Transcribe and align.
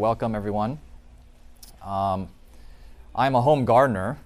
Welcome, 0.00 0.34
everyone. 0.34 0.78
Um, 1.84 2.30
I'm 3.14 3.34
a 3.34 3.42
home 3.42 3.66
gardener. 3.66 4.16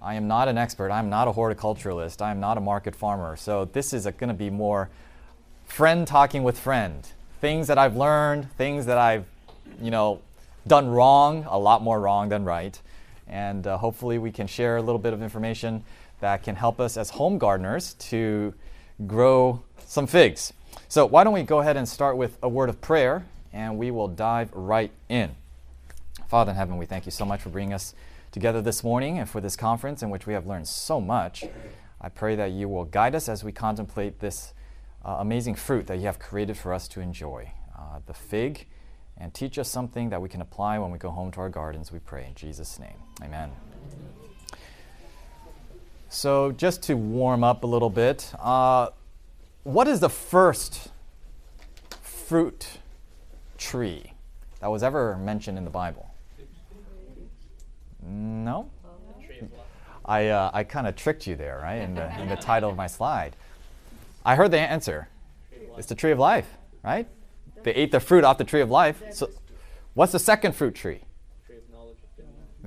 I 0.00 0.14
am 0.14 0.26
not 0.26 0.48
an 0.48 0.58
expert. 0.58 0.90
I'm 0.90 1.10
not 1.10 1.28
a 1.28 1.30
horticulturalist. 1.30 2.20
I 2.20 2.32
am 2.32 2.40
not 2.40 2.58
a 2.58 2.60
market 2.60 2.96
farmer. 2.96 3.36
So 3.36 3.66
this 3.66 3.92
is 3.92 4.02
going 4.02 4.28
to 4.30 4.34
be 4.34 4.50
more 4.50 4.90
friend 5.64 6.08
talking 6.08 6.42
with 6.42 6.58
friend. 6.58 7.06
Things 7.40 7.68
that 7.68 7.78
I've 7.78 7.94
learned, 7.94 8.50
things 8.56 8.86
that 8.86 8.98
I've, 8.98 9.24
you 9.80 9.92
know, 9.92 10.20
done 10.66 10.88
wrong, 10.88 11.46
a 11.48 11.56
lot 11.56 11.82
more 11.82 12.00
wrong 12.00 12.28
than 12.28 12.44
right. 12.44 12.76
And 13.28 13.64
uh, 13.64 13.78
hopefully 13.78 14.18
we 14.18 14.32
can 14.32 14.48
share 14.48 14.78
a 14.78 14.82
little 14.82 14.98
bit 14.98 15.12
of 15.12 15.22
information 15.22 15.84
that 16.18 16.42
can 16.42 16.56
help 16.56 16.80
us 16.80 16.96
as 16.96 17.10
home 17.10 17.38
gardeners 17.38 17.94
to 18.10 18.54
grow 19.06 19.62
some 19.86 20.08
figs. 20.08 20.52
So 20.88 21.06
why 21.06 21.22
don't 21.22 21.32
we 21.32 21.44
go 21.44 21.60
ahead 21.60 21.76
and 21.76 21.88
start 21.88 22.16
with 22.16 22.36
a 22.42 22.48
word 22.48 22.68
of 22.68 22.80
prayer 22.80 23.24
and 23.52 23.78
we 23.78 23.90
will 23.90 24.08
dive 24.08 24.52
right 24.52 24.90
in. 25.08 25.34
Father 26.28 26.50
in 26.50 26.56
heaven, 26.56 26.76
we 26.78 26.86
thank 26.86 27.04
you 27.04 27.12
so 27.12 27.24
much 27.24 27.42
for 27.42 27.50
bringing 27.50 27.74
us 27.74 27.94
together 28.30 28.62
this 28.62 28.82
morning 28.82 29.18
and 29.18 29.28
for 29.28 29.40
this 29.40 29.56
conference 29.56 30.02
in 30.02 30.10
which 30.10 30.26
we 30.26 30.32
have 30.32 30.46
learned 30.46 30.66
so 30.66 31.00
much. 31.00 31.44
I 32.00 32.08
pray 32.08 32.34
that 32.36 32.52
you 32.52 32.68
will 32.68 32.84
guide 32.84 33.14
us 33.14 33.28
as 33.28 33.44
we 33.44 33.52
contemplate 33.52 34.20
this 34.20 34.54
uh, 35.04 35.16
amazing 35.20 35.54
fruit 35.54 35.86
that 35.86 35.98
you 35.98 36.06
have 36.06 36.18
created 36.18 36.56
for 36.56 36.72
us 36.72 36.88
to 36.88 37.00
enjoy, 37.00 37.52
uh, 37.76 38.00
the 38.06 38.14
fig, 38.14 38.66
and 39.18 39.32
teach 39.34 39.58
us 39.58 39.68
something 39.68 40.10
that 40.10 40.20
we 40.22 40.28
can 40.28 40.40
apply 40.40 40.78
when 40.78 40.90
we 40.90 40.98
go 40.98 41.10
home 41.10 41.30
to 41.32 41.40
our 41.40 41.48
gardens, 41.48 41.92
we 41.92 41.98
pray 41.98 42.26
in 42.26 42.34
Jesus' 42.34 42.78
name. 42.78 42.96
Amen. 43.22 43.50
So, 46.08 46.52
just 46.52 46.82
to 46.84 46.94
warm 46.94 47.44
up 47.44 47.64
a 47.64 47.66
little 47.66 47.90
bit, 47.90 48.32
uh, 48.38 48.88
what 49.62 49.86
is 49.88 50.00
the 50.00 50.10
first 50.10 50.88
fruit 52.00 52.78
tree 53.62 54.12
that 54.60 54.68
was 54.68 54.82
ever 54.82 55.16
mentioned 55.16 55.56
in 55.56 55.64
the 55.64 55.70
Bible? 55.70 56.12
No? 58.04 58.68
I, 60.04 60.28
uh, 60.28 60.50
I 60.52 60.64
kind 60.64 60.86
of 60.88 60.96
tricked 60.96 61.26
you 61.26 61.36
there, 61.36 61.60
right, 61.62 61.76
in 61.76 61.94
the, 61.94 62.20
in 62.20 62.28
the 62.28 62.36
title 62.36 62.68
of 62.68 62.76
my 62.76 62.88
slide. 62.88 63.36
I 64.24 64.34
heard 64.34 64.50
the 64.50 64.58
answer. 64.58 65.08
It's 65.78 65.86
the 65.86 65.94
tree 65.94 66.10
of 66.10 66.18
life, 66.18 66.48
right? 66.82 67.06
They 67.62 67.72
ate 67.72 67.92
the 67.92 68.00
fruit 68.00 68.24
off 68.24 68.36
the 68.38 68.44
tree 68.44 68.60
of 68.60 68.70
life. 68.70 69.02
So, 69.12 69.30
what's 69.94 70.12
the 70.12 70.18
second 70.18 70.56
fruit 70.56 70.74
tree? 70.74 71.02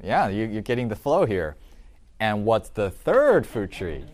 Yeah, 0.02 0.30
you, 0.30 0.46
you're 0.46 0.62
getting 0.62 0.88
the 0.88 0.96
flow 0.96 1.26
here. 1.26 1.56
And 2.20 2.46
what's 2.46 2.70
the 2.70 2.90
third 2.90 3.46
fruit 3.46 3.72
tree? 3.72 4.06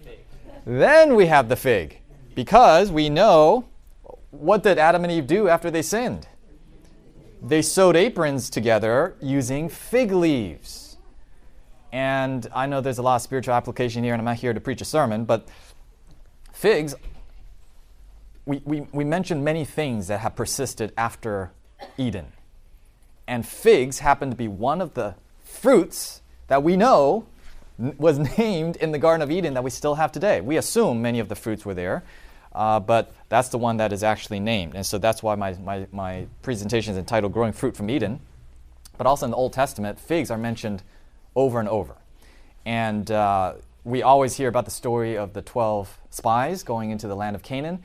Then 0.65 1.15
we 1.15 1.27
have 1.27 1.49
the 1.49 1.55
fig. 1.55 1.99
Because 2.33 2.91
we 2.91 3.09
know 3.09 3.65
what 4.31 4.63
did 4.63 4.77
Adam 4.77 5.03
and 5.03 5.11
Eve 5.11 5.27
do 5.27 5.47
after 5.47 5.69
they 5.69 5.81
sinned? 5.81 6.27
They 7.41 7.63
sewed 7.63 7.95
aprons 7.95 8.49
together 8.51 9.15
using 9.19 9.67
fig 9.67 10.11
leaves. 10.11 10.97
And 11.91 12.47
I 12.53 12.67
know 12.67 12.81
there's 12.81 12.99
a 12.99 13.01
lot 13.01 13.15
of 13.15 13.21
spiritual 13.23 13.55
application 13.55 14.03
here, 14.03 14.13
and 14.13 14.21
I'm 14.21 14.25
not 14.25 14.37
here 14.37 14.53
to 14.53 14.61
preach 14.61 14.79
a 14.81 14.85
sermon, 14.85 15.25
but 15.25 15.47
figs, 16.53 16.95
we, 18.45 18.61
we, 18.63 18.81
we 18.93 19.03
mentioned 19.03 19.43
many 19.43 19.65
things 19.65 20.07
that 20.07 20.19
have 20.19 20.35
persisted 20.35 20.93
after 20.95 21.51
Eden. 21.97 22.27
And 23.27 23.45
figs 23.45 23.99
happen 23.99 24.29
to 24.29 24.35
be 24.35 24.47
one 24.47 24.79
of 24.79 24.93
the 24.93 25.15
fruits 25.43 26.21
that 26.47 26.63
we 26.63 26.77
know 26.77 27.25
was 27.77 28.19
named 28.37 28.75
in 28.75 28.91
the 28.91 28.99
Garden 28.99 29.21
of 29.21 29.31
Eden 29.31 29.55
that 29.55 29.63
we 29.63 29.69
still 29.71 29.95
have 29.95 30.11
today. 30.11 30.41
We 30.41 30.57
assume 30.57 31.01
many 31.01 31.19
of 31.19 31.27
the 31.27 31.35
fruits 31.35 31.65
were 31.65 31.73
there, 31.73 32.03
uh, 32.53 32.79
but 32.79 33.13
that's 33.29 33.49
the 33.49 33.57
one 33.57 33.77
that 33.77 33.93
is 33.93 34.03
actually 34.03 34.39
named. 34.39 34.75
And 34.75 34.85
so 34.85 34.97
that's 34.97 35.23
why 35.23 35.35
my, 35.35 35.53
my, 35.53 35.87
my 35.91 36.27
presentation 36.41 36.91
is 36.91 36.97
entitled 36.97 37.33
Growing 37.33 37.53
Fruit 37.53 37.75
from 37.75 37.89
Eden. 37.89 38.19
But 38.97 39.07
also 39.07 39.25
in 39.25 39.31
the 39.31 39.37
Old 39.37 39.53
Testament, 39.53 39.99
figs 39.99 40.29
are 40.29 40.37
mentioned 40.37 40.83
over 41.35 41.59
and 41.59 41.69
over. 41.69 41.95
And 42.65 43.09
uh, 43.09 43.53
we 43.83 44.03
always 44.03 44.35
hear 44.35 44.49
about 44.49 44.65
the 44.65 44.71
story 44.71 45.17
of 45.17 45.33
the 45.33 45.41
12 45.41 45.97
spies 46.09 46.63
going 46.63 46.91
into 46.91 47.07
the 47.07 47.15
land 47.15 47.35
of 47.35 47.41
Canaan. 47.41 47.81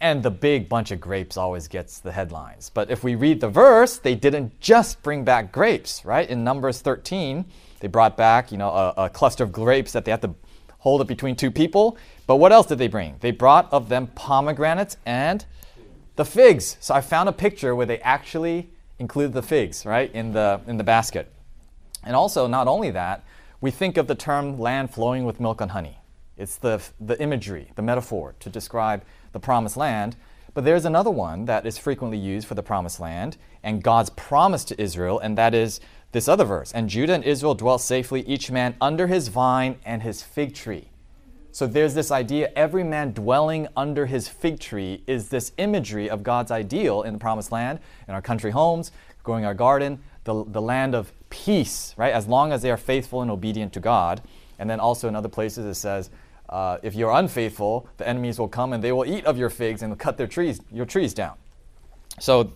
And 0.00 0.22
the 0.22 0.30
big 0.30 0.68
bunch 0.68 0.92
of 0.92 1.00
grapes 1.00 1.36
always 1.36 1.66
gets 1.66 1.98
the 1.98 2.12
headlines. 2.12 2.70
But 2.72 2.88
if 2.88 3.02
we 3.02 3.16
read 3.16 3.40
the 3.40 3.48
verse, 3.48 3.98
they 3.98 4.14
didn't 4.14 4.60
just 4.60 5.02
bring 5.02 5.24
back 5.24 5.50
grapes, 5.50 6.04
right? 6.04 6.28
In 6.28 6.44
Numbers 6.44 6.80
13, 6.80 7.44
they 7.80 7.88
brought 7.88 8.16
back, 8.16 8.52
you 8.52 8.58
know, 8.58 8.70
a, 8.70 8.94
a 8.96 9.10
cluster 9.10 9.42
of 9.42 9.50
grapes 9.50 9.92
that 9.92 10.04
they 10.04 10.12
had 10.12 10.22
to 10.22 10.34
hold 10.78 11.00
it 11.00 11.06
between 11.06 11.36
two 11.36 11.50
people. 11.50 11.96
But 12.26 12.36
what 12.36 12.52
else 12.52 12.66
did 12.66 12.78
they 12.78 12.88
bring? 12.88 13.16
They 13.20 13.30
brought 13.30 13.72
of 13.72 13.88
them 13.88 14.08
pomegranates 14.08 14.96
and 15.06 15.44
the 16.16 16.24
figs. 16.24 16.76
So 16.80 16.94
I 16.94 17.00
found 17.00 17.28
a 17.28 17.32
picture 17.32 17.74
where 17.74 17.86
they 17.86 17.98
actually 18.00 18.70
included 18.98 19.32
the 19.32 19.42
figs, 19.42 19.86
right, 19.86 20.12
in 20.12 20.32
the 20.32 20.60
in 20.66 20.76
the 20.76 20.84
basket. 20.84 21.32
And 22.04 22.14
also, 22.16 22.46
not 22.46 22.68
only 22.68 22.90
that, 22.92 23.24
we 23.60 23.70
think 23.70 23.96
of 23.96 24.06
the 24.06 24.14
term 24.14 24.58
land 24.58 24.92
flowing 24.92 25.24
with 25.24 25.40
milk 25.40 25.60
and 25.60 25.70
honey. 25.70 25.98
It's 26.36 26.56
the, 26.56 26.80
the 27.00 27.20
imagery, 27.20 27.72
the 27.74 27.82
metaphor 27.82 28.34
to 28.38 28.48
describe 28.48 29.02
the 29.32 29.40
promised 29.40 29.76
land. 29.76 30.16
But 30.54 30.64
there's 30.64 30.84
another 30.84 31.10
one 31.10 31.44
that 31.46 31.66
is 31.66 31.76
frequently 31.76 32.18
used 32.18 32.46
for 32.46 32.54
the 32.54 32.62
promised 32.62 33.00
land 33.00 33.36
and 33.62 33.82
God's 33.82 34.10
promise 34.10 34.64
to 34.66 34.80
Israel, 34.80 35.18
and 35.18 35.36
that 35.36 35.54
is 35.54 35.80
this 36.12 36.28
other 36.28 36.44
verse. 36.44 36.72
And 36.72 36.88
Judah 36.88 37.14
and 37.14 37.24
Israel 37.24 37.54
dwelt 37.54 37.80
safely, 37.80 38.22
each 38.22 38.50
man 38.50 38.74
under 38.80 39.06
his 39.06 39.28
vine 39.28 39.76
and 39.84 40.02
his 40.02 40.22
fig 40.22 40.54
tree. 40.54 40.90
So 41.50 41.66
there's 41.66 41.94
this 41.94 42.10
idea 42.10 42.52
every 42.54 42.84
man 42.84 43.12
dwelling 43.12 43.68
under 43.76 44.06
his 44.06 44.28
fig 44.28 44.60
tree 44.60 45.02
is 45.06 45.28
this 45.28 45.52
imagery 45.58 46.08
of 46.08 46.22
God's 46.22 46.50
ideal 46.50 47.02
in 47.02 47.14
the 47.14 47.18
promised 47.18 47.50
land, 47.50 47.80
in 48.06 48.14
our 48.14 48.22
country 48.22 48.50
homes, 48.50 48.92
growing 49.22 49.44
our 49.44 49.54
garden, 49.54 50.00
the, 50.24 50.44
the 50.44 50.62
land 50.62 50.94
of 50.94 51.12
peace, 51.30 51.94
right? 51.96 52.12
As 52.12 52.26
long 52.26 52.52
as 52.52 52.62
they 52.62 52.70
are 52.70 52.76
faithful 52.76 53.22
and 53.22 53.30
obedient 53.30 53.72
to 53.72 53.80
God. 53.80 54.22
And 54.58 54.68
then 54.68 54.78
also 54.78 55.08
in 55.08 55.16
other 55.16 55.28
places 55.28 55.66
it 55.66 55.74
says, 55.74 56.10
uh, 56.48 56.78
if 56.82 56.94
you're 56.94 57.12
unfaithful, 57.12 57.88
the 57.96 58.08
enemies 58.08 58.38
will 58.38 58.48
come 58.48 58.72
and 58.72 58.82
they 58.82 58.92
will 58.92 59.04
eat 59.04 59.24
of 59.24 59.36
your 59.36 59.50
figs 59.50 59.82
and 59.82 59.98
cut 59.98 60.16
their 60.16 60.26
trees, 60.26 60.60
your 60.72 60.86
trees 60.86 61.12
down. 61.12 61.36
So, 62.20 62.52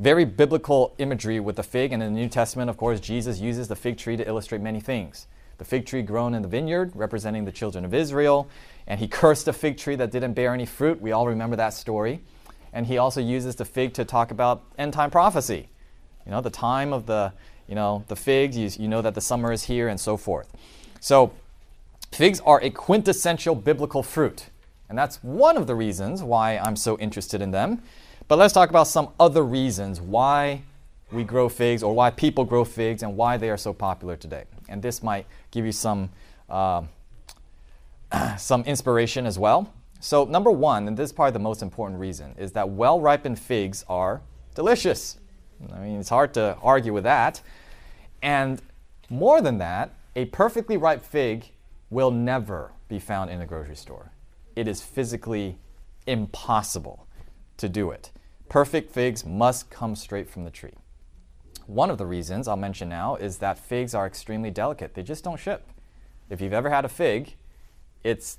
very 0.00 0.24
biblical 0.24 0.94
imagery 0.96 1.38
with 1.40 1.56
the 1.56 1.62
fig. 1.62 1.92
And 1.92 2.02
in 2.02 2.14
the 2.14 2.20
New 2.20 2.28
Testament, 2.28 2.70
of 2.70 2.76
course, 2.76 3.00
Jesus 3.00 3.38
uses 3.38 3.68
the 3.68 3.76
fig 3.76 3.98
tree 3.98 4.16
to 4.16 4.26
illustrate 4.26 4.62
many 4.62 4.80
things. 4.80 5.26
The 5.58 5.64
fig 5.64 5.84
tree 5.84 6.00
grown 6.00 6.32
in 6.32 6.40
the 6.40 6.48
vineyard, 6.48 6.92
representing 6.94 7.44
the 7.44 7.52
children 7.52 7.84
of 7.84 7.92
Israel, 7.92 8.48
and 8.86 8.98
he 8.98 9.06
cursed 9.06 9.46
a 9.46 9.52
fig 9.52 9.76
tree 9.76 9.94
that 9.96 10.10
didn't 10.10 10.32
bear 10.32 10.54
any 10.54 10.64
fruit. 10.64 11.02
We 11.02 11.12
all 11.12 11.26
remember 11.26 11.54
that 11.56 11.74
story. 11.74 12.22
And 12.72 12.86
he 12.86 12.96
also 12.96 13.20
uses 13.20 13.56
the 13.56 13.66
fig 13.66 13.92
to 13.94 14.06
talk 14.06 14.30
about 14.30 14.62
end 14.78 14.94
time 14.94 15.10
prophecy. 15.10 15.68
You 16.24 16.32
know, 16.32 16.40
the 16.40 16.50
time 16.50 16.94
of 16.94 17.04
the, 17.04 17.34
you 17.68 17.74
know, 17.74 18.04
the 18.08 18.16
figs, 18.16 18.56
you, 18.56 18.70
you 18.82 18.88
know 18.88 19.02
that 19.02 19.14
the 19.14 19.20
summer 19.20 19.52
is 19.52 19.64
here 19.64 19.88
and 19.88 20.00
so 20.00 20.16
forth. 20.16 20.48
So, 21.00 21.32
figs 22.10 22.40
are 22.40 22.60
a 22.62 22.70
quintessential 22.70 23.54
biblical 23.54 24.02
fruit. 24.02 24.46
And 24.88 24.96
that's 24.96 25.22
one 25.22 25.56
of 25.56 25.66
the 25.66 25.74
reasons 25.74 26.22
why 26.22 26.56
I'm 26.58 26.76
so 26.76 26.98
interested 26.98 27.42
in 27.42 27.50
them. 27.50 27.82
But 28.30 28.38
let's 28.38 28.54
talk 28.54 28.70
about 28.70 28.86
some 28.86 29.08
other 29.18 29.42
reasons 29.42 30.00
why 30.00 30.62
we 31.10 31.24
grow 31.24 31.48
figs 31.48 31.82
or 31.82 31.92
why 31.92 32.10
people 32.10 32.44
grow 32.44 32.62
figs 32.62 33.02
and 33.02 33.16
why 33.16 33.36
they 33.36 33.50
are 33.50 33.56
so 33.56 33.72
popular 33.72 34.14
today. 34.14 34.44
And 34.68 34.80
this 34.80 35.02
might 35.02 35.26
give 35.50 35.66
you 35.66 35.72
some, 35.72 36.10
uh, 36.48 36.82
some 38.38 38.62
inspiration 38.66 39.26
as 39.26 39.36
well. 39.36 39.74
So, 39.98 40.26
number 40.26 40.52
one, 40.52 40.86
and 40.86 40.96
this 40.96 41.08
is 41.08 41.12
probably 41.12 41.32
the 41.32 41.40
most 41.40 41.60
important 41.60 41.98
reason, 41.98 42.36
is 42.38 42.52
that 42.52 42.68
well 42.68 43.00
ripened 43.00 43.36
figs 43.36 43.84
are 43.88 44.22
delicious. 44.54 45.18
I 45.74 45.80
mean, 45.80 45.98
it's 45.98 46.08
hard 46.08 46.32
to 46.34 46.56
argue 46.62 46.92
with 46.92 47.02
that. 47.02 47.40
And 48.22 48.62
more 49.08 49.42
than 49.42 49.58
that, 49.58 49.92
a 50.14 50.26
perfectly 50.26 50.76
ripe 50.76 51.04
fig 51.04 51.46
will 51.90 52.12
never 52.12 52.70
be 52.86 53.00
found 53.00 53.28
in 53.28 53.40
a 53.40 53.46
grocery 53.46 53.74
store. 53.74 54.12
It 54.54 54.68
is 54.68 54.80
physically 54.80 55.58
impossible 56.06 57.08
to 57.56 57.68
do 57.68 57.90
it. 57.90 58.12
Perfect 58.50 58.90
figs 58.92 59.24
must 59.24 59.70
come 59.70 59.94
straight 59.94 60.28
from 60.28 60.44
the 60.44 60.50
tree. 60.50 60.74
One 61.68 61.88
of 61.88 61.98
the 61.98 62.04
reasons 62.04 62.48
I'll 62.48 62.56
mention 62.56 62.88
now 62.88 63.14
is 63.14 63.38
that 63.38 63.60
figs 63.60 63.94
are 63.94 64.08
extremely 64.08 64.50
delicate. 64.50 64.94
They 64.94 65.04
just 65.04 65.22
don't 65.22 65.38
ship. 65.38 65.68
If 66.28 66.40
you've 66.40 66.52
ever 66.52 66.68
had 66.68 66.84
a 66.84 66.88
fig, 66.88 67.36
it's, 68.02 68.38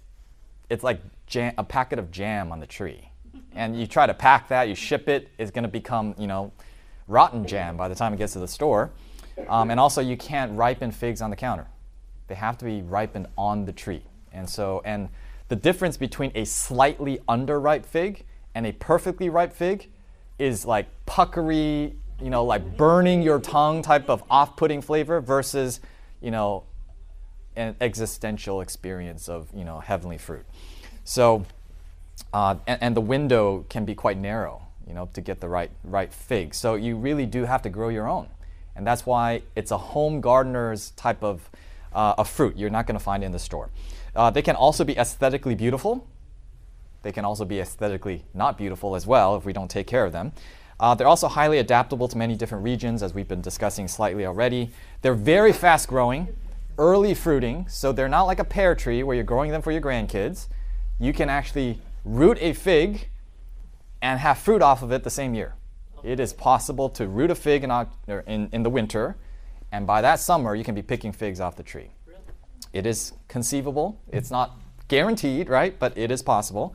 it's 0.70 0.84
like 0.84 1.00
jam, 1.28 1.54
a 1.58 1.64
packet 1.64 1.98
of 1.98 2.12
jam 2.12 2.52
on 2.52 2.60
the 2.60 2.68
tree. 2.68 3.10
And 3.54 3.80
you 3.80 3.88
try 3.88 4.06
to 4.06 4.14
pack 4.14 4.50
that, 4.50 4.68
you 4.68 4.76
ship 4.76 5.08
it, 5.08 5.30
it's 5.38 5.50
going 5.50 5.64
to 5.64 5.70
become, 5.70 6.14
you 6.18 6.28
know, 6.28 6.52
rotten 7.08 7.48
jam 7.48 7.78
by 7.78 7.88
the 7.88 7.96
time 7.96 8.14
it 8.14 8.18
gets 8.18 8.34
to 8.34 8.40
the 8.40 8.50
store. 8.50 8.92
Um, 9.48 9.72
and 9.72 9.80
also, 9.80 10.02
you 10.02 10.18
can't 10.18 10.52
ripen 10.58 10.92
figs 10.92 11.22
on 11.22 11.30
the 11.30 11.38
counter. 11.38 11.68
They 12.28 12.36
have 12.36 12.58
to 12.58 12.66
be 12.66 12.82
ripened 12.82 13.28
on 13.38 13.64
the 13.64 13.72
tree. 13.72 14.04
And 14.34 14.50
so, 14.50 14.82
and 14.84 15.08
the 15.48 15.56
difference 15.56 15.96
between 15.96 16.34
a 16.36 16.44
slightly 16.44 17.20
underripe 17.30 17.86
fig 17.86 18.26
and 18.54 18.68
a 18.68 18.74
perfectly 18.74 19.30
ripe 19.30 19.54
fig 19.54 19.88
is 20.42 20.66
like 20.66 20.88
puckery, 21.06 21.94
you 22.22 22.30
know, 22.30 22.44
like 22.44 22.78
burning 22.78 23.22
your 23.22 23.40
tongue 23.40 23.82
type 23.82 24.10
of 24.10 24.24
off-putting 24.30 24.82
flavor 24.82 25.22
versus, 25.22 25.80
you 26.22 26.32
know, 26.32 26.64
an 27.56 27.76
existential 27.82 28.62
experience 28.62 29.30
of, 29.30 29.48
you 29.54 29.64
know, 29.64 29.80
heavenly 29.80 30.18
fruit. 30.18 30.46
So, 31.04 31.46
uh, 32.34 32.56
and, 32.68 32.82
and 32.82 32.96
the 32.96 33.02
window 33.02 33.66
can 33.70 33.86
be 33.86 33.96
quite 33.96 34.18
narrow 34.18 34.68
you 34.92 34.96
know, 34.96 35.10
to 35.14 35.22
get 35.22 35.40
the 35.40 35.48
right 35.48 35.72
right 35.84 36.14
fig. 36.14 36.54
So 36.54 36.76
you 36.76 36.98
really 36.98 37.26
do 37.26 37.46
have 37.46 37.62
to 37.62 37.70
grow 37.70 37.88
your 37.88 38.10
own, 38.10 38.28
and 38.76 38.86
that's 38.86 39.06
why 39.06 39.44
it's 39.56 39.72
a 39.72 39.78
home 39.78 40.22
gardener's 40.22 40.92
type 40.92 41.24
of 41.24 41.50
uh, 41.94 42.16
a 42.18 42.26
fruit. 42.26 42.58
You're 42.58 42.70
not 42.70 42.88
going 42.88 42.98
to 42.98 43.04
find 43.04 43.24
in 43.24 43.32
the 43.32 43.40
store. 43.40 43.70
Uh, 44.16 44.30
they 44.30 44.42
can 44.42 44.56
also 44.56 44.84
be 44.84 44.98
aesthetically 44.98 45.56
beautiful. 45.56 46.06
They 47.04 47.12
can 47.12 47.26
also 47.26 47.46
be 47.46 47.60
aesthetically 47.60 48.26
not 48.34 48.58
beautiful 48.58 48.96
as 48.96 49.08
well 49.08 49.36
if 49.36 49.46
we 49.46 49.54
don't 49.54 49.70
take 49.70 49.88
care 49.88 50.06
of 50.06 50.12
them. 50.12 50.32
Uh, 50.80 50.96
they're 50.96 51.08
also 51.08 51.28
highly 51.28 51.60
adaptable 51.60 52.08
to 52.08 52.18
many 52.18 52.36
different 52.36 52.64
regions, 52.64 53.04
as 53.04 53.14
we've 53.14 53.28
been 53.28 53.42
discussing 53.42 53.88
slightly 53.88 54.26
already. 54.26 54.72
They're 55.02 55.14
very 55.14 55.54
fast 55.54 55.88
growing, 55.88 56.36
early 56.78 57.14
fruiting, 57.14 57.68
so 57.70 57.92
they're 57.92 58.10
not 58.10 58.24
like 58.24 58.40
a 58.40 58.44
pear 58.44 58.74
tree 58.74 59.04
where 59.04 59.16
you're 59.16 59.24
growing 59.24 59.52
them 59.52 59.62
for 59.62 59.72
your 59.72 59.82
grandkids. 59.82 60.48
You 61.00 61.14
can 61.14 61.30
actually 61.30 61.80
root 62.04 62.38
a 62.42 62.54
fig 62.54 63.10
and 64.02 64.20
have 64.20 64.40
fruit 64.40 64.64
off 64.64 64.82
of 64.82 64.92
it 64.92 65.04
the 65.04 65.12
same 65.12 65.36
year. 65.36 65.54
It 66.04 66.20
is 66.20 66.34
possible 66.34 66.90
to 66.90 67.08
root 67.08 67.30
a 67.30 67.36
fig 67.36 67.64
in, 67.64 67.72
in, 68.26 68.50
in 68.52 68.64
the 68.64 68.70
winter, 68.70 69.18
and 69.72 69.86
by 69.86 70.02
that 70.02 70.20
summer, 70.20 70.56
you 70.56 70.64
can 70.64 70.74
be 70.74 70.82
picking 70.82 71.12
figs 71.12 71.40
off 71.40 71.56
the 71.56 71.64
tree. 71.64 71.92
It 72.74 72.86
is 72.86 73.14
conceivable. 73.28 74.00
It's 74.12 74.32
not 74.32 74.58
guaranteed, 74.88 75.48
right? 75.50 75.78
But 75.78 75.98
it 75.98 76.10
is 76.10 76.24
possible. 76.24 76.74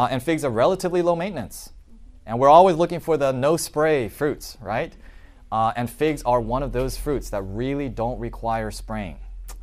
Uh, 0.00 0.08
and 0.10 0.22
figs 0.22 0.46
are 0.46 0.50
relatively 0.50 1.02
low 1.02 1.14
maintenance. 1.14 1.72
And 2.24 2.38
we're 2.38 2.48
always 2.48 2.74
looking 2.74 3.00
for 3.00 3.18
the 3.18 3.32
no 3.32 3.58
spray 3.58 4.08
fruits, 4.08 4.56
right? 4.62 4.94
Uh, 5.52 5.74
and 5.76 5.90
figs 5.90 6.22
are 6.22 6.40
one 6.40 6.62
of 6.62 6.72
those 6.72 6.96
fruits 6.96 7.28
that 7.28 7.42
really 7.42 7.90
don't 7.90 8.18
require 8.18 8.70
spraying. 8.70 9.18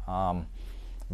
Um, 0.08 0.46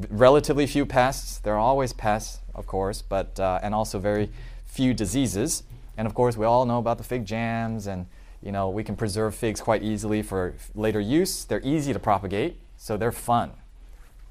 relatively 0.10 0.68
few 0.68 0.86
pests. 0.86 1.40
There 1.40 1.54
are 1.54 1.60
always 1.60 1.94
pests, 1.94 2.42
of 2.54 2.68
course, 2.68 3.02
but 3.02 3.40
uh, 3.40 3.62
and 3.64 3.74
also 3.74 3.98
very 3.98 4.30
few 4.66 4.94
diseases. 4.94 5.64
And 5.96 6.06
of 6.06 6.14
course, 6.14 6.36
we 6.36 6.46
all 6.46 6.66
know 6.66 6.80
about 6.80 6.98
the 6.98 7.06
fig 7.06 7.26
jams, 7.26 7.88
and 7.88 8.08
you 8.42 8.52
know 8.52 8.70
we 8.70 8.84
can 8.84 8.98
preserve 8.98 9.34
figs 9.34 9.62
quite 9.62 9.84
easily 9.84 10.22
for 10.22 10.54
later 10.76 11.00
use. 11.00 11.46
They're 11.46 11.62
easy 11.64 11.94
to 11.94 12.00
propagate, 12.00 12.60
so 12.76 12.98
they're 12.98 13.14
fun 13.14 13.52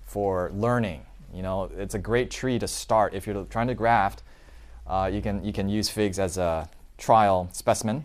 for 0.04 0.50
learning. 0.52 1.06
You 1.32 1.40
know, 1.40 1.70
it's 1.78 1.94
a 1.94 1.98
great 1.98 2.30
tree 2.30 2.58
to 2.58 2.68
start 2.68 3.14
if 3.14 3.26
you're 3.26 3.44
trying 3.44 3.68
to 3.68 3.74
graft. 3.74 4.22
Uh, 4.87 5.11
you 5.12 5.23
can 5.23 5.44
you 5.44 5.52
can 5.52 5.69
use 5.69 5.88
figs 5.88 6.19
as 6.19 6.38
a 6.38 6.69
trial 6.99 7.49
specimen. 7.52 8.05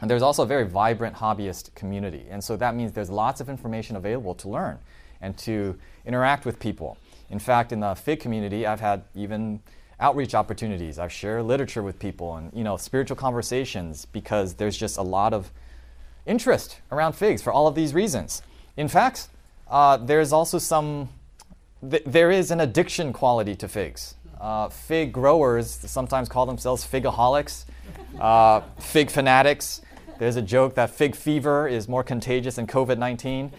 And 0.00 0.10
there's 0.10 0.22
also 0.22 0.44
a 0.44 0.46
very 0.46 0.66
vibrant 0.66 1.16
hobbyist 1.16 1.74
community, 1.74 2.24
and 2.30 2.42
so 2.42 2.56
that 2.56 2.74
means 2.74 2.92
there's 2.92 3.10
lots 3.10 3.40
of 3.40 3.50
information 3.50 3.96
available 3.96 4.34
to 4.36 4.48
learn 4.48 4.78
and 5.20 5.36
to 5.38 5.78
interact 6.06 6.46
with 6.46 6.58
people. 6.58 6.96
In 7.28 7.38
fact, 7.38 7.70
in 7.70 7.80
the 7.80 7.94
fig 7.94 8.20
community, 8.20 8.66
I've 8.66 8.80
had 8.80 9.04
even 9.14 9.60
outreach 10.00 10.34
opportunities. 10.34 10.98
I've 10.98 11.12
shared 11.12 11.44
literature 11.44 11.82
with 11.82 11.98
people 11.98 12.36
and 12.36 12.50
you 12.54 12.64
know 12.64 12.76
spiritual 12.76 13.16
conversations 13.16 14.06
because 14.06 14.54
there's 14.54 14.76
just 14.76 14.96
a 14.96 15.02
lot 15.02 15.34
of 15.34 15.50
interest 16.26 16.78
around 16.90 17.12
figs 17.12 17.42
for 17.42 17.52
all 17.52 17.66
of 17.66 17.74
these 17.74 17.94
reasons. 17.94 18.42
In 18.76 18.88
fact, 18.88 19.28
uh, 19.68 19.96
there's 19.98 20.32
also 20.32 20.58
some 20.58 21.10
th- 21.88 22.02
there 22.06 22.30
is 22.30 22.50
an 22.50 22.60
addiction 22.60 23.12
quality 23.12 23.54
to 23.56 23.68
figs. 23.68 24.14
Uh, 24.40 24.70
fig 24.70 25.12
growers 25.12 25.70
sometimes 25.70 26.28
call 26.28 26.46
themselves 26.46 26.86
figaholics, 26.86 27.66
uh, 28.18 28.62
fig 28.78 29.10
fanatics. 29.10 29.82
There's 30.18 30.36
a 30.36 30.42
joke 30.42 30.74
that 30.76 30.90
fig 30.90 31.14
fever 31.14 31.68
is 31.68 31.88
more 31.88 32.02
contagious 32.02 32.56
than 32.56 32.66
COVID 32.66 32.98
19. 32.98 33.52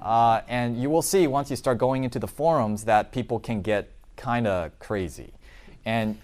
Uh, 0.00 0.42
and 0.46 0.80
you 0.80 0.90
will 0.90 1.02
see 1.02 1.26
once 1.26 1.50
you 1.50 1.56
start 1.56 1.78
going 1.78 2.04
into 2.04 2.20
the 2.20 2.28
forums 2.28 2.84
that 2.84 3.10
people 3.10 3.40
can 3.40 3.62
get 3.62 3.90
kind 4.16 4.46
of 4.46 4.78
crazy. 4.78 5.32
And 5.84 6.18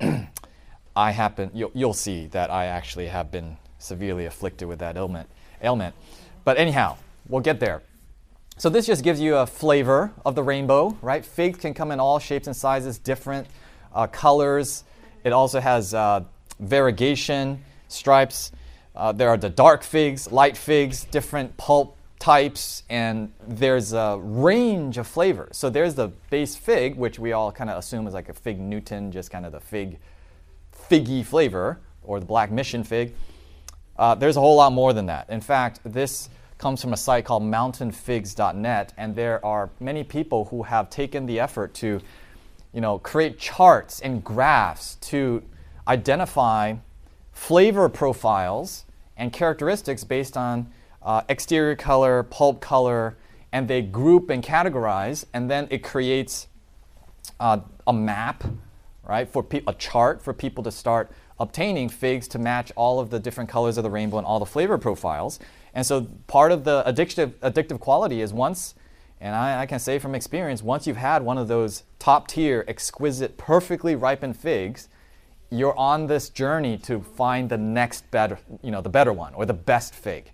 I 0.96 1.10
happen, 1.10 1.50
you'll, 1.52 1.70
you'll, 1.74 1.92
see 1.92 2.26
that 2.28 2.50
I 2.50 2.66
actually 2.66 3.08
have 3.08 3.30
been 3.30 3.58
severely 3.78 4.24
afflicted 4.24 4.66
with 4.66 4.78
that 4.78 4.96
ailment. 4.96 5.28
ailment. 5.62 5.94
But 6.44 6.56
anyhow, 6.56 6.96
we'll 7.28 7.42
get 7.42 7.60
there. 7.60 7.82
So 8.58 8.68
this 8.68 8.86
just 8.86 9.04
gives 9.04 9.20
you 9.20 9.36
a 9.36 9.46
flavor 9.46 10.12
of 10.26 10.34
the 10.34 10.42
rainbow, 10.42 10.98
right? 11.00 11.24
Figs 11.24 11.60
can 11.60 11.74
come 11.74 11.92
in 11.92 12.00
all 12.00 12.18
shapes 12.18 12.48
and 12.48 12.56
sizes, 12.56 12.98
different 12.98 13.46
uh, 13.94 14.08
colors. 14.08 14.82
It 15.22 15.32
also 15.32 15.60
has 15.60 15.94
uh, 15.94 16.24
variegation, 16.58 17.62
stripes. 17.86 18.50
Uh, 18.96 19.12
there 19.12 19.28
are 19.28 19.36
the 19.36 19.48
dark 19.48 19.84
figs, 19.84 20.32
light 20.32 20.56
figs, 20.56 21.04
different 21.04 21.56
pulp 21.56 21.96
types, 22.18 22.82
and 22.90 23.32
there's 23.46 23.92
a 23.92 24.18
range 24.20 24.98
of 24.98 25.06
flavors. 25.06 25.56
So 25.56 25.70
there's 25.70 25.94
the 25.94 26.08
base 26.28 26.56
fig, 26.56 26.96
which 26.96 27.20
we 27.20 27.30
all 27.34 27.52
kind 27.52 27.70
of 27.70 27.78
assume 27.78 28.08
is 28.08 28.14
like 28.14 28.28
a 28.28 28.34
fig 28.34 28.58
Newton, 28.58 29.12
just 29.12 29.30
kind 29.30 29.46
of 29.46 29.52
the 29.52 29.60
fig, 29.60 30.00
figgy 30.90 31.24
flavor, 31.24 31.78
or 32.02 32.18
the 32.18 32.26
black 32.26 32.50
mission 32.50 32.82
fig. 32.82 33.14
Uh, 33.96 34.16
there's 34.16 34.36
a 34.36 34.40
whole 34.40 34.56
lot 34.56 34.72
more 34.72 34.92
than 34.92 35.06
that. 35.06 35.30
In 35.30 35.40
fact, 35.40 35.78
this 35.84 36.28
comes 36.58 36.82
from 36.82 36.92
a 36.92 36.96
site 36.96 37.24
called 37.24 37.44
mountainfigs.net, 37.44 38.92
and 38.96 39.14
there 39.14 39.44
are 39.46 39.70
many 39.80 40.04
people 40.04 40.46
who 40.46 40.64
have 40.64 40.90
taken 40.90 41.24
the 41.26 41.38
effort 41.40 41.72
to, 41.74 42.00
you 42.72 42.80
know, 42.80 42.98
create 42.98 43.38
charts 43.38 44.00
and 44.00 44.22
graphs 44.24 44.96
to 44.96 45.42
identify 45.86 46.74
flavor 47.32 47.88
profiles 47.88 48.84
and 49.16 49.32
characteristics 49.32 50.02
based 50.02 50.36
on 50.36 50.70
uh, 51.02 51.22
exterior 51.28 51.76
color, 51.76 52.24
pulp 52.24 52.60
color, 52.60 53.16
and 53.52 53.68
they 53.68 53.80
group 53.80 54.28
and 54.28 54.42
categorize, 54.42 55.24
and 55.32 55.50
then 55.50 55.68
it 55.70 55.82
creates 55.82 56.48
uh, 57.40 57.60
a 57.86 57.92
map, 57.92 58.44
right, 59.04 59.28
for 59.28 59.42
pe- 59.42 59.62
a 59.66 59.74
chart 59.74 60.20
for 60.20 60.34
people 60.34 60.64
to 60.64 60.70
start 60.70 61.10
obtaining 61.40 61.88
figs 61.88 62.26
to 62.28 62.38
match 62.38 62.72
all 62.76 62.98
of 63.00 63.10
the 63.10 63.18
different 63.18 63.48
colors 63.48 63.76
of 63.76 63.84
the 63.84 63.90
rainbow 63.90 64.18
and 64.18 64.26
all 64.26 64.38
the 64.38 64.46
flavor 64.46 64.78
profiles. 64.78 65.38
And 65.74 65.86
so 65.86 66.06
part 66.26 66.52
of 66.52 66.64
the 66.64 66.82
addictive, 66.86 67.32
addictive 67.40 67.78
quality 67.80 68.20
is 68.20 68.32
once, 68.32 68.74
and 69.20 69.34
I, 69.34 69.62
I 69.62 69.66
can 69.66 69.78
say 69.78 69.98
from 69.98 70.14
experience, 70.14 70.62
once 70.62 70.86
you've 70.86 70.96
had 70.96 71.22
one 71.22 71.38
of 71.38 71.48
those 71.48 71.84
top 71.98 72.28
tier, 72.28 72.64
exquisite, 72.66 73.36
perfectly 73.36 73.94
ripened 73.94 74.36
figs, 74.36 74.88
you're 75.50 75.76
on 75.78 76.06
this 76.06 76.28
journey 76.28 76.76
to 76.78 77.00
find 77.00 77.48
the 77.48 77.56
next 77.56 78.10
better, 78.10 78.38
you 78.62 78.70
know, 78.70 78.80
the 78.80 78.88
better 78.88 79.12
one 79.12 79.34
or 79.34 79.46
the 79.46 79.54
best 79.54 79.94
fig. 79.94 80.30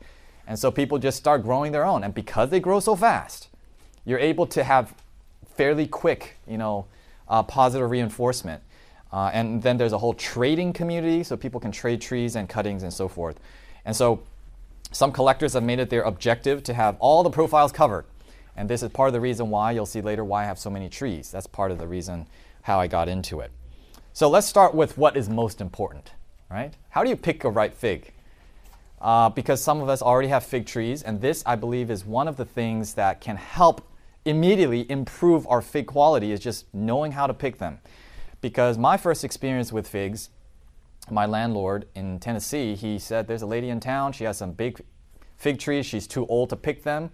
And 0.46 0.58
so 0.58 0.70
people 0.70 0.98
just 0.98 1.16
start 1.16 1.42
growing 1.42 1.72
their 1.72 1.84
own. 1.84 2.04
And 2.04 2.12
because 2.12 2.50
they 2.50 2.60
grow 2.60 2.80
so 2.80 2.96
fast, 2.96 3.48
you're 4.04 4.18
able 4.18 4.46
to 4.48 4.64
have 4.64 4.94
fairly 5.56 5.86
quick, 5.86 6.36
you 6.46 6.58
know, 6.58 6.86
uh, 7.28 7.42
positive 7.42 7.90
reinforcement. 7.90 8.62
Uh, 9.14 9.30
and 9.32 9.62
then 9.62 9.76
there's 9.76 9.92
a 9.92 9.98
whole 9.98 10.14
trading 10.14 10.72
community, 10.72 11.22
so 11.22 11.36
people 11.36 11.60
can 11.60 11.70
trade 11.70 12.00
trees 12.00 12.34
and 12.34 12.48
cuttings 12.48 12.82
and 12.82 12.92
so 12.92 13.06
forth. 13.06 13.38
And 13.84 13.94
so 13.94 14.24
some 14.90 15.12
collectors 15.12 15.52
have 15.52 15.62
made 15.62 15.78
it 15.78 15.88
their 15.88 16.02
objective 16.02 16.64
to 16.64 16.74
have 16.74 16.96
all 16.98 17.22
the 17.22 17.30
profiles 17.30 17.70
covered. 17.70 18.06
And 18.56 18.68
this 18.68 18.82
is 18.82 18.88
part 18.90 19.08
of 19.08 19.12
the 19.12 19.20
reason 19.20 19.50
why 19.50 19.70
you'll 19.70 19.86
see 19.86 20.00
later 20.00 20.24
why 20.24 20.42
I 20.42 20.46
have 20.46 20.58
so 20.58 20.70
many 20.70 20.88
trees. 20.88 21.30
That's 21.30 21.46
part 21.46 21.70
of 21.70 21.78
the 21.78 21.86
reason 21.86 22.26
how 22.62 22.80
I 22.80 22.88
got 22.88 23.08
into 23.08 23.38
it. 23.38 23.52
So 24.12 24.28
let's 24.28 24.48
start 24.48 24.74
with 24.74 24.98
what 24.98 25.16
is 25.16 25.28
most 25.28 25.60
important, 25.60 26.12
right? 26.50 26.74
How 26.90 27.04
do 27.04 27.10
you 27.10 27.16
pick 27.16 27.44
a 27.44 27.50
right 27.50 27.72
fig? 27.72 28.14
uh, 29.04 29.28
because 29.28 29.62
some 29.62 29.82
of 29.82 29.88
us 29.90 30.00
already 30.00 30.28
have 30.28 30.42
fig 30.42 30.64
trees, 30.64 31.02
and 31.02 31.20
this, 31.20 31.42
I 31.44 31.56
believe, 31.56 31.90
is 31.90 32.06
one 32.06 32.26
of 32.26 32.38
the 32.38 32.46
things 32.46 32.94
that 32.94 33.20
can 33.20 33.36
help 33.36 33.86
immediately 34.24 34.90
improve 34.90 35.46
our 35.46 35.60
fig 35.60 35.86
quality 35.86 36.32
is 36.32 36.40
just 36.40 36.72
knowing 36.72 37.12
how 37.12 37.26
to 37.26 37.34
pick 37.34 37.58
them. 37.58 37.80
Because 38.44 38.76
my 38.76 38.98
first 38.98 39.24
experience 39.24 39.72
with 39.72 39.88
figs, 39.88 40.28
my 41.10 41.24
landlord 41.24 41.86
in 41.94 42.20
Tennessee, 42.20 42.74
he 42.74 42.98
said 42.98 43.26
there's 43.26 43.40
a 43.40 43.46
lady 43.46 43.70
in 43.70 43.80
town, 43.80 44.12
she 44.12 44.24
has 44.24 44.36
some 44.36 44.52
big 44.52 44.82
fig 45.38 45.58
trees, 45.58 45.86
she's 45.86 46.06
too 46.06 46.26
old 46.26 46.50
to 46.50 46.56
pick 46.56 46.82
them. 46.82 47.10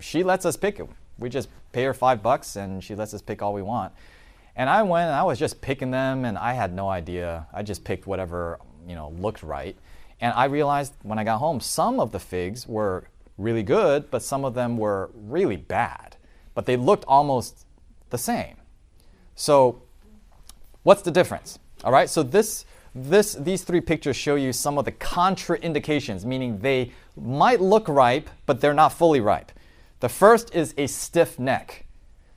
She 0.00 0.22
lets 0.22 0.46
us 0.46 0.56
pick 0.56 0.78
them. 0.78 0.88
We 1.18 1.28
just 1.28 1.50
pay 1.72 1.84
her 1.84 1.92
five 1.92 2.22
bucks 2.22 2.56
and 2.56 2.82
she 2.82 2.94
lets 2.94 3.12
us 3.12 3.20
pick 3.20 3.42
all 3.42 3.52
we 3.52 3.60
want. 3.60 3.92
And 4.56 4.70
I 4.70 4.82
went 4.82 5.08
and 5.08 5.14
I 5.14 5.24
was 5.24 5.38
just 5.38 5.60
picking 5.60 5.90
them 5.90 6.24
and 6.24 6.38
I 6.38 6.54
had 6.54 6.72
no 6.72 6.88
idea. 6.88 7.46
I 7.52 7.62
just 7.62 7.84
picked 7.84 8.06
whatever, 8.06 8.58
you 8.88 8.94
know, 8.94 9.10
looked 9.18 9.42
right. 9.42 9.76
And 10.22 10.32
I 10.32 10.46
realized 10.46 10.94
when 11.02 11.18
I 11.18 11.24
got 11.24 11.36
home, 11.36 11.60
some 11.60 12.00
of 12.00 12.12
the 12.12 12.18
figs 12.18 12.66
were 12.66 13.08
really 13.36 13.62
good, 13.62 14.10
but 14.10 14.22
some 14.22 14.42
of 14.42 14.54
them 14.54 14.78
were 14.78 15.10
really 15.12 15.58
bad. 15.58 16.16
But 16.54 16.64
they 16.64 16.78
looked 16.78 17.04
almost 17.04 17.66
the 18.08 18.16
same. 18.16 18.56
So, 19.34 19.81
what's 20.82 21.02
the 21.02 21.10
difference? 21.10 21.58
All 21.84 21.92
right, 21.92 22.08
so 22.08 22.22
this, 22.22 22.64
this, 22.94 23.34
these 23.34 23.62
three 23.62 23.80
pictures 23.80 24.16
show 24.16 24.34
you 24.34 24.52
some 24.52 24.78
of 24.78 24.84
the 24.84 24.92
contraindications, 24.92 26.24
meaning 26.24 26.58
they 26.58 26.92
might 27.16 27.60
look 27.60 27.88
ripe, 27.88 28.30
but 28.46 28.60
they're 28.60 28.74
not 28.74 28.92
fully 28.92 29.20
ripe. 29.20 29.52
The 30.00 30.08
first 30.08 30.54
is 30.54 30.74
a 30.76 30.86
stiff 30.86 31.38
neck. 31.38 31.86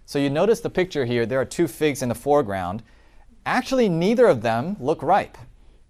So, 0.07 0.19
you 0.19 0.29
notice 0.29 0.59
the 0.59 0.69
picture 0.69 1.05
here, 1.05 1.25
there 1.25 1.41
are 1.41 1.45
two 1.45 1.67
figs 1.67 2.03
in 2.03 2.09
the 2.09 2.15
foreground. 2.15 2.83
Actually, 3.45 3.89
neither 3.89 4.27
of 4.27 4.41
them 4.41 4.75
look 4.79 5.01
ripe. 5.01 5.37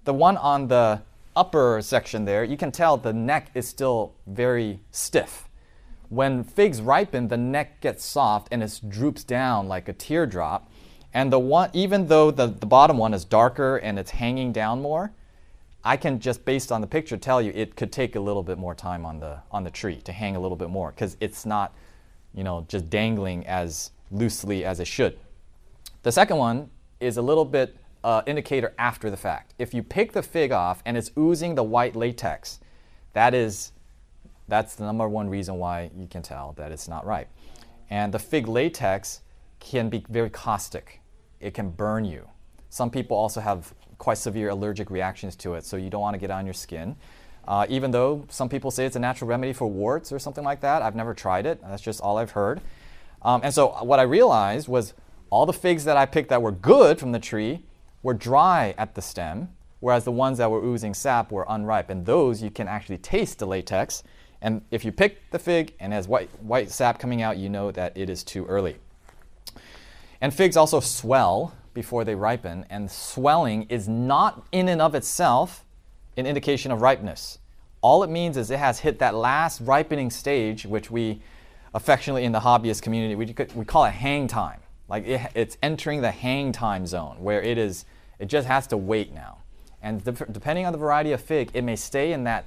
The 0.05 0.13
one 0.13 0.37
on 0.37 0.67
the 0.69 1.01
upper 1.35 1.81
section 1.81 2.25
there, 2.25 2.43
you 2.43 2.55
can 2.55 2.71
tell 2.71 2.95
the 2.95 3.11
neck 3.11 3.51
is 3.53 3.67
still 3.67 4.13
very 4.25 4.79
stiff. 4.91 5.49
When 6.09 6.43
figs 6.43 6.81
ripen, 6.81 7.27
the 7.27 7.37
neck 7.37 7.81
gets 7.81 8.05
soft 8.05 8.47
and 8.51 8.63
it 8.63 8.79
droops 8.87 9.23
down 9.23 9.67
like 9.67 9.89
a 9.89 9.93
teardrop. 9.93 10.71
And 11.15 11.31
the 11.31 11.39
one, 11.39 11.69
even 11.71 12.07
though 12.07 12.29
the, 12.29 12.47
the 12.47 12.65
bottom 12.65 12.97
one 12.97 13.13
is 13.13 13.23
darker 13.23 13.77
and 13.77 13.97
it's 13.97 14.11
hanging 14.11 14.51
down 14.51 14.81
more, 14.81 15.13
I 15.81 15.95
can 15.95 16.19
just 16.19 16.43
based 16.43 16.73
on 16.73 16.81
the 16.81 16.87
picture 16.87 17.15
tell 17.15 17.41
you 17.41 17.53
it 17.55 17.77
could 17.77 17.93
take 17.93 18.17
a 18.17 18.19
little 18.19 18.43
bit 18.43 18.57
more 18.57 18.75
time 18.75 19.05
on 19.05 19.21
the 19.21 19.39
on 19.49 19.63
the 19.63 19.71
tree 19.71 20.01
to 20.01 20.11
hang 20.11 20.35
a 20.35 20.39
little 20.41 20.57
bit 20.57 20.69
more 20.69 20.91
because 20.91 21.15
it's 21.21 21.45
not, 21.45 21.73
you 22.33 22.43
know, 22.43 22.65
just 22.67 22.89
dangling 22.89 23.47
as 23.47 23.91
loosely 24.11 24.65
as 24.65 24.81
it 24.81 24.87
should. 24.87 25.17
The 26.03 26.11
second 26.11 26.35
one 26.35 26.69
is 26.99 27.15
a 27.15 27.21
little 27.21 27.45
bit 27.45 27.77
uh, 28.03 28.21
indicator 28.25 28.73
after 28.77 29.09
the 29.09 29.15
fact. 29.15 29.53
If 29.57 29.73
you 29.73 29.83
pick 29.83 30.11
the 30.11 30.21
fig 30.21 30.51
off 30.51 30.83
and 30.85 30.97
it's 30.97 31.11
oozing 31.17 31.55
the 31.55 31.63
white 31.63 31.95
latex, 31.95 32.59
that 33.13 33.33
is 33.33 33.71
that's 34.49 34.75
the 34.75 34.83
number 34.83 35.07
one 35.07 35.29
reason 35.29 35.59
why 35.59 35.91
you 35.95 36.07
can 36.07 36.23
tell 36.23 36.51
that 36.57 36.73
it's 36.73 36.89
not 36.89 37.05
ripe. 37.05 37.29
And 37.89 38.13
the 38.13 38.19
fig 38.19 38.49
latex 38.49 39.21
can 39.61 39.87
be 39.87 40.03
very 40.09 40.29
caustic. 40.29 40.99
It 41.45 41.53
can 41.53 41.69
burn 41.69 42.05
you. 42.05 42.27
Some 42.69 42.89
people 42.89 43.15
also 43.15 43.39
have 43.39 43.71
quite 43.99 44.17
severe 44.17 44.49
allergic 44.49 44.89
reactions 44.89 45.35
to 45.37 45.53
it, 45.53 45.63
so 45.63 45.77
you 45.77 45.91
don't 45.91 46.01
want 46.01 46.15
to 46.15 46.19
get 46.19 46.31
on 46.31 46.43
your 46.43 46.55
skin. 46.55 46.95
Uh, 47.47 47.67
even 47.69 47.91
though 47.91 48.25
some 48.29 48.49
people 48.49 48.71
say 48.71 48.87
it's 48.87 48.95
a 48.95 48.99
natural 48.99 49.29
remedy 49.29 49.53
for 49.53 49.67
warts 49.67 50.11
or 50.11 50.17
something 50.17 50.43
like 50.43 50.61
that, 50.61 50.81
I've 50.81 50.95
never 50.95 51.13
tried 51.13 51.45
it. 51.45 51.61
That's 51.61 51.83
just 51.83 52.01
all 52.01 52.17
I've 52.17 52.31
heard. 52.31 52.61
Um, 53.21 53.41
and 53.43 53.53
so 53.53 53.67
what 53.83 53.99
I 53.99 54.01
realized 54.01 54.67
was 54.67 54.95
all 55.29 55.45
the 55.45 55.53
figs 55.53 55.85
that 55.85 55.97
I 55.97 56.07
picked 56.07 56.29
that 56.29 56.41
were 56.41 56.51
good 56.51 56.97
from 56.97 57.11
the 57.11 57.19
tree 57.19 57.63
were 58.01 58.15
dry 58.15 58.73
at 58.75 58.95
the 58.95 59.01
stem, 59.03 59.49
whereas 59.81 60.03
the 60.03 60.11
ones 60.11 60.39
that 60.39 60.49
were 60.49 60.63
oozing 60.63 60.95
sap 60.95 61.31
were 61.31 61.45
unripe. 61.47 61.91
And 61.91 62.07
those 62.07 62.41
you 62.41 62.49
can 62.49 62.67
actually 62.67 62.97
taste 62.97 63.37
the 63.37 63.45
latex. 63.45 64.01
And 64.41 64.63
if 64.71 64.83
you 64.83 64.91
pick 64.91 65.29
the 65.29 65.37
fig 65.37 65.75
and 65.79 65.93
has 65.93 66.07
white, 66.07 66.31
white 66.41 66.71
sap 66.71 66.97
coming 66.97 67.21
out, 67.21 67.37
you 67.37 67.49
know 67.49 67.69
that 67.69 67.95
it 67.95 68.09
is 68.09 68.23
too 68.23 68.47
early. 68.47 68.77
And 70.25 70.33
figs 70.33 70.57
also 70.57 70.79
swell 70.79 71.53
before 71.75 72.03
they 72.03 72.15
ripen, 72.15 72.65
and 72.71 72.89
swelling 72.89 73.67
is 73.69 73.87
not 73.87 74.43
in 74.51 74.69
and 74.69 74.81
of 74.81 74.95
itself 74.95 75.63
an 76.17 76.25
indication 76.25 76.71
of 76.71 76.81
ripeness. 76.81 77.37
All 77.81 78.01
it 78.01 78.09
means 78.09 78.35
is 78.35 78.49
it 78.49 78.57
has 78.57 78.79
hit 78.79 78.97
that 78.97 79.13
last 79.13 79.61
ripening 79.61 80.09
stage, 80.09 80.65
which 80.65 80.89
we 80.89 81.21
affectionately 81.75 82.23
in 82.23 82.31
the 82.31 82.39
hobbyist 82.39 82.81
community 82.81 83.13
we, 83.13 83.35
we 83.53 83.65
call 83.65 83.85
it 83.85 83.91
hang 83.91 84.27
time. 84.27 84.61
Like 84.89 85.05
it, 85.05 85.21
it's 85.35 85.59
entering 85.61 86.01
the 86.01 86.09
hang 86.09 86.51
time 86.51 86.87
zone 86.87 87.17
where 87.19 87.43
it 87.43 87.59
is. 87.59 87.85
It 88.17 88.25
just 88.25 88.47
has 88.47 88.65
to 88.69 88.77
wait 88.77 89.13
now. 89.13 89.43
And 89.83 90.03
de- 90.03 90.11
depending 90.11 90.65
on 90.65 90.71
the 90.71 90.79
variety 90.79 91.11
of 91.11 91.21
fig, 91.21 91.51
it 91.53 91.61
may 91.61 91.75
stay 91.75 92.13
in 92.13 92.23
that 92.23 92.45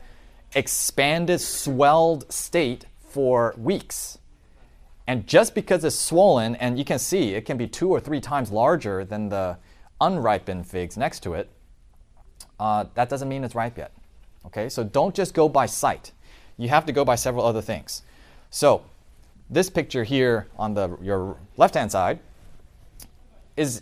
expanded, 0.52 1.40
swelled 1.40 2.32
state 2.32 2.86
for 2.98 3.54
weeks 3.56 4.17
and 5.08 5.26
just 5.26 5.54
because 5.54 5.84
it's 5.84 5.96
swollen, 5.96 6.54
and 6.56 6.78
you 6.78 6.84
can 6.84 6.98
see 6.98 7.32
it 7.32 7.46
can 7.46 7.56
be 7.56 7.66
two 7.66 7.88
or 7.88 7.98
three 7.98 8.20
times 8.20 8.52
larger 8.52 9.06
than 9.06 9.30
the 9.30 9.56
unripened 10.02 10.66
figs 10.66 10.98
next 10.98 11.20
to 11.20 11.32
it, 11.32 11.48
uh, 12.60 12.84
that 12.94 13.08
doesn't 13.08 13.26
mean 13.26 13.42
it's 13.42 13.54
ripe 13.54 13.78
yet. 13.78 13.90
Okay, 14.44 14.68
so 14.68 14.84
don't 14.84 15.14
just 15.14 15.32
go 15.32 15.48
by 15.48 15.64
sight. 15.64 16.12
You 16.58 16.68
have 16.68 16.84
to 16.84 16.92
go 16.92 17.06
by 17.06 17.14
several 17.14 17.46
other 17.46 17.62
things. 17.62 18.02
So, 18.50 18.84
this 19.48 19.70
picture 19.70 20.04
here 20.04 20.46
on 20.58 20.74
the 20.74 20.98
your 21.00 21.38
left-hand 21.56 21.90
side 21.90 22.18
is 23.56 23.80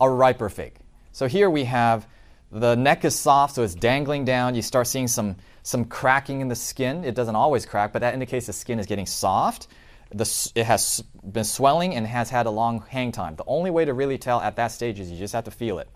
a 0.00 0.10
riper 0.10 0.48
fig. 0.48 0.74
So 1.12 1.28
here 1.28 1.50
we 1.50 1.64
have 1.64 2.08
the 2.50 2.74
neck 2.74 3.04
is 3.04 3.14
soft, 3.14 3.54
so 3.54 3.62
it's 3.62 3.76
dangling 3.76 4.24
down. 4.24 4.56
You 4.56 4.62
start 4.62 4.88
seeing 4.88 5.06
some 5.06 5.36
some 5.62 5.84
cracking 5.84 6.40
in 6.40 6.48
the 6.48 6.56
skin. 6.56 7.04
It 7.04 7.14
doesn't 7.14 7.36
always 7.36 7.64
crack, 7.64 7.92
but 7.92 8.00
that 8.00 8.12
indicates 8.12 8.46
the 8.46 8.52
skin 8.52 8.80
is 8.80 8.86
getting 8.86 9.06
soft 9.06 9.68
the, 10.14 10.52
it 10.54 10.64
has 10.64 11.02
been 11.24 11.44
swelling 11.44 11.94
and 11.94 12.06
has 12.06 12.30
had 12.30 12.46
a 12.46 12.50
long 12.50 12.84
hang 12.88 13.10
time. 13.10 13.34
The 13.36 13.44
only 13.46 13.70
way 13.70 13.84
to 13.84 13.92
really 13.92 14.16
tell 14.16 14.40
at 14.40 14.56
that 14.56 14.68
stage 14.68 15.00
is 15.00 15.10
you 15.10 15.18
just 15.18 15.34
have 15.34 15.44
to 15.44 15.50
feel 15.50 15.78
it. 15.78 15.88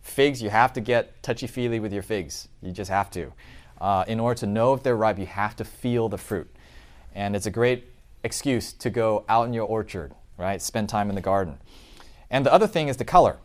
Figs, 0.00 0.42
you 0.42 0.50
have 0.50 0.72
to 0.72 0.80
get 0.80 1.22
touchy 1.22 1.46
feely 1.46 1.80
with 1.80 1.92
your 1.92 2.02
figs. 2.02 2.48
You 2.62 2.72
just 2.72 2.90
have 2.90 3.10
to. 3.12 3.32
Uh, 3.80 4.04
in 4.08 4.20
order 4.20 4.38
to 4.40 4.46
know 4.46 4.72
if 4.72 4.82
they're 4.82 4.96
ripe, 4.96 5.18
you 5.18 5.26
have 5.26 5.54
to 5.56 5.64
feel 5.64 6.08
the 6.08 6.18
fruit. 6.18 6.50
And 7.14 7.36
it's 7.36 7.46
a 7.46 7.50
great 7.50 7.84
excuse 8.22 8.72
to 8.72 8.90
go 8.90 9.24
out 9.28 9.46
in 9.46 9.52
your 9.52 9.66
orchard, 9.66 10.14
right? 10.38 10.60
Spend 10.60 10.88
time 10.88 11.10
in 11.10 11.14
the 11.14 11.20
garden. 11.20 11.58
And 12.30 12.44
the 12.44 12.52
other 12.52 12.66
thing 12.66 12.88
is 12.88 12.96
the 12.96 13.04
color. 13.04 13.36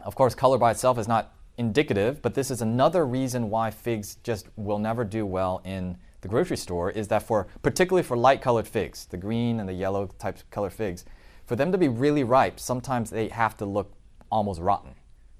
Of 0.00 0.14
course, 0.14 0.34
color 0.34 0.56
by 0.56 0.70
itself 0.70 0.98
is 0.98 1.06
not 1.06 1.34
indicative, 1.58 2.22
but 2.22 2.34
this 2.34 2.50
is 2.50 2.62
another 2.62 3.06
reason 3.06 3.50
why 3.50 3.70
figs 3.70 4.16
just 4.22 4.46
will 4.56 4.78
never 4.78 5.04
do 5.04 5.26
well 5.26 5.60
in 5.64 5.98
the 6.20 6.28
grocery 6.28 6.56
store 6.56 6.90
is 6.90 7.08
that 7.08 7.22
for 7.22 7.46
particularly 7.62 8.02
for 8.02 8.16
light 8.16 8.42
colored 8.42 8.68
figs, 8.68 9.06
the 9.06 9.16
green 9.16 9.60
and 9.60 9.68
the 9.68 9.72
yellow 9.72 10.08
type 10.18 10.38
color 10.50 10.70
figs, 10.70 11.04
for 11.46 11.56
them 11.56 11.72
to 11.72 11.78
be 11.78 11.88
really 11.88 12.24
ripe, 12.24 12.60
sometimes 12.60 13.10
they 13.10 13.28
have 13.28 13.56
to 13.56 13.66
look 13.66 13.92
almost 14.30 14.60
rotten. 14.60 14.94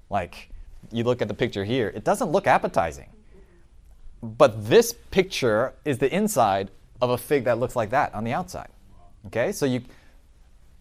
Like 0.09 0.49
you 0.91 1.03
look 1.03 1.21
at 1.21 1.27
the 1.27 1.33
picture 1.33 1.63
here, 1.63 1.91
it 1.95 2.03
doesn't 2.03 2.31
look 2.31 2.47
appetizing. 2.47 3.09
But 4.21 4.69
this 4.69 4.93
picture 4.93 5.73
is 5.85 5.97
the 5.97 6.13
inside 6.13 6.69
of 7.01 7.09
a 7.09 7.17
fig 7.17 7.45
that 7.45 7.59
looks 7.59 7.75
like 7.75 7.89
that 7.91 8.13
on 8.13 8.23
the 8.23 8.33
outside. 8.33 8.69
Okay? 9.27 9.51
So 9.51 9.65
you 9.65 9.81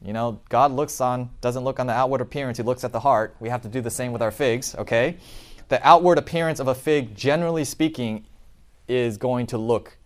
you 0.03 0.15
know, 0.15 0.41
God 0.49 0.73
looks 0.73 1.01
on 1.01 1.29
doesn't 1.43 1.63
look 1.63 1.79
on 1.79 1.87
the 1.87 1.93
outward 1.93 2.23
appearance, 2.23 2.57
he 2.57 2.63
looks 2.63 2.85
at 2.85 2.93
the 2.93 3.01
heart. 3.01 3.37
We 3.39 3.51
have 3.51 3.63
to 3.63 3.69
do 3.69 3.81
the 3.81 3.91
same 3.91 4.13
with 4.13 4.23
our 4.23 4.31
figs, 4.31 4.75
okay? 4.77 5.19
The 5.69 5.87
outward 5.87 6.19
appearance 6.19 6.59
of 6.59 6.69
a 6.69 6.75
fig, 6.75 7.15
generally 7.15 7.65
speaking, 7.65 8.25
is 8.91 9.17
going 9.17 9.47
to 9.47 9.59
look 9.59 9.97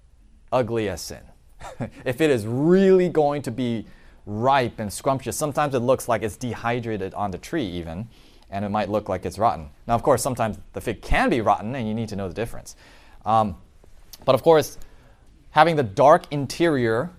ugly 0.52 0.88
as 0.88 1.00
sin. 1.00 1.22
if 2.04 2.20
it 2.20 2.30
is 2.30 2.46
really 2.46 3.08
going 3.08 3.42
to 3.42 3.50
be 3.50 3.86
ripe 4.26 4.78
and 4.78 4.92
scrumptious, 4.92 5.36
sometimes 5.36 5.74
it 5.74 5.80
looks 5.80 6.08
like 6.08 6.22
it's 6.22 6.36
dehydrated 6.36 7.14
on 7.14 7.30
the 7.30 7.38
tree, 7.38 7.64
even, 7.64 8.08
and 8.50 8.64
it 8.64 8.68
might 8.68 8.90
look 8.90 9.08
like 9.08 9.24
it's 9.24 9.38
rotten. 9.38 9.70
Now, 9.86 9.94
of 9.94 10.02
course, 10.02 10.22
sometimes 10.22 10.58
the 10.74 10.80
fig 10.80 11.02
can 11.02 11.30
be 11.30 11.40
rotten, 11.40 11.74
and 11.74 11.88
you 11.88 11.94
need 11.94 12.08
to 12.10 12.16
know 12.16 12.28
the 12.28 12.34
difference. 12.34 12.76
Um, 13.24 13.56
but 14.24 14.34
of 14.34 14.42
course, 14.42 14.78
having 15.50 15.76
the 15.76 15.82
dark 15.82 16.26
interior 16.30 17.10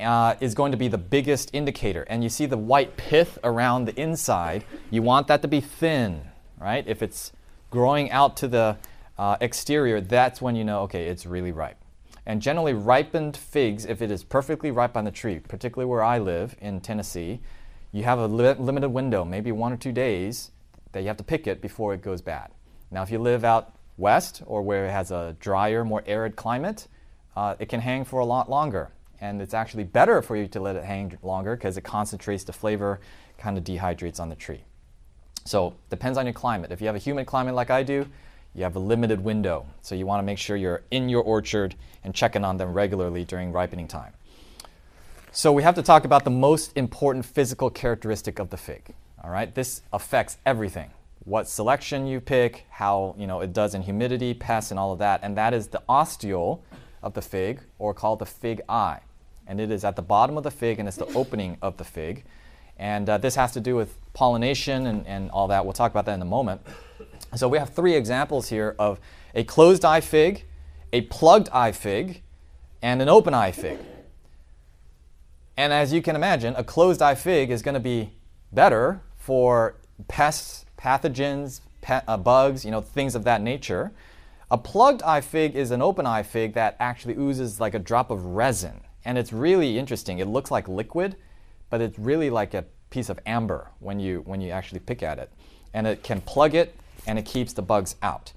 uh, 0.00 0.34
is 0.40 0.54
going 0.54 0.72
to 0.72 0.78
be 0.78 0.88
the 0.88 0.98
biggest 0.98 1.50
indicator. 1.52 2.02
And 2.08 2.22
you 2.22 2.28
see 2.28 2.46
the 2.46 2.56
white 2.56 2.96
pith 2.96 3.38
around 3.44 3.84
the 3.84 4.00
inside, 4.00 4.64
you 4.90 5.02
want 5.02 5.26
that 5.28 5.42
to 5.42 5.48
be 5.48 5.60
thin, 5.60 6.22
right? 6.58 6.86
If 6.86 7.02
it's 7.02 7.32
growing 7.70 8.10
out 8.10 8.36
to 8.38 8.48
the 8.48 8.76
uh, 9.18 9.36
exterior, 9.40 10.00
that's 10.00 10.40
when 10.40 10.56
you 10.56 10.64
know, 10.64 10.80
okay, 10.82 11.06
it's 11.06 11.26
really 11.26 11.52
ripe. 11.52 11.78
And 12.24 12.40
generally, 12.40 12.72
ripened 12.72 13.36
figs, 13.36 13.84
if 13.84 14.00
it 14.00 14.10
is 14.10 14.22
perfectly 14.22 14.70
ripe 14.70 14.96
on 14.96 15.04
the 15.04 15.10
tree, 15.10 15.40
particularly 15.40 15.90
where 15.90 16.04
I 16.04 16.18
live 16.18 16.54
in 16.60 16.80
Tennessee, 16.80 17.40
you 17.90 18.04
have 18.04 18.18
a 18.18 18.26
li- 18.26 18.54
limited 18.54 18.90
window, 18.90 19.24
maybe 19.24 19.50
one 19.52 19.72
or 19.72 19.76
two 19.76 19.92
days, 19.92 20.50
that 20.92 21.00
you 21.00 21.08
have 21.08 21.16
to 21.16 21.24
pick 21.24 21.46
it 21.46 21.60
before 21.60 21.94
it 21.94 22.02
goes 22.02 22.22
bad. 22.22 22.50
Now, 22.90 23.02
if 23.02 23.10
you 23.10 23.18
live 23.18 23.44
out 23.44 23.74
west 23.96 24.42
or 24.46 24.62
where 24.62 24.86
it 24.86 24.90
has 24.90 25.10
a 25.10 25.36
drier, 25.40 25.84
more 25.84 26.02
arid 26.06 26.36
climate, 26.36 26.86
uh, 27.34 27.56
it 27.58 27.68
can 27.68 27.80
hang 27.80 28.04
for 28.04 28.20
a 28.20 28.24
lot 28.24 28.48
longer. 28.48 28.92
And 29.20 29.40
it's 29.40 29.54
actually 29.54 29.84
better 29.84 30.20
for 30.22 30.36
you 30.36 30.46
to 30.48 30.60
let 30.60 30.76
it 30.76 30.84
hang 30.84 31.18
longer 31.22 31.56
because 31.56 31.76
it 31.76 31.82
concentrates 31.82 32.44
the 32.44 32.52
flavor, 32.52 33.00
kind 33.38 33.56
of 33.56 33.64
dehydrates 33.64 34.20
on 34.20 34.28
the 34.28 34.34
tree. 34.36 34.64
So, 35.44 35.74
depends 35.90 36.18
on 36.18 36.26
your 36.26 36.32
climate. 36.32 36.70
If 36.70 36.80
you 36.80 36.86
have 36.86 36.96
a 36.96 37.00
humid 37.00 37.26
climate 37.26 37.54
like 37.54 37.70
I 37.70 37.82
do, 37.82 38.06
you 38.54 38.62
have 38.64 38.76
a 38.76 38.80
limited 38.80 39.24
window, 39.24 39.66
so 39.80 39.94
you 39.94 40.06
want 40.06 40.20
to 40.20 40.24
make 40.24 40.38
sure 40.38 40.56
you're 40.56 40.82
in 40.90 41.08
your 41.08 41.22
orchard 41.22 41.74
and 42.04 42.14
checking 42.14 42.44
on 42.44 42.58
them 42.58 42.72
regularly 42.74 43.24
during 43.24 43.52
ripening 43.52 43.88
time. 43.88 44.12
So 45.30 45.52
we 45.52 45.62
have 45.62 45.74
to 45.76 45.82
talk 45.82 46.04
about 46.04 46.24
the 46.24 46.30
most 46.30 46.76
important 46.76 47.24
physical 47.24 47.70
characteristic 47.70 48.38
of 48.38 48.50
the 48.50 48.58
fig. 48.58 48.94
All 49.24 49.30
right, 49.30 49.54
this 49.54 49.80
affects 49.92 50.36
everything. 50.44 50.90
What 51.24 51.48
selection 51.48 52.06
you 52.06 52.20
pick, 52.20 52.66
how 52.68 53.14
you 53.16 53.26
know 53.26 53.40
it 53.40 53.52
does 53.52 53.74
in 53.74 53.82
humidity, 53.82 54.34
pests, 54.34 54.70
and 54.70 54.78
all 54.78 54.92
of 54.92 54.98
that, 54.98 55.20
and 55.22 55.36
that 55.38 55.54
is 55.54 55.68
the 55.68 55.80
ostiole 55.88 56.60
of 57.02 57.14
the 57.14 57.22
fig, 57.22 57.60
or 57.78 57.94
called 57.94 58.18
the 58.18 58.26
fig 58.26 58.60
eye. 58.68 59.00
And 59.46 59.60
it 59.60 59.70
is 59.70 59.84
at 59.84 59.96
the 59.96 60.02
bottom 60.02 60.36
of 60.36 60.42
the 60.42 60.50
fig, 60.50 60.78
and 60.78 60.86
it's 60.86 60.98
the 60.98 61.06
opening 61.14 61.56
of 61.62 61.76
the 61.78 61.84
fig. 61.84 62.24
And 62.78 63.08
uh, 63.08 63.18
this 63.18 63.34
has 63.36 63.52
to 63.52 63.60
do 63.60 63.76
with 63.76 63.96
pollination 64.12 64.86
and, 64.86 65.06
and 65.06 65.30
all 65.30 65.48
that. 65.48 65.64
We'll 65.64 65.72
talk 65.72 65.90
about 65.90 66.04
that 66.06 66.14
in 66.14 66.22
a 66.22 66.26
moment. 66.26 66.60
So 67.34 67.48
we 67.48 67.58
have 67.58 67.70
three 67.70 67.94
examples 67.94 68.48
here 68.48 68.76
of 68.78 69.00
a 69.34 69.44
closed 69.44 69.84
eye 69.84 70.02
fig, 70.02 70.44
a 70.92 71.00
plugged 71.02 71.48
eye 71.48 71.72
fig, 71.72 72.22
and 72.82 73.00
an 73.00 73.08
open 73.08 73.32
eye 73.32 73.52
fig. 73.52 73.78
And 75.56 75.72
as 75.72 75.92
you 75.92 76.02
can 76.02 76.14
imagine, 76.14 76.54
a 76.56 76.64
closed 76.64 77.00
eye 77.00 77.14
fig 77.14 77.50
is 77.50 77.62
going 77.62 77.74
to 77.74 77.80
be 77.80 78.12
better 78.52 79.00
for 79.16 79.76
pests, 80.08 80.66
pathogens, 80.78 81.60
uh, 81.88 82.16
bugs, 82.18 82.64
you 82.64 82.70
know, 82.70 82.80
things 82.80 83.14
of 83.14 83.24
that 83.24 83.40
nature. 83.40 83.92
A 84.50 84.58
plugged 84.58 85.02
eye 85.02 85.22
fig 85.22 85.56
is 85.56 85.70
an 85.70 85.80
open 85.80 86.04
eye 86.04 86.22
fig 86.22 86.52
that 86.54 86.76
actually 86.78 87.14
oozes 87.16 87.60
like 87.60 87.72
a 87.72 87.78
drop 87.78 88.10
of 88.10 88.26
resin. 88.26 88.82
And 89.06 89.16
it's 89.16 89.32
really 89.32 89.78
interesting. 89.78 90.18
It 90.18 90.28
looks 90.28 90.50
like 90.50 90.68
liquid, 90.68 91.16
but 91.70 91.80
it's 91.80 91.98
really 91.98 92.28
like 92.28 92.52
a 92.52 92.66
piece 92.90 93.08
of 93.08 93.18
amber 93.24 93.70
when 93.80 93.98
you, 93.98 94.20
when 94.26 94.42
you 94.42 94.50
actually 94.50 94.80
pick 94.80 95.02
at 95.02 95.18
it. 95.18 95.32
And 95.72 95.86
it 95.86 96.02
can 96.02 96.20
plug 96.20 96.54
it 96.54 96.74
and 97.06 97.18
it 97.18 97.24
keeps 97.24 97.52
the 97.52 97.62
bugs 97.62 97.96
out. 98.02 98.32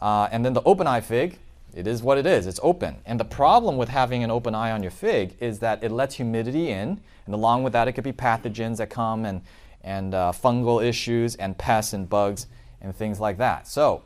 Uh, 0.00 0.28
and 0.30 0.44
then 0.44 0.52
the 0.52 0.62
open 0.64 0.86
eye 0.86 1.00
fig, 1.00 1.38
it 1.74 1.86
is 1.86 2.02
what 2.02 2.18
it 2.18 2.26
is, 2.26 2.46
it's 2.46 2.60
open. 2.62 2.96
And 3.04 3.20
the 3.20 3.24
problem 3.24 3.76
with 3.76 3.88
having 3.88 4.24
an 4.24 4.30
open 4.30 4.54
eye 4.54 4.70
on 4.70 4.82
your 4.82 4.90
fig 4.90 5.36
is 5.40 5.58
that 5.60 5.82
it 5.84 5.90
lets 5.90 6.14
humidity 6.14 6.70
in, 6.70 7.00
and 7.26 7.34
along 7.34 7.64
with 7.64 7.72
that, 7.72 7.88
it 7.88 7.92
could 7.92 8.04
be 8.04 8.12
pathogens 8.12 8.78
that 8.78 8.88
come 8.88 9.24
and, 9.24 9.42
and 9.82 10.14
uh, 10.14 10.32
fungal 10.32 10.84
issues 10.84 11.34
and 11.36 11.56
pests 11.58 11.92
and 11.92 12.08
bugs 12.08 12.46
and 12.80 12.94
things 12.94 13.20
like 13.20 13.38
that. 13.38 13.66
So, 13.68 14.02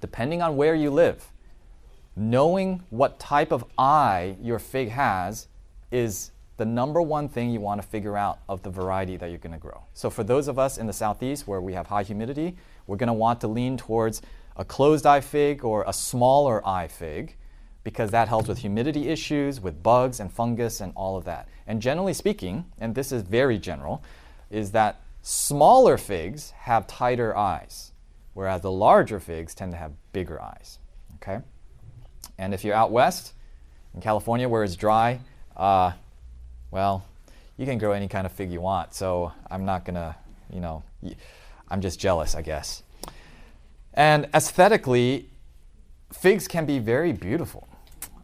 depending 0.00 0.42
on 0.42 0.56
where 0.56 0.74
you 0.74 0.90
live, 0.90 1.26
knowing 2.16 2.82
what 2.90 3.18
type 3.18 3.50
of 3.50 3.64
eye 3.78 4.36
your 4.40 4.58
fig 4.58 4.90
has 4.90 5.48
is 5.90 6.30
the 6.56 6.64
number 6.64 7.02
one 7.02 7.28
thing 7.28 7.50
you 7.50 7.60
want 7.60 7.82
to 7.82 7.86
figure 7.86 8.16
out 8.16 8.38
of 8.48 8.62
the 8.62 8.70
variety 8.70 9.16
that 9.16 9.30
you're 9.30 9.38
going 9.38 9.52
to 9.52 9.58
grow. 9.58 9.82
So, 9.94 10.10
for 10.10 10.22
those 10.22 10.46
of 10.46 10.58
us 10.58 10.78
in 10.78 10.86
the 10.86 10.92
southeast 10.92 11.48
where 11.48 11.60
we 11.60 11.72
have 11.72 11.86
high 11.86 12.02
humidity, 12.02 12.56
we're 12.86 12.96
going 12.96 13.08
to 13.08 13.12
want 13.12 13.40
to 13.40 13.48
lean 13.48 13.76
towards 13.76 14.22
a 14.56 14.64
closed 14.64 15.06
eye 15.06 15.20
fig 15.20 15.64
or 15.64 15.84
a 15.86 15.92
smaller 15.92 16.66
eye 16.66 16.88
fig 16.88 17.36
because 17.82 18.10
that 18.10 18.28
helps 18.28 18.48
with 18.48 18.58
humidity 18.58 19.08
issues, 19.08 19.60
with 19.60 19.82
bugs 19.82 20.18
and 20.18 20.32
fungus 20.32 20.80
and 20.80 20.92
all 20.96 21.16
of 21.16 21.24
that. 21.24 21.48
And 21.66 21.82
generally 21.82 22.14
speaking, 22.14 22.64
and 22.78 22.94
this 22.94 23.12
is 23.12 23.22
very 23.22 23.58
general, 23.58 24.02
is 24.50 24.72
that 24.72 25.00
smaller 25.22 25.98
figs 25.98 26.52
have 26.52 26.86
tighter 26.86 27.36
eyes, 27.36 27.92
whereas 28.32 28.62
the 28.62 28.70
larger 28.70 29.20
figs 29.20 29.54
tend 29.54 29.72
to 29.72 29.78
have 29.78 29.92
bigger 30.12 30.40
eyes. 30.40 30.78
Okay? 31.16 31.40
And 32.38 32.54
if 32.54 32.64
you're 32.64 32.74
out 32.74 32.90
west 32.90 33.34
in 33.94 34.00
California 34.00 34.48
where 34.48 34.64
it's 34.64 34.76
dry, 34.76 35.20
uh, 35.56 35.92
well, 36.70 37.04
you 37.56 37.66
can 37.66 37.78
grow 37.78 37.92
any 37.92 38.08
kind 38.08 38.26
of 38.26 38.32
fig 38.32 38.50
you 38.50 38.60
want. 38.60 38.94
So 38.94 39.32
I'm 39.50 39.64
not 39.64 39.84
going 39.84 39.94
to, 39.94 40.16
you 40.52 40.60
know, 40.60 40.82
I'm 41.68 41.80
just 41.80 41.98
jealous, 41.98 42.34
I 42.34 42.42
guess. 42.42 42.82
And 43.94 44.28
aesthetically, 44.34 45.28
figs 46.12 46.48
can 46.48 46.66
be 46.66 46.78
very 46.78 47.12
beautiful. 47.12 47.68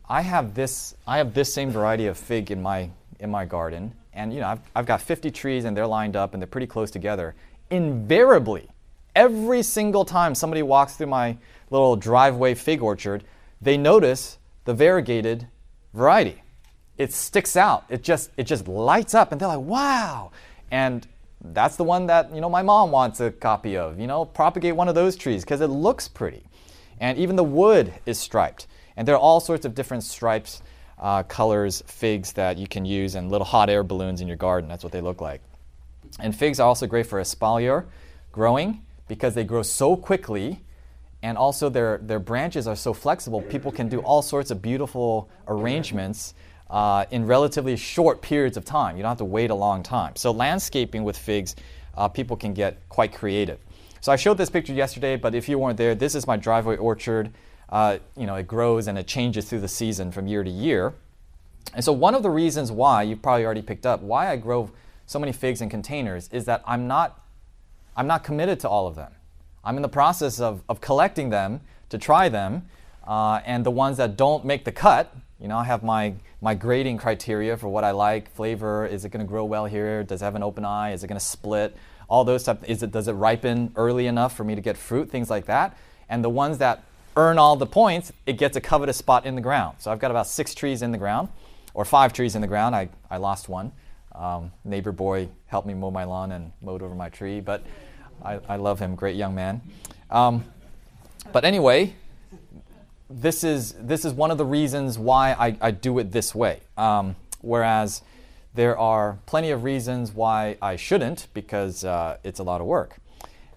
I 0.08 0.22
have 0.22 0.54
this 0.54 0.96
I 1.06 1.18
have 1.18 1.34
this 1.34 1.54
same 1.54 1.70
variety 1.70 2.06
of 2.06 2.18
fig 2.18 2.50
in 2.50 2.60
my 2.60 2.90
in 3.20 3.30
my 3.30 3.44
garden, 3.44 3.94
and 4.12 4.32
you 4.34 4.40
know 4.40 4.48
I've, 4.48 4.60
I've 4.74 4.86
got 4.86 5.00
50 5.00 5.30
trees 5.30 5.64
and 5.64 5.76
they're 5.76 5.86
lined 5.86 6.16
up 6.16 6.34
and 6.34 6.42
they're 6.42 6.48
pretty 6.48 6.66
close 6.66 6.90
together. 6.90 7.36
Invariably, 7.70 8.68
every 9.14 9.62
single 9.62 10.04
time 10.04 10.34
somebody 10.34 10.62
walks 10.62 10.96
through 10.96 11.06
my 11.06 11.36
little 11.70 11.94
driveway 11.94 12.54
fig 12.54 12.82
orchard, 12.82 13.22
they 13.60 13.76
notice 13.76 14.38
the 14.64 14.74
variegated 14.74 15.46
variety. 15.94 16.42
It 16.98 17.12
sticks 17.12 17.56
out. 17.56 17.84
It 17.88 18.02
just 18.02 18.30
it 18.36 18.44
just 18.44 18.66
lights 18.66 19.14
up, 19.14 19.30
and 19.30 19.40
they're 19.40 19.48
like, 19.48 19.60
"Wow!" 19.60 20.32
And 20.72 21.06
that's 21.40 21.76
the 21.76 21.84
one 21.84 22.06
that 22.06 22.34
you 22.34 22.40
know 22.40 22.50
my 22.50 22.62
mom 22.62 22.90
wants 22.90 23.20
a 23.20 23.30
copy 23.30 23.76
of. 23.76 23.98
You 23.98 24.06
know, 24.06 24.24
propagate 24.24 24.76
one 24.76 24.88
of 24.88 24.94
those 24.94 25.16
trees 25.16 25.42
because 25.44 25.60
it 25.60 25.68
looks 25.68 26.08
pretty, 26.08 26.44
and 26.98 27.18
even 27.18 27.36
the 27.36 27.44
wood 27.44 27.92
is 28.06 28.18
striped. 28.18 28.66
And 28.96 29.06
there 29.08 29.14
are 29.14 29.20
all 29.20 29.40
sorts 29.40 29.64
of 29.64 29.74
different 29.74 30.02
stripes, 30.02 30.62
uh, 30.98 31.22
colors, 31.22 31.82
figs 31.86 32.32
that 32.34 32.58
you 32.58 32.66
can 32.66 32.84
use, 32.84 33.14
and 33.14 33.30
little 33.30 33.46
hot 33.46 33.70
air 33.70 33.82
balloons 33.82 34.20
in 34.20 34.28
your 34.28 34.36
garden. 34.36 34.68
That's 34.68 34.84
what 34.84 34.92
they 34.92 35.00
look 35.00 35.20
like. 35.20 35.40
And 36.18 36.36
figs 36.36 36.60
are 36.60 36.66
also 36.66 36.86
great 36.86 37.06
for 37.06 37.20
espalier 37.20 37.86
growing 38.32 38.82
because 39.08 39.34
they 39.34 39.44
grow 39.44 39.62
so 39.62 39.96
quickly 39.96 40.60
and 41.22 41.36
also 41.36 41.68
their, 41.68 41.98
their 41.98 42.18
branches 42.18 42.66
are 42.66 42.76
so 42.76 42.94
flexible, 42.94 43.42
people 43.42 43.70
can 43.70 43.88
do 43.88 44.00
all 44.00 44.22
sorts 44.22 44.50
of 44.50 44.62
beautiful 44.62 45.28
arrangements 45.48 46.34
uh, 46.70 47.04
in 47.10 47.26
relatively 47.26 47.76
short 47.76 48.22
periods 48.22 48.56
of 48.56 48.64
time. 48.64 48.96
You 48.96 49.02
don't 49.02 49.10
have 49.10 49.18
to 49.18 49.24
wait 49.26 49.50
a 49.50 49.54
long 49.54 49.82
time. 49.82 50.16
So, 50.16 50.30
landscaping 50.30 51.04
with 51.04 51.18
figs, 51.18 51.56
uh, 51.96 52.08
people 52.08 52.36
can 52.36 52.54
get 52.54 52.88
quite 52.88 53.12
creative. 53.12 53.58
So, 54.00 54.12
I 54.12 54.16
showed 54.16 54.38
this 54.38 54.48
picture 54.48 54.72
yesterday, 54.72 55.16
but 55.16 55.34
if 55.34 55.48
you 55.48 55.58
weren't 55.58 55.76
there, 55.76 55.94
this 55.94 56.14
is 56.14 56.26
my 56.26 56.36
driveway 56.36 56.76
orchard 56.76 57.30
uh, 57.70 57.98
you 58.16 58.26
know, 58.26 58.34
it 58.34 58.46
grows 58.46 58.88
and 58.88 58.98
it 58.98 59.06
changes 59.06 59.48
through 59.48 59.60
the 59.60 59.68
season 59.68 60.10
from 60.10 60.26
year 60.26 60.42
to 60.42 60.50
year. 60.50 60.94
And 61.74 61.84
so 61.84 61.92
one 61.92 62.14
of 62.14 62.22
the 62.22 62.30
reasons 62.30 62.72
why 62.72 63.04
you've 63.04 63.22
probably 63.22 63.44
already 63.44 63.62
picked 63.62 63.86
up 63.86 64.02
why 64.02 64.30
I 64.30 64.36
grow 64.36 64.70
so 65.06 65.18
many 65.18 65.32
figs 65.32 65.60
in 65.60 65.68
containers 65.68 66.28
is 66.32 66.44
that 66.46 66.62
I'm 66.66 66.86
not 66.86 67.16
I'm 67.96 68.06
not 68.06 68.24
committed 68.24 68.60
to 68.60 68.68
all 68.68 68.86
of 68.86 68.94
them. 68.94 69.12
I'm 69.64 69.76
in 69.76 69.82
the 69.82 69.88
process 69.88 70.40
of, 70.40 70.62
of 70.68 70.80
collecting 70.80 71.30
them 71.30 71.60
to 71.90 71.98
try 71.98 72.28
them, 72.28 72.66
uh, 73.06 73.40
and 73.44 73.66
the 73.66 73.70
ones 73.70 73.98
that 73.98 74.16
don't 74.16 74.44
make 74.44 74.64
the 74.64 74.72
cut, 74.72 75.14
you 75.40 75.48
know, 75.48 75.58
I 75.58 75.64
have 75.64 75.82
my 75.82 76.14
my 76.40 76.54
grading 76.54 76.98
criteria 76.98 77.56
for 77.56 77.68
what 77.68 77.84
I 77.84 77.90
like. 77.90 78.30
Flavor: 78.32 78.86
is 78.86 79.04
it 79.04 79.10
going 79.10 79.24
to 79.24 79.28
grow 79.28 79.44
well 79.44 79.66
here? 79.66 80.02
Does 80.02 80.22
it 80.22 80.24
have 80.24 80.34
an 80.34 80.42
open 80.42 80.64
eye? 80.64 80.92
Is 80.92 81.04
it 81.04 81.08
going 81.08 81.18
to 81.18 81.24
split? 81.24 81.76
All 82.08 82.24
those 82.24 82.42
stuff. 82.42 82.58
Is 82.68 82.82
it 82.82 82.90
does 82.90 83.08
it 83.08 83.12
ripen 83.12 83.72
early 83.76 84.06
enough 84.06 84.36
for 84.36 84.44
me 84.44 84.54
to 84.54 84.60
get 84.60 84.76
fruit? 84.76 85.10
Things 85.10 85.30
like 85.30 85.46
that. 85.46 85.76
And 86.08 86.24
the 86.24 86.30
ones 86.30 86.58
that 86.58 86.82
earn 87.16 87.38
all 87.38 87.56
the 87.56 87.66
points, 87.66 88.12
it 88.26 88.34
gets 88.38 88.56
a 88.56 88.60
covetous 88.60 88.96
spot 88.96 89.26
in 89.26 89.34
the 89.34 89.40
ground. 89.40 89.76
So 89.78 89.90
I've 89.90 89.98
got 89.98 90.10
about 90.10 90.26
six 90.26 90.54
trees 90.54 90.82
in 90.82 90.92
the 90.92 90.98
ground, 90.98 91.28
or 91.74 91.84
five 91.84 92.12
trees 92.12 92.34
in 92.34 92.40
the 92.40 92.48
ground. 92.48 92.74
I, 92.74 92.88
I 93.10 93.18
lost 93.18 93.48
one. 93.48 93.72
Um, 94.14 94.52
neighbor 94.64 94.92
boy 94.92 95.28
helped 95.46 95.66
me 95.66 95.74
mow 95.74 95.90
my 95.90 96.04
lawn 96.04 96.32
and 96.32 96.52
mowed 96.60 96.82
over 96.82 96.94
my 96.94 97.08
tree, 97.08 97.40
but 97.40 97.62
I, 98.24 98.40
I 98.48 98.56
love 98.56 98.78
him, 98.78 98.94
great 98.94 99.16
young 99.16 99.34
man. 99.34 99.60
Um, 100.10 100.44
but 101.32 101.44
anyway, 101.44 101.94
this 103.10 103.42
is, 103.42 103.72
this 103.72 104.04
is 104.04 104.12
one 104.12 104.30
of 104.30 104.38
the 104.38 104.44
reasons 104.44 104.98
why 104.98 105.32
I, 105.32 105.56
I 105.60 105.70
do 105.72 105.98
it 105.98 106.12
this 106.12 106.34
way. 106.34 106.60
Um, 106.76 107.16
whereas 107.40 108.02
there 108.54 108.78
are 108.78 109.18
plenty 109.26 109.50
of 109.50 109.64
reasons 109.64 110.12
why 110.12 110.56
I 110.62 110.76
shouldn't 110.76 111.26
because 111.34 111.84
uh, 111.84 112.18
it's 112.22 112.38
a 112.38 112.42
lot 112.42 112.60
of 112.60 112.66
work. 112.66 112.96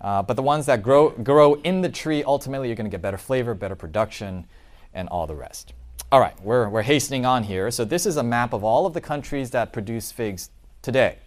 Uh, 0.02 0.22
but 0.22 0.36
the 0.36 0.44
ones 0.44 0.66
that 0.66 0.84
grow, 0.84 1.10
grow 1.12 1.54
in 1.62 1.82
the 1.82 1.89
tree, 1.89 2.24
ultimately, 2.24 2.68
you're 2.68 2.76
going 2.76 2.89
to 2.89 2.92
get 2.92 3.02
better 3.02 3.18
flavor, 3.18 3.54
better 3.54 3.76
production, 3.76 4.46
and 4.94 5.08
all 5.10 5.26
the 5.26 5.36
rest. 5.36 5.74
All 6.12 6.20
right, 6.20 6.39
we're, 6.44 6.68
we're 6.68 6.82
hastening 6.82 7.26
on 7.26 7.44
here. 7.44 7.72
So, 7.72 7.86
this 7.86 8.06
is 8.06 8.18
a 8.18 8.24
map 8.24 8.54
of 8.54 8.63
all 8.63 8.86
of 8.86 8.94
the 8.94 9.02
countries 9.02 9.52
that 9.52 9.72
produce 9.72 10.12
figs 10.12 10.50
today. 10.82 11.18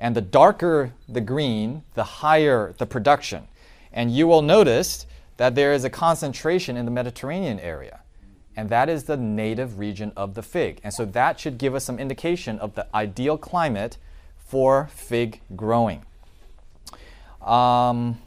And 0.00 0.16
the 0.16 0.22
darker 0.22 0.92
the 1.08 1.20
green, 1.20 1.82
the 1.94 2.04
higher 2.04 2.74
the 2.78 2.86
production. 2.86 3.46
And 3.92 4.10
you 4.10 4.26
will 4.26 4.42
notice 4.42 5.06
that 5.38 5.54
there 5.54 5.72
is 5.72 5.84
a 5.84 5.90
concentration 5.90 6.76
in 6.76 6.84
the 6.84 6.90
Mediterranean 6.90 7.58
area. 7.58 8.00
And 8.56 8.68
that 8.70 8.88
is 8.88 9.04
the 9.04 9.16
native 9.16 9.78
region 9.78 10.12
of 10.16 10.34
the 10.34 10.42
fig. 10.42 10.80
And 10.82 10.92
so 10.92 11.04
that 11.06 11.38
should 11.38 11.58
give 11.58 11.74
us 11.74 11.84
some 11.84 11.98
indication 11.98 12.58
of 12.58 12.74
the 12.74 12.86
ideal 12.94 13.38
climate 13.38 13.96
for 14.36 14.88
fig 14.92 15.40
growing. 15.54 16.02
Um, 17.40 18.18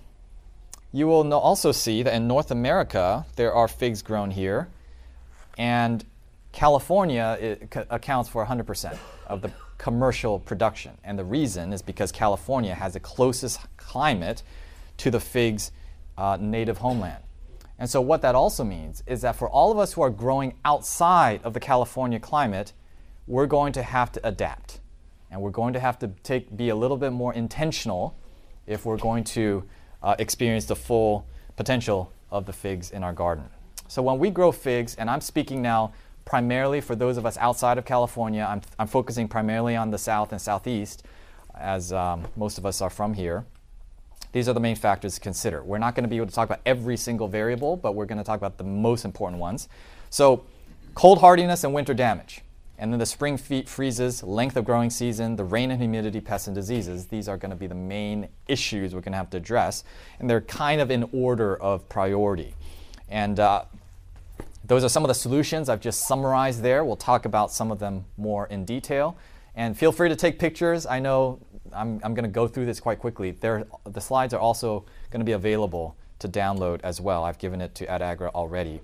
you 0.93 1.05
will 1.05 1.33
also 1.33 1.73
see 1.73 2.01
that 2.01 2.13
in 2.13 2.27
North 2.27 2.49
America, 2.49 3.25
there 3.35 3.53
are 3.53 3.67
figs 3.67 4.01
grown 4.01 4.31
here, 4.31 4.69
and 5.57 6.05
California 6.53 7.57
accounts 7.89 8.29
for 8.29 8.45
100% 8.45 8.97
of 9.27 9.41
the 9.41 9.51
commercial 9.77 10.39
production. 10.39 10.97
And 11.03 11.19
the 11.19 11.25
reason 11.25 11.73
is 11.73 11.81
because 11.81 12.11
California 12.11 12.73
has 12.73 12.93
the 12.93 12.99
closest 13.01 13.59
climate 13.75 14.43
to 14.97 15.11
the 15.11 15.19
fig's 15.19 15.71
uh, 16.17 16.37
native 16.39 16.79
homeland. 16.79 17.23
And 17.79 17.89
so, 17.89 17.99
what 17.99 18.21
that 18.21 18.35
also 18.35 18.63
means 18.63 19.01
is 19.07 19.21
that 19.21 19.35
for 19.35 19.49
all 19.49 19.71
of 19.71 19.79
us 19.79 19.93
who 19.93 20.01
are 20.01 20.11
growing 20.11 20.53
outside 20.63 21.41
of 21.43 21.53
the 21.53 21.59
California 21.59 22.19
climate, 22.19 22.73
we're 23.25 23.47
going 23.47 23.73
to 23.73 23.81
have 23.81 24.11
to 24.11 24.27
adapt. 24.27 24.79
And 25.31 25.41
we're 25.41 25.51
going 25.51 25.73
to 25.73 25.79
have 25.79 25.97
to 25.99 26.09
take, 26.21 26.55
be 26.55 26.69
a 26.69 26.75
little 26.75 26.97
bit 26.97 27.11
more 27.11 27.33
intentional 27.33 28.15
if 28.67 28.85
we're 28.85 28.97
going 28.97 29.23
to 29.23 29.63
uh, 30.03 30.15
experience 30.19 30.65
the 30.65 30.75
full 30.75 31.25
potential 31.55 32.11
of 32.29 32.45
the 32.45 32.53
figs 32.53 32.91
in 32.91 33.03
our 33.03 33.13
garden. 33.13 33.45
So 33.87 34.01
when 34.01 34.19
we 34.19 34.29
grow 34.29 34.51
figs, 34.51 34.95
and 34.95 35.09
I'm 35.09 35.21
speaking 35.21 35.61
now 35.61 35.93
primarily 36.25 36.81
for 36.81 36.95
those 36.95 37.17
of 37.17 37.25
us 37.25 37.37
outside 37.37 37.77
of 37.77 37.85
California, 37.85 38.45
I'm, 38.47 38.61
I'm 38.77 38.87
focusing 38.87 39.27
primarily 39.27 39.75
on 39.75 39.91
the 39.91 39.97
south 39.97 40.31
and 40.31 40.41
southeast, 40.41 41.03
as 41.55 41.91
um, 41.91 42.25
most 42.35 42.57
of 42.57 42.65
us 42.65 42.81
are 42.81 42.89
from 42.89 43.13
here. 43.13 43.45
These 44.31 44.47
are 44.47 44.53
the 44.53 44.59
main 44.59 44.75
factors 44.75 45.15
to 45.15 45.19
consider. 45.19 45.63
We're 45.63 45.77
not 45.77 45.95
going 45.95 46.03
to 46.03 46.09
be 46.09 46.17
able 46.17 46.27
to 46.27 46.33
talk 46.33 46.47
about 46.47 46.61
every 46.65 46.97
single 46.97 47.27
variable, 47.27 47.75
but 47.75 47.95
we're 47.95 48.05
going 48.05 48.17
to 48.17 48.23
talk 48.23 48.37
about 48.37 48.57
the 48.57 48.63
most 48.63 49.05
important 49.05 49.41
ones. 49.41 49.67
So, 50.09 50.43
cold 50.95 51.19
hardiness 51.19 51.63
and 51.63 51.73
winter 51.73 51.93
damage. 51.93 52.41
And 52.77 52.91
then 52.91 52.99
the 52.99 53.05
spring 53.05 53.37
freezes, 53.37 54.23
length 54.23 54.57
of 54.57 54.65
growing 54.65 54.89
season, 54.89 55.35
the 55.35 55.43
rain 55.43 55.69
and 55.69 55.79
humidity, 55.79 56.19
pests 56.19 56.47
and 56.47 56.55
diseases. 56.55 57.05
These 57.05 57.27
are 57.27 57.37
going 57.37 57.51
to 57.51 57.55
be 57.55 57.67
the 57.67 57.75
main 57.75 58.27
issues 58.47 58.95
we're 58.95 59.01
going 59.01 59.11
to 59.11 59.19
have 59.19 59.29
to 59.29 59.37
address. 59.37 59.83
And 60.19 60.27
they're 60.27 60.41
kind 60.41 60.81
of 60.81 60.89
in 60.89 61.07
order 61.13 61.55
of 61.55 61.87
priority. 61.89 62.55
And 63.07 63.39
uh, 63.39 63.65
those 64.65 64.83
are 64.83 64.89
some 64.89 65.03
of 65.03 65.09
the 65.09 65.13
solutions 65.13 65.69
I've 65.69 65.79
just 65.79 66.07
summarized 66.07 66.63
there. 66.63 66.83
We'll 66.83 66.95
talk 66.95 67.25
about 67.25 67.51
some 67.51 67.71
of 67.71 67.77
them 67.77 68.05
more 68.17 68.47
in 68.47 68.65
detail. 68.65 69.15
And 69.55 69.77
feel 69.77 69.91
free 69.91 70.09
to 70.09 70.15
take 70.15 70.39
pictures. 70.39 70.87
I 70.87 70.99
know 70.99 71.39
I'm, 71.73 71.99
I'm 72.03 72.13
going 72.13 72.23
to 72.23 72.29
go 72.29 72.47
through 72.47 72.65
this 72.65 72.79
quite 72.79 72.99
quickly. 72.99 73.31
There, 73.31 73.65
the 73.85 74.01
slides 74.01 74.33
are 74.33 74.39
also 74.39 74.85
going 75.09 75.19
to 75.19 75.25
be 75.25 75.33
available 75.33 75.95
to 76.19 76.29
download 76.29 76.81
as 76.83 77.01
well. 77.01 77.23
I've 77.23 77.37
given 77.37 77.61
it 77.61 77.75
to 77.75 77.85
AdAgra 77.85 78.29
already. 78.29 78.81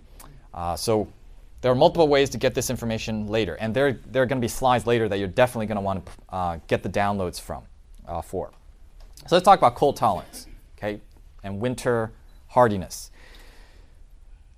Uh, 0.53 0.75
so 0.75 1.07
there 1.61 1.71
are 1.71 1.75
multiple 1.75 2.07
ways 2.07 2.29
to 2.31 2.37
get 2.37 2.53
this 2.53 2.69
information 2.69 3.27
later, 3.27 3.55
and 3.55 3.73
there, 3.73 3.99
there 4.07 4.23
are 4.23 4.25
going 4.25 4.39
to 4.39 4.45
be 4.45 4.47
slides 4.47 4.85
later 4.85 5.07
that 5.09 5.17
you're 5.17 5.27
definitely 5.27 5.65
going 5.65 5.77
to 5.77 5.81
want 5.81 6.05
to 6.05 6.11
uh, 6.29 6.59
get 6.67 6.83
the 6.83 6.89
downloads 6.89 7.39
from 7.39 7.63
uh, 8.07 8.21
for. 8.21 8.51
So 9.27 9.35
let's 9.35 9.45
talk 9.45 9.59
about 9.59 9.75
cold 9.75 9.95
tolerance, 9.97 10.47
okay, 10.77 11.01
and 11.43 11.59
winter 11.59 12.11
hardiness. 12.47 13.11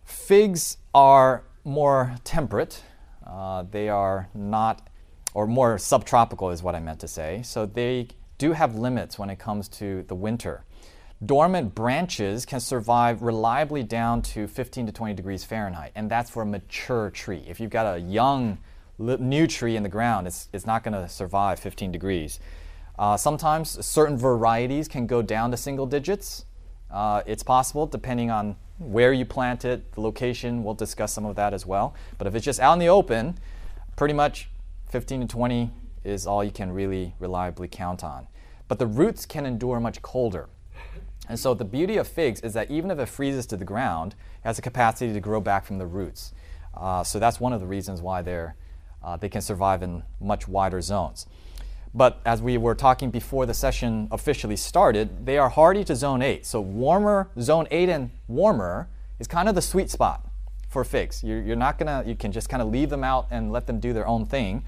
Figs 0.04 0.78
are 0.94 1.44
more 1.64 2.16
temperate. 2.24 2.84
Uh, 3.26 3.64
they 3.72 3.90
are 3.90 4.28
not, 4.34 4.88
or 5.34 5.48
more 5.48 5.78
subtropical 5.78 6.50
is 6.50 6.62
what 6.62 6.76
I 6.76 6.80
meant 6.80 7.00
to 7.00 7.08
say. 7.08 7.42
So 7.44 7.66
they 7.66 8.08
do 8.40 8.54
have 8.54 8.74
limits 8.76 9.20
when 9.20 9.30
it 9.30 9.38
comes 9.38 9.68
to 9.68 10.04
the 10.08 10.16
winter. 10.16 10.64
dormant 11.24 11.76
branches 11.76 12.46
can 12.46 12.62
survive 12.62 13.22
reliably 13.22 13.84
down 13.84 14.22
to 14.22 14.48
15 14.48 14.86
to 14.86 14.92
20 14.94 15.14
degrees 15.14 15.44
Fahrenheit, 15.44 15.92
and 15.94 16.10
that's 16.10 16.30
for 16.30 16.44
a 16.44 16.46
mature 16.46 17.10
tree. 17.10 17.44
If 17.46 17.60
you've 17.60 17.70
got 17.70 17.98
a 17.98 18.00
young, 18.00 18.58
new 18.98 19.46
tree 19.46 19.76
in 19.76 19.84
the 19.84 19.90
ground, 19.90 20.28
it's, 20.28 20.48
it's 20.54 20.66
not 20.66 20.82
going 20.82 20.94
to 20.94 21.10
survive 21.10 21.60
15 21.60 21.92
degrees. 21.92 22.40
Uh, 22.98 23.18
sometimes 23.18 23.86
certain 23.86 24.18
varieties 24.18 24.88
can 24.88 25.08
go 25.08 25.22
down 25.22 25.52
to 25.52 25.58
single 25.58 25.86
digits. 25.86 26.46
Uh, 26.90 27.22
it's 27.26 27.44
possible 27.44 27.86
depending 27.86 28.32
on 28.32 28.56
where 28.78 29.12
you 29.12 29.26
plant 29.26 29.66
it, 29.66 29.92
the 29.92 30.02
location. 30.02 30.64
We'll 30.64 30.74
discuss 30.74 31.12
some 31.12 31.26
of 31.26 31.36
that 31.36 31.54
as 31.54 31.66
well. 31.66 31.96
But 32.18 32.28
if 32.28 32.36
it's 32.36 32.46
just 32.46 32.62
out 32.62 32.74
in 32.74 32.80
the 32.80 32.88
open, 32.88 33.38
pretty 33.98 34.14
much 34.14 34.50
15 34.90 35.22
to 35.22 35.28
20 35.28 35.70
is 36.10 36.28
all 36.28 36.44
you 36.44 36.52
can 36.52 36.72
really 36.72 37.16
reliably 37.20 37.68
count 37.68 38.04
on. 38.04 38.28
But 38.68 38.80
the 38.80 38.88
roots 38.88 39.26
can 39.26 39.46
endure 39.46 39.80
much 39.80 40.02
colder. 40.02 40.50
And 41.28 41.40
so 41.40 41.54
the 41.54 41.66
beauty 41.66 41.98
of 41.98 42.08
figs 42.08 42.42
is 42.42 42.54
that 42.54 42.72
even 42.72 42.90
if 42.90 42.98
it 42.98 43.06
freezes 43.06 43.46
to 43.48 43.58
the 43.58 43.66
ground, 43.66 44.14
it 44.14 44.48
has 44.48 44.56
the 44.56 44.62
capacity 44.62 45.14
to 45.14 45.20
grow 45.20 45.40
back 45.40 45.66
from 45.66 45.78
the 45.78 45.86
roots. 45.86 46.34
Uh, 46.74 47.04
so 47.04 47.20
that's 47.20 47.40
one 47.40 47.54
of 47.54 47.60
the 47.60 47.68
reasons 47.68 48.02
why 48.02 48.22
they're, 48.22 48.56
uh, 49.04 49.16
they 49.16 49.30
can 49.30 49.42
survive 49.42 49.84
in 49.84 50.04
much 50.20 50.48
wider 50.48 50.82
zones. 50.82 51.28
But 51.94 52.20
as 52.26 52.42
we 52.42 52.58
were 52.58 52.76
talking 52.76 53.10
before 53.10 53.46
the 53.46 53.54
session 53.54 54.08
officially 54.12 54.56
started, 54.56 55.26
they 55.26 55.38
are 55.38 55.50
hardy 55.50 55.84
to 55.86 55.96
zone 55.96 56.22
8. 56.22 56.46
So 56.46 56.62
warmer, 56.62 57.30
zone 57.40 57.68
8 57.72 57.90
and 57.90 58.12
warmer 58.28 58.90
is 59.20 59.28
kind 59.28 59.50
of 59.50 59.56
the 59.56 59.62
sweet 59.62 59.90
spot 59.90 60.26
for 60.68 60.84
figs. 60.84 61.24
You're, 61.24 61.42
you're 61.42 61.56
not 61.56 61.80
to, 61.80 62.04
you 62.06 62.16
can 62.16 62.32
just 62.32 62.48
kind 62.48 62.62
of 62.62 62.70
leave 62.70 62.90
them 62.90 63.04
out 63.04 63.28
and 63.32 63.52
let 63.52 63.66
them 63.66 63.80
do 63.80 63.92
their 63.92 64.08
own 64.08 64.26
thing. 64.26 64.64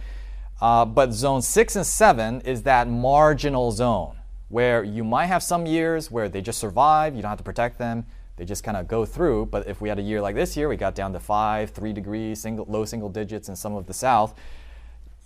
Uh, 0.61 0.85
but 0.85 1.11
zone 1.11 1.41
6 1.41 1.75
and 1.75 1.85
7 1.85 2.41
is 2.41 2.63
that 2.63 2.87
marginal 2.87 3.71
zone 3.71 4.15
where 4.49 4.83
you 4.83 5.03
might 5.03 5.25
have 5.25 5.41
some 5.41 5.65
years 5.65 6.11
where 6.11 6.29
they 6.29 6.41
just 6.41 6.59
survive, 6.59 7.15
you 7.15 7.21
don't 7.21 7.29
have 7.29 7.37
to 7.37 7.43
protect 7.43 7.79
them, 7.79 8.05
they 8.35 8.45
just 8.45 8.63
kind 8.63 8.77
of 8.77 8.87
go 8.87 9.05
through. 9.05 9.47
But 9.47 9.67
if 9.67 9.81
we 9.81 9.89
had 9.89 9.97
a 9.97 10.01
year 10.01 10.21
like 10.21 10.35
this 10.35 10.55
year, 10.55 10.67
we 10.67 10.75
got 10.75 10.93
down 10.93 11.13
to 11.13 11.19
five, 11.19 11.71
three 11.71 11.93
degrees, 11.93 12.41
single, 12.41 12.65
low 12.67 12.85
single 12.85 13.09
digits 13.09 13.49
in 13.49 13.55
some 13.55 13.75
of 13.75 13.87
the 13.87 13.93
south, 13.93 14.35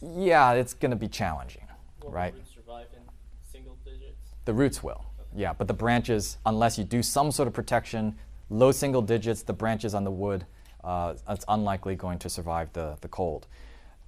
yeah, 0.02 0.54
it's 0.54 0.74
going 0.74 0.92
to 0.92 0.98
be 0.98 1.08
challenging, 1.08 1.68
Will 2.04 2.12
right? 2.12 2.34
The 2.34 2.40
roots 2.40 2.54
survive 2.54 2.88
in 2.96 3.02
single 3.52 3.78
digits? 3.84 4.36
The 4.46 4.54
roots 4.54 4.84
will, 4.84 5.06
yeah, 5.36 5.54
but 5.54 5.68
the 5.68 5.74
branches, 5.74 6.38
unless 6.46 6.78
you 6.78 6.84
do 6.84 7.02
some 7.02 7.32
sort 7.32 7.48
of 7.48 7.54
protection, 7.54 8.16
low 8.50 8.72
single 8.72 9.02
digits, 9.02 9.42
the 9.42 9.54
branches 9.54 9.96
on 9.96 10.04
the 10.04 10.12
wood, 10.12 10.46
uh, 10.84 11.16
it's 11.30 11.46
unlikely 11.48 11.96
going 11.96 12.20
to 12.20 12.30
survive 12.30 12.72
the, 12.74 12.96
the 13.02 13.08
cold. 13.08 13.48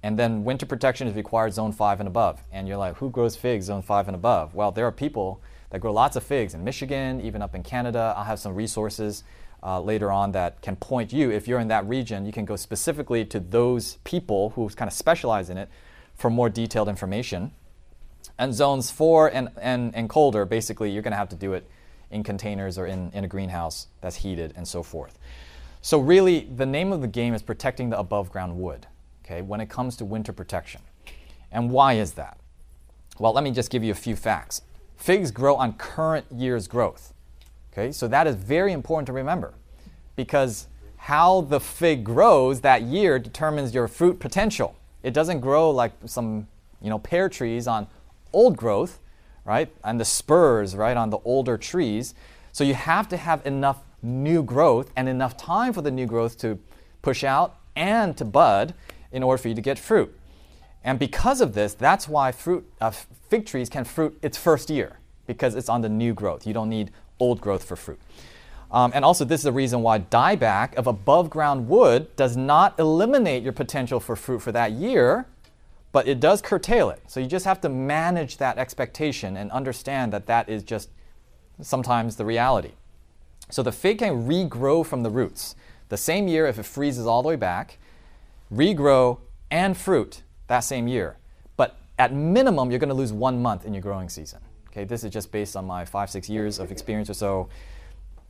And 0.02 0.18
then 0.18 0.44
winter 0.44 0.66
protection 0.66 1.08
is 1.08 1.14
required 1.14 1.52
zone 1.52 1.72
5 1.72 2.00
and 2.00 2.06
above. 2.06 2.42
And 2.52 2.68
you're 2.68 2.76
like, 2.76 2.96
who 2.96 3.10
grows 3.10 3.34
figs 3.34 3.66
zone 3.66 3.82
5 3.82 4.08
and 4.08 4.14
above? 4.14 4.54
Well, 4.54 4.70
there 4.70 4.86
are 4.86 4.92
people 4.92 5.42
that 5.70 5.80
grow 5.80 5.92
lots 5.92 6.16
of 6.16 6.22
figs 6.22 6.54
in 6.54 6.62
Michigan, 6.62 7.20
even 7.20 7.42
up 7.42 7.54
in 7.54 7.62
Canada. 7.62 8.14
I'll 8.16 8.24
have 8.24 8.38
some 8.38 8.54
resources 8.54 9.24
uh, 9.62 9.80
later 9.80 10.12
on 10.12 10.32
that 10.32 10.62
can 10.62 10.76
point 10.76 11.12
you, 11.12 11.30
if 11.30 11.48
you're 11.48 11.58
in 11.58 11.68
that 11.68 11.86
region, 11.88 12.24
you 12.24 12.32
can 12.32 12.44
go 12.44 12.54
specifically 12.54 13.24
to 13.24 13.40
those 13.40 13.98
people 14.04 14.50
who 14.50 14.68
kind 14.68 14.88
of 14.88 14.92
specialize 14.92 15.50
in 15.50 15.58
it 15.58 15.68
for 16.14 16.30
more 16.30 16.48
detailed 16.48 16.88
information. 16.88 17.50
And 18.38 18.54
zones 18.54 18.90
4 18.90 19.28
and, 19.28 19.48
and, 19.60 19.94
and 19.96 20.08
colder, 20.08 20.44
basically, 20.44 20.90
you're 20.90 21.02
going 21.02 21.12
to 21.12 21.18
have 21.18 21.28
to 21.30 21.36
do 21.36 21.54
it 21.54 21.68
in 22.10 22.22
containers 22.22 22.78
or 22.78 22.86
in, 22.86 23.10
in 23.12 23.24
a 23.24 23.28
greenhouse 23.28 23.88
that's 24.00 24.16
heated 24.16 24.54
and 24.56 24.66
so 24.66 24.82
forth. 24.82 25.18
So, 25.82 25.98
really, 25.98 26.40
the 26.40 26.66
name 26.66 26.92
of 26.92 27.00
the 27.00 27.08
game 27.08 27.34
is 27.34 27.42
protecting 27.42 27.90
the 27.90 27.98
above 27.98 28.30
ground 28.30 28.56
wood 28.56 28.86
okay, 29.28 29.42
when 29.42 29.60
it 29.60 29.68
comes 29.68 29.96
to 29.96 30.04
winter 30.04 30.32
protection. 30.32 30.80
And 31.52 31.70
why 31.70 31.94
is 31.94 32.12
that? 32.12 32.38
Well, 33.18 33.32
let 33.32 33.44
me 33.44 33.50
just 33.50 33.70
give 33.70 33.84
you 33.84 33.92
a 33.92 33.96
few 33.96 34.16
facts. 34.16 34.62
Figs 34.96 35.30
grow 35.30 35.56
on 35.56 35.74
current 35.74 36.26
year's 36.34 36.66
growth. 36.66 37.12
Okay, 37.72 37.92
so 37.92 38.08
that 38.08 38.26
is 38.26 38.34
very 38.34 38.72
important 38.72 39.06
to 39.06 39.12
remember 39.12 39.54
because 40.16 40.66
how 40.96 41.42
the 41.42 41.60
fig 41.60 42.02
grows 42.02 42.60
that 42.62 42.82
year 42.82 43.18
determines 43.18 43.74
your 43.74 43.86
fruit 43.86 44.18
potential. 44.18 44.74
It 45.02 45.14
doesn't 45.14 45.40
grow 45.40 45.70
like 45.70 45.92
some, 46.06 46.48
you 46.80 46.90
know, 46.90 46.98
pear 46.98 47.28
trees 47.28 47.68
on 47.68 47.86
old 48.32 48.56
growth, 48.56 48.98
right? 49.44 49.68
And 49.84 50.00
the 50.00 50.04
spurs, 50.04 50.74
right, 50.74 50.96
on 50.96 51.10
the 51.10 51.18
older 51.24 51.56
trees. 51.56 52.14
So 52.52 52.64
you 52.64 52.74
have 52.74 53.08
to 53.10 53.16
have 53.16 53.46
enough 53.46 53.78
new 54.02 54.42
growth 54.42 54.90
and 54.96 55.08
enough 55.08 55.36
time 55.36 55.72
for 55.72 55.82
the 55.82 55.90
new 55.90 56.06
growth 56.06 56.38
to 56.38 56.58
push 57.02 57.22
out 57.22 57.58
and 57.76 58.16
to 58.16 58.24
bud 58.24 58.74
in 59.12 59.22
order 59.22 59.38
for 59.40 59.48
you 59.48 59.54
to 59.54 59.60
get 59.60 59.78
fruit. 59.78 60.14
And 60.84 60.98
because 60.98 61.40
of 61.40 61.54
this, 61.54 61.74
that's 61.74 62.08
why 62.08 62.32
fruit, 62.32 62.70
uh, 62.80 62.90
fig 62.90 63.46
trees 63.46 63.68
can 63.68 63.84
fruit 63.84 64.18
its 64.22 64.38
first 64.38 64.70
year, 64.70 64.98
because 65.26 65.54
it's 65.54 65.68
on 65.68 65.80
the 65.80 65.88
new 65.88 66.14
growth. 66.14 66.46
You 66.46 66.54
don't 66.54 66.68
need 66.68 66.90
old 67.18 67.40
growth 67.40 67.64
for 67.64 67.76
fruit. 67.76 68.00
Um, 68.70 68.92
and 68.94 69.04
also, 69.04 69.24
this 69.24 69.40
is 69.40 69.44
the 69.44 69.52
reason 69.52 69.82
why 69.82 69.98
dieback 69.98 70.74
of 70.74 70.86
above 70.86 71.30
ground 71.30 71.68
wood 71.68 72.14
does 72.16 72.36
not 72.36 72.78
eliminate 72.78 73.42
your 73.42 73.52
potential 73.52 73.98
for 73.98 74.14
fruit 74.14 74.40
for 74.40 74.52
that 74.52 74.72
year, 74.72 75.26
but 75.90 76.06
it 76.06 76.20
does 76.20 76.42
curtail 76.42 76.90
it. 76.90 77.00
So 77.06 77.18
you 77.18 77.26
just 77.26 77.46
have 77.46 77.62
to 77.62 77.70
manage 77.70 78.36
that 78.36 78.58
expectation 78.58 79.38
and 79.38 79.50
understand 79.50 80.12
that 80.12 80.26
that 80.26 80.48
is 80.50 80.62
just 80.62 80.90
sometimes 81.62 82.16
the 82.16 82.26
reality. 82.26 82.72
So 83.50 83.62
the 83.62 83.72
fig 83.72 84.00
can 84.00 84.28
regrow 84.28 84.84
from 84.84 85.02
the 85.02 85.10
roots. 85.10 85.56
The 85.88 85.96
same 85.96 86.28
year, 86.28 86.46
if 86.46 86.58
it 86.58 86.64
freezes 86.64 87.06
all 87.06 87.22
the 87.22 87.28
way 87.28 87.36
back, 87.36 87.78
regrow, 88.52 89.20
and 89.50 89.76
fruit 89.76 90.22
that 90.46 90.60
same 90.60 90.88
year. 90.88 91.16
But 91.56 91.76
at 91.98 92.12
minimum, 92.12 92.70
you're 92.70 92.78
going 92.78 92.88
to 92.88 92.94
lose 92.94 93.12
one 93.12 93.40
month 93.40 93.64
in 93.64 93.74
your 93.74 93.82
growing 93.82 94.08
season. 94.08 94.40
Okay, 94.68 94.84
this 94.84 95.04
is 95.04 95.10
just 95.10 95.32
based 95.32 95.56
on 95.56 95.66
my 95.66 95.84
five, 95.84 96.10
six 96.10 96.28
years 96.28 96.58
of 96.58 96.70
experience 96.70 97.08
or 97.08 97.14
so. 97.14 97.48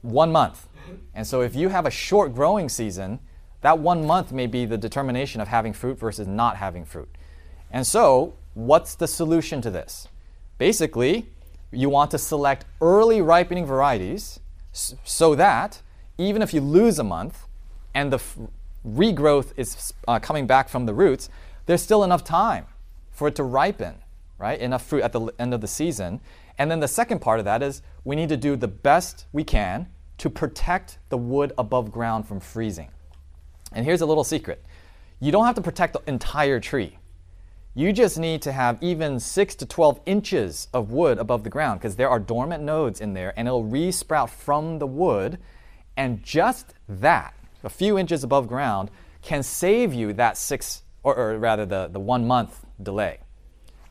One 0.02 0.30
month. 0.30 0.68
And 1.14 1.26
so 1.26 1.42
if 1.42 1.54
you 1.54 1.68
have 1.68 1.86
a 1.86 1.90
short 1.90 2.34
growing 2.34 2.68
season, 2.68 3.18
that 3.60 3.78
one 3.78 4.06
month 4.06 4.32
may 4.32 4.46
be 4.46 4.64
the 4.64 4.78
determination 4.78 5.40
of 5.40 5.48
having 5.48 5.72
fruit 5.72 5.98
versus 5.98 6.26
not 6.26 6.56
having 6.56 6.84
fruit. 6.84 7.08
And 7.70 7.86
so, 7.86 8.34
what's 8.54 8.94
the 8.94 9.08
solution 9.08 9.60
to 9.62 9.70
this? 9.70 10.08
Basically, 10.56 11.26
you 11.70 11.90
want 11.90 12.10
to 12.12 12.18
select 12.18 12.64
early 12.80 13.20
ripening 13.20 13.66
varieties 13.66 14.40
so 14.72 15.34
that 15.34 15.82
even 16.16 16.40
if 16.40 16.54
you 16.54 16.60
lose 16.60 16.98
a 16.98 17.04
month 17.04 17.46
and 17.94 18.12
the 18.12 18.22
regrowth 18.94 19.52
is 19.56 19.92
uh, 20.06 20.18
coming 20.18 20.46
back 20.46 20.68
from 20.68 20.86
the 20.86 20.94
roots, 20.94 21.28
there's 21.66 21.82
still 21.82 22.04
enough 22.04 22.24
time 22.24 22.66
for 23.10 23.28
it 23.28 23.34
to 23.36 23.42
ripen, 23.42 23.96
right? 24.38 24.58
Enough 24.58 24.84
fruit 24.84 25.02
at 25.02 25.12
the 25.12 25.32
end 25.38 25.52
of 25.52 25.60
the 25.60 25.66
season. 25.66 26.20
And 26.58 26.70
then 26.70 26.80
the 26.80 26.88
second 26.88 27.20
part 27.20 27.38
of 27.38 27.44
that 27.44 27.62
is 27.62 27.82
we 28.04 28.16
need 28.16 28.28
to 28.30 28.36
do 28.36 28.56
the 28.56 28.68
best 28.68 29.26
we 29.32 29.44
can 29.44 29.88
to 30.18 30.28
protect 30.28 30.98
the 31.08 31.18
wood 31.18 31.52
above 31.58 31.92
ground 31.92 32.26
from 32.26 32.40
freezing. 32.40 32.88
And 33.72 33.84
here's 33.84 34.00
a 34.00 34.06
little 34.06 34.24
secret 34.24 34.64
you 35.20 35.32
don't 35.32 35.46
have 35.46 35.56
to 35.56 35.62
protect 35.62 35.94
the 35.94 36.02
entire 36.06 36.60
tree. 36.60 36.98
You 37.74 37.92
just 37.92 38.18
need 38.18 38.42
to 38.42 38.52
have 38.52 38.82
even 38.82 39.20
6 39.20 39.54
to 39.56 39.66
12 39.66 40.00
inches 40.06 40.68
of 40.72 40.90
wood 40.90 41.18
above 41.18 41.44
the 41.44 41.50
ground 41.50 41.80
because 41.80 41.96
there 41.96 42.08
are 42.08 42.18
dormant 42.18 42.64
nodes 42.64 43.00
in 43.00 43.14
there 43.14 43.32
and 43.36 43.46
it'll 43.46 43.64
re-sprout 43.64 44.30
from 44.30 44.78
the 44.78 44.86
wood. 44.86 45.38
And 45.96 46.22
just 46.22 46.74
that 46.88 47.34
a 47.64 47.68
few 47.68 47.98
inches 47.98 48.24
above 48.24 48.46
ground, 48.48 48.90
can 49.22 49.42
save 49.42 49.92
you 49.92 50.12
that 50.14 50.36
six, 50.36 50.82
or, 51.02 51.16
or 51.16 51.38
rather 51.38 51.66
the, 51.66 51.88
the 51.88 52.00
one 52.00 52.26
month 52.26 52.64
delay. 52.82 53.20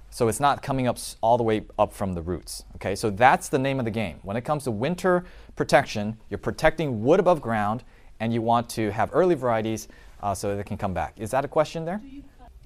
So 0.09 0.29
it's 0.29 0.39
not 0.39 0.63
coming 0.63 0.87
up 0.87 0.97
all 1.21 1.37
the 1.37 1.43
way 1.43 1.65
up 1.77 1.91
from 1.93 2.13
the 2.13 2.21
roots. 2.21 2.63
Okay, 2.75 2.95
so 2.95 3.09
that's 3.09 3.49
the 3.49 3.59
name 3.59 3.77
of 3.77 3.85
the 3.85 3.91
game. 3.91 4.19
When 4.23 4.37
it 4.37 4.41
comes 4.41 4.63
to 4.63 4.71
winter 4.71 5.25
protection, 5.55 6.17
you're 6.29 6.37
protecting 6.37 7.03
wood 7.03 7.19
above 7.19 7.41
ground, 7.41 7.83
and 8.19 8.33
you 8.33 8.41
want 8.41 8.69
to 8.69 8.89
have 8.91 9.11
early 9.13 9.35
varieties 9.35 9.87
uh, 10.23 10.33
so 10.33 10.55
they 10.55 10.63
can 10.63 10.77
come 10.77 10.93
back. 10.93 11.13
Is 11.17 11.29
that 11.31 11.45
a 11.45 11.47
question 11.47 11.85
there? 11.85 12.01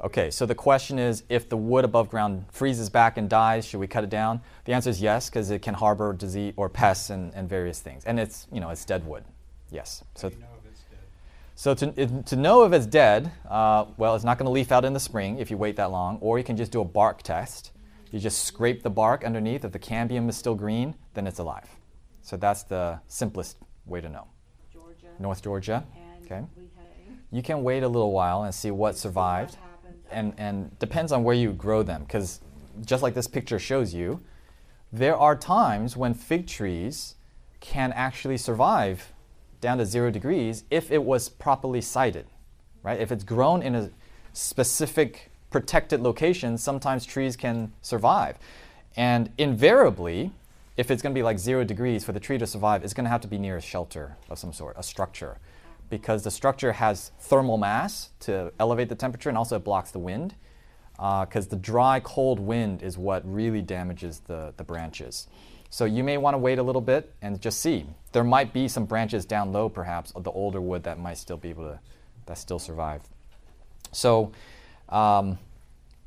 Okay, 0.04 0.32
so 0.32 0.46
the 0.46 0.56
question 0.56 0.98
is 0.98 1.24
if 1.30 1.50
the 1.50 1.58
wood 1.58 1.86
above 1.86 2.10
ground 2.10 2.46
freezes 2.52 2.90
back 2.90 3.18
and 3.18 3.30
dies, 3.30 3.66
should 3.66 3.80
we 3.80 3.88
cut 3.88 4.04
it 4.04 4.10
down? 4.10 4.42
The 4.66 4.74
answer 4.74 4.90
is 4.90 5.02
yes, 5.02 5.30
because 5.30 5.52
it 5.52 5.62
can 5.62 5.74
harbor 5.74 6.14
disease 6.14 6.54
or 6.56 6.70
pests 6.70 7.10
and, 7.10 7.34
and 7.36 7.50
various 7.50 7.82
things. 7.82 8.04
And 8.06 8.20
it's, 8.20 8.48
you 8.52 8.60
know, 8.60 8.70
it's 8.70 8.86
dead 8.86 9.06
wood. 9.06 9.24
Yes. 9.70 10.04
So 10.16 10.32
so 11.62 11.76
to, 11.76 12.24
to 12.24 12.36
know 12.36 12.64
if 12.64 12.74
it's 12.74 12.88
dead, 12.88 13.32
uh, 13.48 13.86
well, 13.98 14.16
it's 14.16 14.26
not 14.26 14.40
going 14.40 14.48
to 14.48 14.52
leaf 14.52 14.72
out 14.72 14.84
in 14.84 14.94
the 14.94 15.00
spring 15.00 15.38
if 15.38 15.52
you 15.52 15.58
wait 15.58 15.76
that 15.76 15.92
long, 15.92 16.18
or 16.20 16.40
you 16.40 16.44
can 16.44 16.58
just 16.58 16.72
do 16.72 16.82
a 16.82 16.84
bark 16.84 17.22
test. 17.22 17.70
You 18.10 18.20
just 18.20 18.46
scrape 18.46 18.82
the 18.82 18.90
bark 18.90 19.24
underneath. 19.24 19.64
If 19.64 19.72
the 19.72 19.78
cambium 19.78 20.28
is 20.28 20.36
still 20.36 20.56
green, 20.56 20.96
then 21.14 21.28
it's 21.28 21.38
alive. 21.38 21.70
So 22.24 22.36
that's 22.36 22.64
the 22.64 23.00
simplest 23.06 23.58
way 23.86 24.02
to 24.02 24.10
know. 24.10 24.26
Georgia. 24.74 25.06
North 25.20 25.44
Georgia. 25.44 25.86
And 25.96 26.26
okay. 26.26 26.44
You 27.30 27.44
can 27.44 27.62
wait 27.62 27.84
a 27.84 27.88
little 27.88 28.12
while 28.12 28.42
and 28.42 28.56
see 28.56 28.72
what 28.72 28.98
survived. 28.98 29.56
And, 30.10 30.34
and 30.40 30.80
depends 30.80 31.12
on 31.12 31.24
where 31.24 31.36
you 31.36 31.54
grow 31.54 31.84
them, 31.84 32.06
because 32.06 32.42
just 32.84 33.04
like 33.04 33.14
this 33.14 33.28
picture 33.28 33.60
shows 33.60 33.94
you, 33.94 34.20
there 34.92 35.16
are 35.16 35.36
times 35.36 35.96
when 35.96 36.16
fig 36.16 36.48
trees 36.48 37.18
can 37.60 37.92
actually 37.92 38.38
survive 38.38 39.14
down 39.62 39.78
to 39.78 39.86
zero 39.86 40.12
degrees 40.12 40.64
if 40.70 40.92
it 40.92 41.04
was 41.04 41.30
properly 41.30 41.82
sited, 41.82 42.26
right? 42.84 43.00
If 43.00 43.12
it's 43.12 43.24
grown 43.24 43.62
in 43.62 43.76
a 43.76 43.90
specific 44.34 45.32
protected 45.52 46.02
location, 46.02 46.58
sometimes 46.58 47.06
trees 47.06 47.36
can 47.36 47.72
survive. 47.82 48.38
And 48.96 49.32
invariably, 49.38 50.32
if 50.78 50.90
it's 50.90 51.02
going 51.02 51.14
to 51.14 51.20
be 51.20 51.24
like 51.24 51.38
zero 51.38 51.64
degrees 51.64 52.04
for 52.04 52.12
the 52.12 52.20
tree 52.20 52.38
to 52.38 52.48
survive, 52.48 52.84
it's 52.84 52.94
going 52.94 53.06
to 53.06 53.10
have 53.10 53.22
to 53.22 53.28
be 53.28 53.38
near 53.38 53.58
a 53.58 53.62
shelter 53.62 54.18
of 54.30 54.40
some 54.40 54.52
sort, 54.52 54.76
a 54.78 54.84
structure, 54.84 55.38
because 55.90 56.24
the 56.24 56.32
structure 56.32 56.74
has 56.74 57.12
thermal 57.20 57.58
mass 57.58 58.10
to 58.22 58.52
elevate 58.60 58.90
the 58.90 58.96
temperature 58.96 59.30
and 59.30 59.38
also 59.38 59.58
it 59.58 59.64
blocks 59.64 59.92
the 59.92 60.00
wind. 60.00 60.36
Because 60.96 61.48
uh, 61.48 61.50
the 61.50 61.56
dry, 61.56 62.00
cold 62.00 62.40
wind 62.40 62.84
is 62.84 62.98
what 62.98 63.24
really 63.26 63.62
damages 63.62 64.20
the, 64.20 64.54
the 64.58 64.64
branches. 64.64 65.28
So 65.72 65.86
you 65.86 66.04
may 66.04 66.18
want 66.18 66.34
to 66.34 66.38
wait 66.38 66.60
a 66.60 66.64
little 66.64 66.82
bit 66.82 67.14
and 67.22 67.42
just 67.42 67.62
see. 67.62 67.86
There 68.12 68.26
might 68.26 68.52
be 68.52 68.68
some 68.68 68.86
branches 68.86 69.24
down 69.24 69.54
low, 69.54 69.70
perhaps, 69.70 70.12
of 70.12 70.26
the 70.26 70.32
older 70.32 70.60
wood 70.60 70.84
that 70.84 71.00
might 71.00 71.18
still 71.18 71.38
be 71.38 71.50
able 71.50 71.64
to, 71.64 71.80
that 72.26 72.38
still 72.38 72.60
survive. 72.60 73.02
So 73.94 74.34
um, 74.90 75.40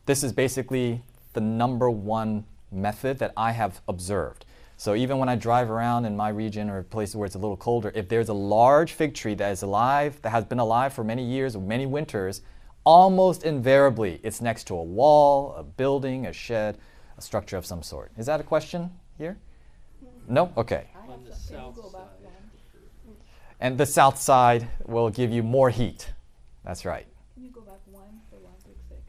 this 0.05 0.23
is 0.23 0.35
basically 0.35 1.03
the 1.33 1.41
number 1.41 1.89
one 1.89 2.45
method 2.71 3.19
that 3.21 3.33
I 3.39 3.53
have 3.53 3.81
observed. 3.89 4.45
So 4.77 4.95
even 4.95 5.17
when 5.17 5.31
I 5.31 5.37
drive 5.37 5.71
around 5.71 6.05
in 6.05 6.15
my 6.15 6.29
region 6.29 6.69
or 6.69 6.83
places 6.83 7.17
where 7.17 7.25
it's 7.25 7.35
a 7.35 7.39
little 7.39 7.57
colder, 7.57 7.91
if 7.95 8.07
there's 8.07 8.29
a 8.29 8.35
large 8.35 8.93
fig 8.93 9.15
tree 9.15 9.35
that 9.35 9.51
is 9.51 9.63
alive, 9.63 10.21
that 10.21 10.31
has 10.31 10.45
been 10.45 10.59
alive 10.59 10.93
for 10.93 11.05
many 11.05 11.25
years 11.25 11.57
many 11.57 11.87
winters, 11.87 12.43
almost 12.85 13.45
invariably 13.45 14.21
it's 14.23 14.43
next 14.43 14.65
to 14.65 14.75
a 14.75 14.83
wall, 14.83 15.55
a 15.57 15.63
building, 15.63 16.27
a 16.27 16.35
shed, 16.35 16.77
a 17.17 17.23
structure 17.23 17.57
of 17.57 17.65
some 17.65 17.83
sort. 17.83 18.13
Is 18.19 18.27
that 18.27 18.41
a 18.41 18.45
question 18.45 18.91
here? 19.17 19.39
No? 20.29 20.53
Okay. 20.57 20.87
And 23.61 23.79
the 23.79 23.87
south 23.87 24.21
side 24.21 24.69
will 24.85 25.09
give 25.11 25.33
you 25.33 25.43
more 25.43 25.71
heat. 25.71 26.13
That's 26.65 26.85
right. 26.85 27.07
Can 27.35 27.45
you 27.45 27.51
go 27.51 27.61
back 27.63 27.81
one 27.87 28.21
for 28.29 28.37
one 28.37 28.53
quick 28.63 28.77
second. 28.89 29.05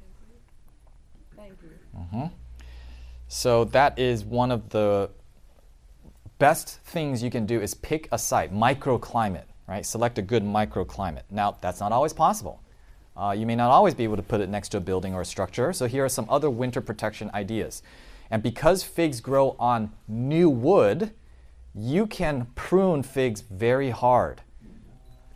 Thank 1.36 1.54
you. 1.62 1.69
Mm-hmm. 1.99 2.34
So 3.28 3.65
that 3.65 3.99
is 3.99 4.23
one 4.23 4.51
of 4.51 4.69
the 4.69 5.10
best 6.38 6.80
things 6.86 7.23
you 7.23 7.30
can 7.30 7.45
do 7.45 7.60
is 7.60 7.73
pick 7.73 8.08
a 8.12 8.17
site, 8.17 8.54
microclimate, 8.54 9.45
right? 9.67 9.86
Select 9.86 10.17
a 10.19 10.21
good 10.21 10.43
microclimate. 10.43 11.23
Now, 11.30 11.58
that's 11.60 11.80
not 11.80 11.91
always 11.91 12.13
possible. 12.13 12.62
Uh, 13.17 13.36
you 13.38 13.45
may 13.45 13.56
not 13.56 13.71
always 13.71 13.93
be 13.93 14.04
able 14.04 14.17
to 14.17 14.23
put 14.23 14.41
it 14.41 14.49
next 14.49 14.69
to 14.69 14.78
a 14.78 14.82
building 14.82 15.13
or 15.13 15.21
a 15.21 15.25
structure, 15.25 15.71
so 15.73 15.86
here 15.86 16.04
are 16.04 16.10
some 16.10 16.28
other 16.30 16.49
winter 16.49 16.82
protection 16.82 17.32
ideas. 17.34 17.82
And 18.31 18.41
because 18.41 18.83
figs 18.83 19.21
grow 19.21 19.55
on 19.59 19.91
new 20.07 20.49
wood, 20.49 21.11
you 21.73 22.07
can 22.07 22.47
prune 22.55 23.03
figs 23.03 23.41
very 23.41 23.89
hard. 23.89 24.41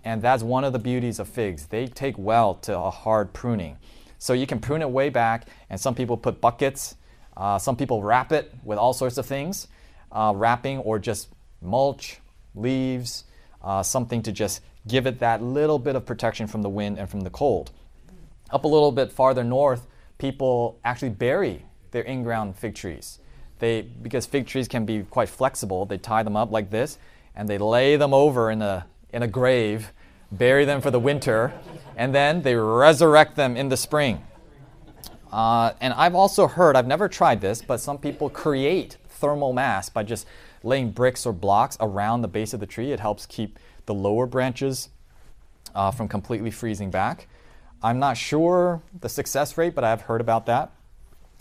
And 0.04 0.22
that's 0.22 0.42
one 0.42 0.64
of 0.64 0.74
the 0.74 0.80
beauties 0.80 1.20
of 1.20 1.28
figs. 1.28 1.68
They 1.68 1.88
take 1.88 2.18
well 2.18 2.56
to 2.56 2.78
a 2.78 2.90
hard 2.90 3.34
pruning. 3.34 3.78
So 4.18 4.34
you 4.34 4.48
can 4.48 4.60
prune 4.60 4.82
it 4.82 4.90
way 4.90 5.10
back, 5.10 5.48
and 5.70 5.80
some 5.80 5.96
people 5.96 6.18
put 6.18 6.42
buckets. 6.42 6.96
Uh, 7.36 7.58
some 7.58 7.76
people 7.76 8.04
wrap 8.04 8.32
it 8.32 8.54
with 8.64 8.78
all 8.78 8.94
sorts 8.94 9.18
of 9.18 9.26
things, 9.26 9.68
uh, 10.12 10.34
wrapping 10.36 10.80
or 10.80 11.00
just 11.00 11.30
mulch, 11.62 12.20
leaves, 12.56 13.26
uh, 13.62 13.84
something 13.84 14.22
to 14.24 14.32
just 14.32 14.62
give 14.88 15.06
it 15.06 15.20
that 15.20 15.42
little 15.42 15.80
bit 15.80 15.96
of 15.96 16.06
protection 16.06 16.48
from 16.48 16.62
the 16.62 16.70
wind 16.70 16.98
and 16.98 17.10
from 17.10 17.22
the 17.22 17.30
cold. 17.30 17.72
Up 18.50 18.64
a 18.64 18.68
little 18.68 18.92
bit 18.92 19.12
farther 19.12 19.44
north, 19.44 19.88
people 20.18 20.80
actually 20.84 21.10
bury 21.10 21.66
their 21.92 22.04
in-ground 22.04 22.56
fig 22.56 22.76
trees. 22.76 23.20
They, 23.60 23.82
because 23.82 24.26
fig 24.26 24.48
trees 24.48 24.68
can 24.68 24.86
be 24.86 25.04
quite 25.04 25.30
flexible, 25.30 25.86
they 25.86 25.98
tie 25.98 26.24
them 26.24 26.36
up 26.36 26.52
like 26.52 26.70
this, 26.70 26.98
and 27.36 27.48
they 27.48 27.58
lay 27.58 27.96
them 27.98 28.14
over 28.14 28.52
in 28.52 28.62
a, 28.62 28.86
in 29.12 29.24
a 29.24 29.28
grave, 29.28 29.92
bury 30.32 30.66
them 30.66 30.82
for 30.82 30.92
the 30.92 31.00
winter, 31.00 31.54
and 31.98 32.16
then 32.16 32.42
they 32.42 32.56
resurrect 32.56 33.36
them 33.36 33.58
in 33.58 33.70
the 33.70 33.78
spring. 33.78 34.24
Uh, 35.32 35.74
and 35.82 35.94
I've 35.94 36.16
also 36.16 36.48
heard, 36.48 36.76
I've 36.76 36.88
never 36.88 37.08
tried 37.08 37.42
this, 37.42 37.62
but 37.62 37.80
some 37.80 37.98
people 37.98 38.30
create 38.30 38.98
thermal 39.10 39.54
mass 39.54 39.90
by 39.90 40.04
just 40.04 40.26
laying 40.64 40.92
bricks 40.92 41.26
or 41.26 41.34
blocks 41.34 41.78
around 41.80 42.22
the 42.22 42.28
base 42.28 42.54
of 42.54 42.60
the 42.60 42.66
tree. 42.66 42.92
It 42.92 43.00
helps 43.00 43.26
keep 43.26 43.60
the 43.86 43.94
lower 43.94 44.26
branches 44.26 44.90
uh, 45.76 45.92
from 45.92 46.08
completely 46.08 46.52
freezing 46.52 46.90
back. 46.90 47.28
I'm 47.82 48.00
not 48.00 48.18
sure 48.18 48.82
the 49.00 49.10
success 49.10 49.58
rate, 49.58 49.76
but 49.76 49.84
I've 49.84 50.02
heard 50.02 50.22
about 50.22 50.46
that. 50.48 50.72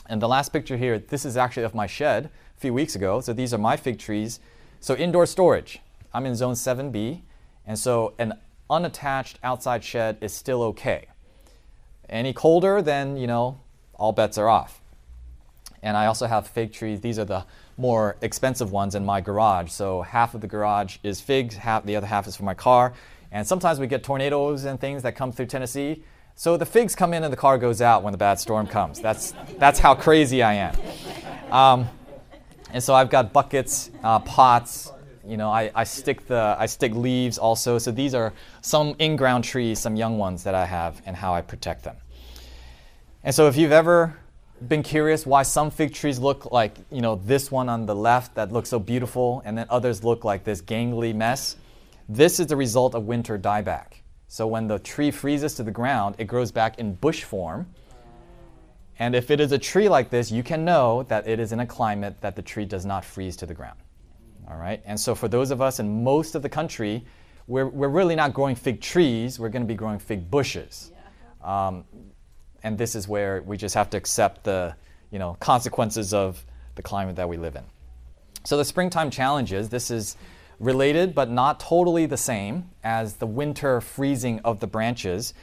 And 0.08 0.22
the 0.22 0.28
last 0.28 0.52
picture 0.52 0.76
here, 0.76 0.98
this 0.98 1.24
is 1.24 1.36
actually 1.36 1.64
of 1.64 1.74
my 1.74 1.86
shed 1.86 2.30
a 2.56 2.60
few 2.60 2.72
weeks 2.72 2.94
ago. 2.94 3.20
So 3.20 3.32
these 3.32 3.52
are 3.52 3.58
my 3.58 3.76
fig 3.76 3.98
trees. 3.98 4.40
So 4.80 4.96
indoor 4.96 5.26
storage. 5.26 5.80
I'm 6.14 6.24
in 6.24 6.34
zone 6.34 6.54
7B. 6.54 7.22
And 7.66 7.78
so 7.78 8.14
an 8.18 8.34
unattached 8.70 9.38
outside 9.42 9.84
shed 9.84 10.18
is 10.20 10.32
still 10.32 10.62
okay. 10.62 11.06
Any 12.08 12.32
colder, 12.32 12.80
then, 12.80 13.16
you 13.16 13.26
know, 13.26 13.60
all 13.94 14.12
bets 14.12 14.38
are 14.38 14.48
off. 14.48 14.80
And 15.82 15.96
I 15.96 16.06
also 16.06 16.26
have 16.26 16.46
fig 16.46 16.72
trees. 16.72 17.00
These 17.00 17.18
are 17.18 17.24
the 17.24 17.44
more 17.76 18.16
expensive 18.22 18.72
ones 18.72 18.94
in 18.94 19.04
my 19.04 19.20
garage. 19.20 19.70
So 19.70 20.02
half 20.02 20.34
of 20.34 20.40
the 20.40 20.46
garage 20.46 20.96
is 21.02 21.20
figs, 21.20 21.54
half 21.56 21.84
the 21.84 21.96
other 21.96 22.06
half 22.06 22.26
is 22.26 22.36
for 22.36 22.44
my 22.44 22.54
car. 22.54 22.94
And 23.30 23.46
sometimes 23.46 23.78
we 23.78 23.86
get 23.86 24.02
tornadoes 24.02 24.64
and 24.64 24.80
things 24.80 25.02
that 25.02 25.14
come 25.14 25.30
through 25.32 25.46
Tennessee. 25.46 26.02
So 26.38 26.56
the 26.56 26.64
figs 26.64 26.94
come 26.94 27.14
in 27.14 27.24
and 27.24 27.32
the 27.32 27.36
car 27.36 27.58
goes 27.58 27.82
out 27.82 28.04
when 28.04 28.12
the 28.12 28.16
bad 28.16 28.38
storm 28.38 28.68
comes. 28.68 29.00
That's, 29.00 29.34
that's 29.58 29.80
how 29.80 29.96
crazy 29.96 30.40
I 30.40 30.54
am. 30.54 30.76
Um, 31.50 31.88
and 32.70 32.80
so 32.80 32.94
I've 32.94 33.10
got 33.10 33.32
buckets, 33.32 33.90
uh, 34.04 34.20
pots. 34.20 34.92
You 35.26 35.36
know, 35.36 35.50
I, 35.50 35.72
I, 35.74 35.82
stick 35.82 36.28
the, 36.28 36.54
I 36.56 36.66
stick 36.66 36.94
leaves 36.94 37.38
also. 37.38 37.76
So 37.78 37.90
these 37.90 38.14
are 38.14 38.32
some 38.60 38.94
in-ground 39.00 39.42
trees, 39.42 39.80
some 39.80 39.96
young 39.96 40.16
ones 40.16 40.44
that 40.44 40.54
I 40.54 40.64
have, 40.64 41.02
and 41.06 41.16
how 41.16 41.34
I 41.34 41.40
protect 41.40 41.82
them. 41.82 41.96
And 43.24 43.34
so 43.34 43.48
if 43.48 43.56
you've 43.56 43.72
ever 43.72 44.16
been 44.68 44.84
curious 44.84 45.26
why 45.26 45.42
some 45.42 45.72
fig 45.72 45.92
trees 45.92 46.20
look 46.20 46.52
like, 46.52 46.76
you 46.92 47.00
know, 47.00 47.16
this 47.16 47.50
one 47.50 47.68
on 47.68 47.84
the 47.84 47.96
left 47.96 48.36
that 48.36 48.52
looks 48.52 48.68
so 48.68 48.78
beautiful, 48.78 49.42
and 49.44 49.58
then 49.58 49.66
others 49.70 50.04
look 50.04 50.22
like 50.22 50.44
this 50.44 50.62
gangly 50.62 51.12
mess. 51.12 51.56
This 52.08 52.38
is 52.38 52.46
the 52.46 52.56
result 52.56 52.94
of 52.94 53.06
winter 53.06 53.36
dieback. 53.36 53.97
So 54.28 54.46
when 54.46 54.68
the 54.68 54.78
tree 54.78 55.10
freezes 55.10 55.54
to 55.54 55.62
the 55.62 55.70
ground, 55.70 56.16
it 56.18 56.24
grows 56.24 56.52
back 56.52 56.78
in 56.78 56.94
bush 56.94 57.24
form. 57.24 57.66
And 58.98 59.14
if 59.14 59.30
it 59.30 59.40
is 59.40 59.52
a 59.52 59.58
tree 59.58 59.88
like 59.88 60.10
this, 60.10 60.30
you 60.30 60.42
can 60.42 60.64
know 60.64 61.04
that 61.04 61.26
it 61.26 61.40
is 61.40 61.52
in 61.52 61.60
a 61.60 61.66
climate 61.66 62.20
that 62.20 62.36
the 62.36 62.42
tree 62.42 62.66
does 62.66 62.84
not 62.84 63.04
freeze 63.04 63.36
to 63.38 63.46
the 63.46 63.54
ground. 63.54 63.78
All 64.48 64.56
right? 64.56 64.82
And 64.84 65.00
so 65.00 65.14
for 65.14 65.28
those 65.28 65.50
of 65.50 65.62
us 65.62 65.80
in 65.80 66.04
most 66.04 66.34
of 66.34 66.42
the 66.42 66.48
country, 66.48 67.04
we're, 67.46 67.66
we're 67.66 67.88
really 67.88 68.14
not 68.14 68.34
growing 68.34 68.54
fig 68.54 68.80
trees, 68.80 69.38
we're 69.38 69.48
going 69.48 69.62
to 69.62 69.68
be 69.68 69.74
growing 69.74 69.98
fig 69.98 70.30
bushes. 70.30 70.92
Um, 71.42 71.84
and 72.62 72.76
this 72.76 72.94
is 72.94 73.08
where 73.08 73.40
we 73.42 73.56
just 73.56 73.74
have 73.74 73.88
to 73.90 73.96
accept 73.96 74.44
the 74.44 74.74
you 75.10 75.18
know, 75.18 75.36
consequences 75.40 76.12
of 76.12 76.44
the 76.74 76.82
climate 76.82 77.16
that 77.16 77.28
we 77.28 77.38
live 77.38 77.56
in. 77.56 77.64
So 78.44 78.56
the 78.56 78.64
springtime 78.64 79.10
challenges, 79.10 79.68
this 79.68 79.90
is 79.90 80.16
related 80.60 81.14
but 81.14 81.30
not 81.30 81.60
totally 81.60 82.06
the 82.06 82.16
same 82.16 82.70
as 82.82 83.14
the 83.14 83.26
winter 83.26 83.80
freezing 83.80 84.40
of 84.44 84.60
the 84.60 84.66
branches. 84.66 85.34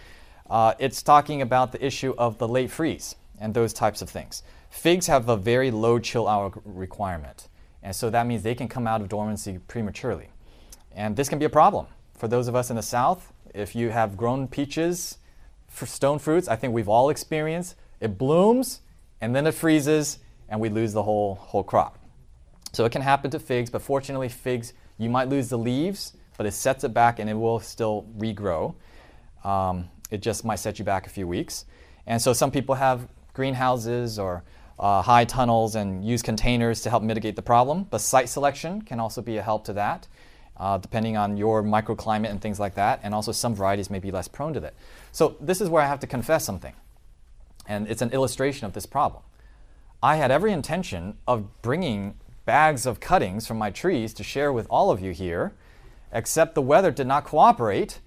Uh, 0.50 0.74
it's 0.80 1.02
talking 1.02 1.42
about 1.42 1.72
the 1.72 1.84
issue 1.84 2.14
of 2.18 2.38
the 2.38 2.48
late 2.48 2.70
freeze 2.70 3.16
and 3.40 3.54
those 3.54 3.74
types 3.74 4.02
of 4.02 4.10
things. 4.10 4.44
Figs 4.70 5.08
have 5.08 5.30
a 5.30 5.38
very 5.38 5.72
low 5.72 6.00
chill 6.00 6.28
hour 6.28 6.52
requirement, 6.66 7.48
and 7.82 7.96
so 7.96 8.10
that 8.10 8.28
means 8.28 8.44
they 8.44 8.56
can 8.56 8.68
come 8.68 8.88
out 8.88 9.02
of 9.02 9.10
dormancy 9.10 9.60
prematurely. 9.68 10.30
And 10.94 11.16
this 11.16 11.30
can 11.30 11.40
be 11.40 11.46
a 11.46 11.50
problem 11.50 11.88
for 12.14 12.28
those 12.28 12.48
of 12.48 12.56
us 12.56 12.70
in 12.70 12.76
the 12.76 12.82
south. 12.82 13.32
If 13.54 13.76
you 13.76 13.90
have 13.90 14.18
grown 14.18 14.48
peaches 14.48 15.18
for 15.68 15.86
stone 15.86 16.20
fruits, 16.20 16.48
I 16.48 16.56
think 16.56 16.74
we've 16.74 16.90
all 16.90 17.10
experienced. 17.10 17.76
It 18.00 18.18
blooms 18.18 18.82
and 19.22 19.36
then 19.36 19.48
it 19.48 19.54
freezes 19.54 20.20
and 20.50 20.60
we 20.60 20.70
lose 20.70 20.94
the 20.94 21.04
whole 21.04 21.36
whole 21.36 21.64
crop. 21.64 21.98
So 22.74 22.86
it 22.86 22.92
can 22.92 23.02
happen 23.02 23.32
to 23.32 23.40
figs, 23.40 23.70
but 23.70 23.82
fortunately 23.82 24.30
figs 24.30 24.74
you 24.98 25.10
might 25.10 25.30
lose 25.30 25.50
the 25.50 25.58
leaves, 25.58 26.14
but 26.38 26.46
it 26.46 26.52
sets 26.52 26.84
it 26.84 26.94
back 26.94 27.20
and 27.20 27.30
it 27.30 27.34
will 27.34 27.60
still 27.60 28.06
regrow. 28.18 28.76
Um, 29.44 29.90
it 30.12 30.22
just 30.22 30.46
might 30.46 30.58
set 30.58 30.80
you 30.80 30.86
back 30.86 31.08
a 31.08 31.10
few 31.10 31.28
weeks. 31.28 31.66
And 32.08 32.22
so 32.22 32.34
some 32.34 32.52
people 32.52 32.76
have 32.76 33.08
greenhouses 33.34 34.20
or 34.20 34.44
uh, 34.80 35.02
high 35.02 35.26
tunnels 35.26 35.76
and 35.76 36.06
use 36.06 36.22
containers 36.22 36.82
to 36.82 36.90
help 36.90 37.04
mitigate 37.04 37.36
the 37.36 37.42
problem. 37.42 37.88
But 37.90 38.02
site 38.02 38.30
selection 38.30 38.82
can 38.82 39.00
also 39.00 39.22
be 39.22 39.38
a 39.38 39.42
help 39.42 39.66
to 39.66 39.74
that 39.74 40.08
uh, 40.58 40.78
depending 40.78 41.18
on 41.18 41.38
your 41.38 41.64
microclimate 41.64 42.30
and 42.30 42.42
things 42.42 42.60
like 42.60 42.76
that. 42.76 43.00
And 43.04 43.14
also, 43.14 43.32
some 43.32 43.56
varieties 43.56 43.90
may 43.90 44.00
be 44.00 44.12
less 44.12 44.28
prone 44.28 44.54
to 44.54 44.60
that. 44.62 44.74
So, 45.12 45.36
this 45.40 45.62
is 45.62 45.70
where 45.70 45.84
I 45.84 45.88
have 45.88 46.00
to 46.02 46.08
confess 46.08 46.46
something. 46.46 46.74
And 47.68 47.88
it's 47.88 48.02
an 48.02 48.12
illustration 48.12 48.66
of 48.66 48.74
this 48.74 48.86
problem. 48.86 49.24
I 50.02 50.18
had 50.18 50.32
every 50.32 50.52
intention 50.52 51.18
of 51.28 51.62
bringing 51.62 52.16
bags 52.46 52.86
of 52.86 53.00
cuttings 53.00 53.48
from 53.48 53.58
my 53.58 53.72
trees 53.72 54.14
to 54.14 54.24
share 54.24 54.54
with 54.54 54.68
all 54.70 54.92
of 54.92 55.02
you 55.02 55.12
here, 55.12 55.54
except 56.12 56.56
the 56.56 56.62
weather 56.62 56.92
did 56.92 57.08
not 57.08 57.26
cooperate. 57.26 58.00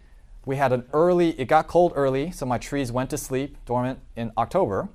We 0.46 0.56
had 0.56 0.72
an 0.72 0.84
early, 0.92 1.38
it 1.38 1.46
got 1.46 1.66
cold 1.66 1.92
early, 1.94 2.30
so 2.30 2.46
my 2.46 2.58
trees 2.58 2.90
went 2.90 3.10
to 3.10 3.18
sleep 3.18 3.56
dormant 3.66 3.98
in 4.16 4.32
October, 4.38 4.88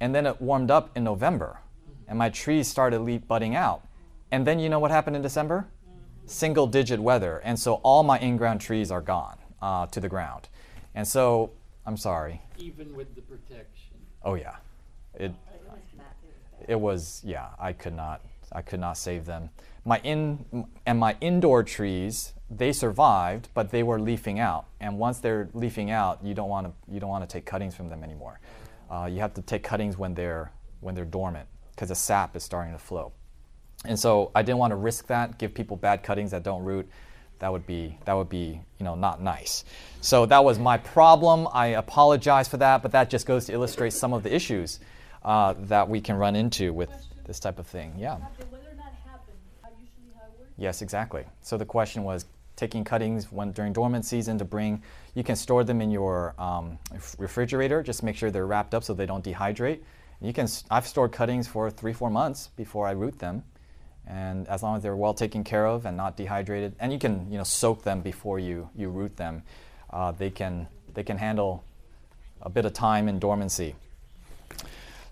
and 0.00 0.14
then 0.14 0.26
it 0.26 0.40
warmed 0.40 0.70
up 0.70 0.96
in 0.96 1.04
November, 1.04 1.60
and 2.06 2.18
my 2.18 2.30
trees 2.30 2.68
started 2.68 3.00
leaf 3.00 3.26
budding 3.26 3.54
out. 3.54 3.82
And 4.30 4.46
then 4.46 4.58
you 4.58 4.68
know 4.68 4.78
what 4.78 4.90
happened 4.90 5.16
in 5.16 5.22
December? 5.22 5.68
single 6.28 6.66
digit 6.66 7.00
weather. 7.00 7.40
And 7.44 7.58
so 7.58 7.74
all 7.76 8.02
my 8.02 8.18
in 8.18 8.36
ground 8.36 8.60
trees 8.60 8.90
are 8.90 9.00
gone 9.00 9.38
uh, 9.60 9.86
to 9.86 10.00
the 10.00 10.08
ground. 10.08 10.48
And 10.94 11.06
so, 11.06 11.50
I'm 11.86 11.96
sorry. 11.96 12.42
Even 12.58 12.94
with 12.94 13.14
the 13.14 13.22
protection. 13.22 13.96
Oh, 14.22 14.34
yeah. 14.34 14.56
It, 15.14 15.32
it 16.66 16.78
was, 16.78 17.22
yeah, 17.24 17.48
I 17.58 17.72
could 17.72 17.94
not 17.94 18.20
I 18.52 18.62
could 18.62 18.80
not 18.80 18.96
save 18.96 19.24
them. 19.24 19.50
My 19.84 20.00
in 20.04 20.66
and 20.86 20.98
my 20.98 21.16
indoor 21.20 21.62
trees, 21.62 22.32
they 22.50 22.72
survived, 22.72 23.48
but 23.54 23.70
they 23.70 23.82
were 23.82 24.00
leafing 24.00 24.38
out. 24.38 24.66
And 24.80 24.98
once 24.98 25.18
they're 25.18 25.48
leafing 25.54 25.90
out, 25.90 26.22
you 26.22 26.34
don't 26.34 26.48
want 26.48 26.66
to 26.66 26.92
you 26.92 27.00
don't 27.00 27.10
want 27.10 27.28
to 27.28 27.32
take 27.32 27.46
cuttings 27.46 27.74
from 27.74 27.88
them 27.88 28.02
anymore. 28.02 28.40
Uh, 28.90 29.08
you 29.10 29.20
have 29.20 29.34
to 29.34 29.42
take 29.42 29.62
cuttings 29.62 29.98
when 29.98 30.14
they're 30.14 30.52
when 30.80 30.94
they're 30.94 31.04
dormant 31.04 31.48
because 31.70 31.88
the 31.88 31.94
sap 31.94 32.36
is 32.36 32.42
starting 32.42 32.72
to 32.72 32.78
flow. 32.78 33.12
And 33.84 33.98
so 33.98 34.30
I 34.34 34.42
didn't 34.42 34.58
want 34.58 34.72
to 34.72 34.76
risk 34.76 35.06
that, 35.06 35.38
give 35.38 35.54
people 35.54 35.76
bad 35.76 36.02
cuttings 36.02 36.32
that 36.32 36.42
don't 36.42 36.64
root. 36.64 36.88
That 37.38 37.52
would 37.52 37.66
be 37.66 37.96
that 38.04 38.14
would 38.14 38.28
be 38.28 38.60
you 38.78 38.84
know 38.84 38.96
not 38.96 39.22
nice. 39.22 39.64
So 40.00 40.26
that 40.26 40.44
was 40.44 40.58
my 40.58 40.78
problem. 40.78 41.46
I 41.52 41.68
apologize 41.68 42.48
for 42.48 42.56
that, 42.56 42.82
but 42.82 42.92
that 42.92 43.10
just 43.10 43.26
goes 43.26 43.46
to 43.46 43.52
illustrate 43.52 43.92
some 43.92 44.12
of 44.12 44.22
the 44.22 44.34
issues 44.34 44.80
uh, 45.22 45.54
that 45.60 45.88
we 45.88 46.00
can 46.00 46.16
run 46.16 46.34
into 46.34 46.72
with 46.72 46.90
this 47.28 47.38
type 47.38 47.60
of 47.60 47.66
thing. 47.68 47.94
Yeah. 47.96 48.18
Have 48.18 48.36
the 48.38 48.46
weather 48.46 48.74
not 48.76 48.92
happened, 49.06 49.36
how 49.62 49.68
usually 49.78 50.12
how 50.16 50.24
it 50.24 50.40
works? 50.40 50.50
Yes, 50.56 50.82
exactly. 50.82 51.24
So 51.42 51.56
the 51.56 51.66
question 51.66 52.02
was 52.02 52.24
taking 52.56 52.82
cuttings 52.82 53.30
when 53.30 53.52
during 53.52 53.72
dormant 53.72 54.04
season 54.04 54.38
to 54.38 54.44
bring. 54.44 54.82
You 55.14 55.22
can 55.22 55.36
store 55.36 55.62
them 55.62 55.80
in 55.80 55.90
your 55.92 56.34
um, 56.38 56.78
refrigerator. 57.18 57.82
Just 57.84 58.02
make 58.02 58.16
sure 58.16 58.30
they're 58.32 58.46
wrapped 58.46 58.74
up 58.74 58.82
so 58.82 58.94
they 58.94 59.06
don't 59.06 59.24
dehydrate. 59.24 59.80
You 60.20 60.32
can. 60.32 60.48
I've 60.70 60.86
stored 60.86 61.12
cuttings 61.12 61.46
for 61.46 61.70
three, 61.70 61.92
four 61.92 62.10
months 62.10 62.48
before 62.56 62.88
I 62.88 62.92
root 62.92 63.20
them, 63.20 63.44
and 64.06 64.48
as 64.48 64.64
long 64.64 64.76
as 64.76 64.82
they're 64.82 64.96
well 64.96 65.14
taken 65.14 65.44
care 65.44 65.66
of 65.66 65.86
and 65.86 65.96
not 65.96 66.16
dehydrated, 66.16 66.74
and 66.80 66.92
you 66.92 66.98
can 66.98 67.30
you 67.30 67.38
know 67.38 67.44
soak 67.44 67.84
them 67.84 68.00
before 68.00 68.40
you 68.40 68.68
you 68.74 68.88
root 68.88 69.16
them, 69.16 69.42
uh, 69.90 70.10
they 70.10 70.30
can 70.30 70.66
they 70.94 71.04
can 71.04 71.18
handle 71.18 71.62
a 72.42 72.50
bit 72.50 72.64
of 72.64 72.72
time 72.72 73.06
in 73.06 73.20
dormancy. 73.20 73.76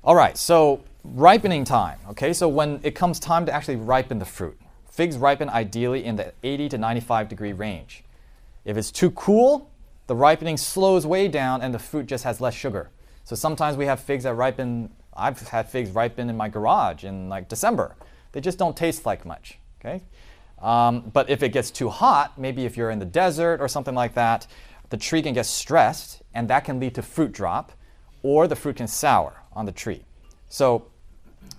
All 0.03 0.15
right, 0.15 0.37
so 0.37 0.83
ripening 1.15 1.65
time. 1.65 1.99
Okay, 2.11 2.33
so 2.33 2.49
when 2.49 2.81
it 2.83 2.95
comes 2.95 3.19
time 3.19 3.47
to 3.47 3.53
actually 3.53 3.77
ripen 3.77 4.19
the 4.19 4.25
fruit, 4.25 4.59
figs 4.91 5.17
ripen 5.17 5.49
ideally 5.49 6.05
in 6.05 6.17
the 6.17 6.33
80 6.43 6.71
to 6.71 6.79
95 6.79 7.29
degree 7.29 7.53
range. 7.53 8.05
If 8.65 8.77
it's 8.77 8.91
too 8.91 9.11
cool, 9.13 9.71
the 10.07 10.17
ripening 10.17 10.57
slows 10.57 11.07
way 11.07 11.29
down 11.29 11.63
and 11.63 11.73
the 11.73 11.79
fruit 11.79 12.07
just 12.07 12.25
has 12.25 12.41
less 12.41 12.55
sugar. 12.55 12.91
So 13.25 13.37
sometimes 13.37 13.77
we 13.77 13.87
have 13.87 14.01
figs 14.01 14.25
that 14.25 14.35
ripen. 14.35 14.91
I've 15.15 15.41
had 15.49 15.69
figs 15.69 15.91
ripen 15.91 16.31
in 16.31 16.37
my 16.37 16.49
garage 16.49 17.05
in 17.05 17.29
like 17.29 17.49
December. 17.49 17.97
They 18.33 18.41
just 18.41 18.59
don't 18.59 18.77
taste 18.77 19.07
like 19.07 19.25
much. 19.25 19.59
Okay, 19.81 20.03
um, 20.61 21.11
but 21.13 21.29
if 21.29 21.43
it 21.43 21.51
gets 21.51 21.71
too 21.71 21.89
hot, 21.89 22.39
maybe 22.39 22.65
if 22.65 22.77
you're 22.77 22.91
in 22.91 22.99
the 22.99 23.05
desert 23.05 23.61
or 23.61 23.69
something 23.69 23.95
like 23.95 24.15
that, 24.15 24.47
the 24.91 24.97
tree 24.97 25.23
can 25.23 25.35
get 25.35 25.47
stressed, 25.47 26.23
and 26.35 26.49
that 26.49 26.65
can 26.65 26.79
lead 26.79 26.95
to 26.95 27.03
fruit 27.03 27.33
drop, 27.33 27.73
or 28.23 28.47
the 28.47 28.57
fruit 28.57 28.77
can 28.77 28.87
sour 28.87 29.43
on 29.53 29.67
the 29.67 29.73
tree. 29.73 30.05
So 30.49 30.87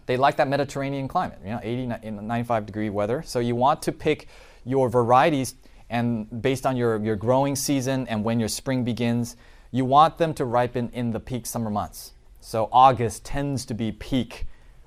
they 0.06 0.18
like 0.18 0.38
that 0.38 0.48
Mediterranean 0.48 1.08
climate, 1.08 1.40
you 1.44 1.52
know, 1.52 1.60
80, 1.62 1.88
95 2.12 2.66
degree 2.66 2.90
weather. 2.90 3.22
So 3.24 3.40
you 3.40 3.56
want 3.56 3.82
to 3.84 3.92
pick 3.92 4.28
your 4.66 4.90
varieties 4.90 5.56
and 5.90 6.42
based 6.42 6.66
on 6.66 6.76
your, 6.76 6.98
your 7.04 7.16
growing 7.16 7.56
season 7.56 8.08
and 8.08 8.24
when 8.24 8.40
your 8.40 8.50
spring 8.50 8.84
begins, 8.84 9.36
you 9.72 9.86
want 9.86 10.18
them 10.18 10.34
to 10.36 10.46
ripen 10.46 10.90
in 10.94 11.12
the 11.12 11.20
peak 11.20 11.46
summer 11.46 11.70
months. 11.70 12.14
So 12.42 12.70
August 12.72 13.26
tends 13.26 13.66
to 13.66 13.74
be 13.74 13.92
peak 13.92 14.46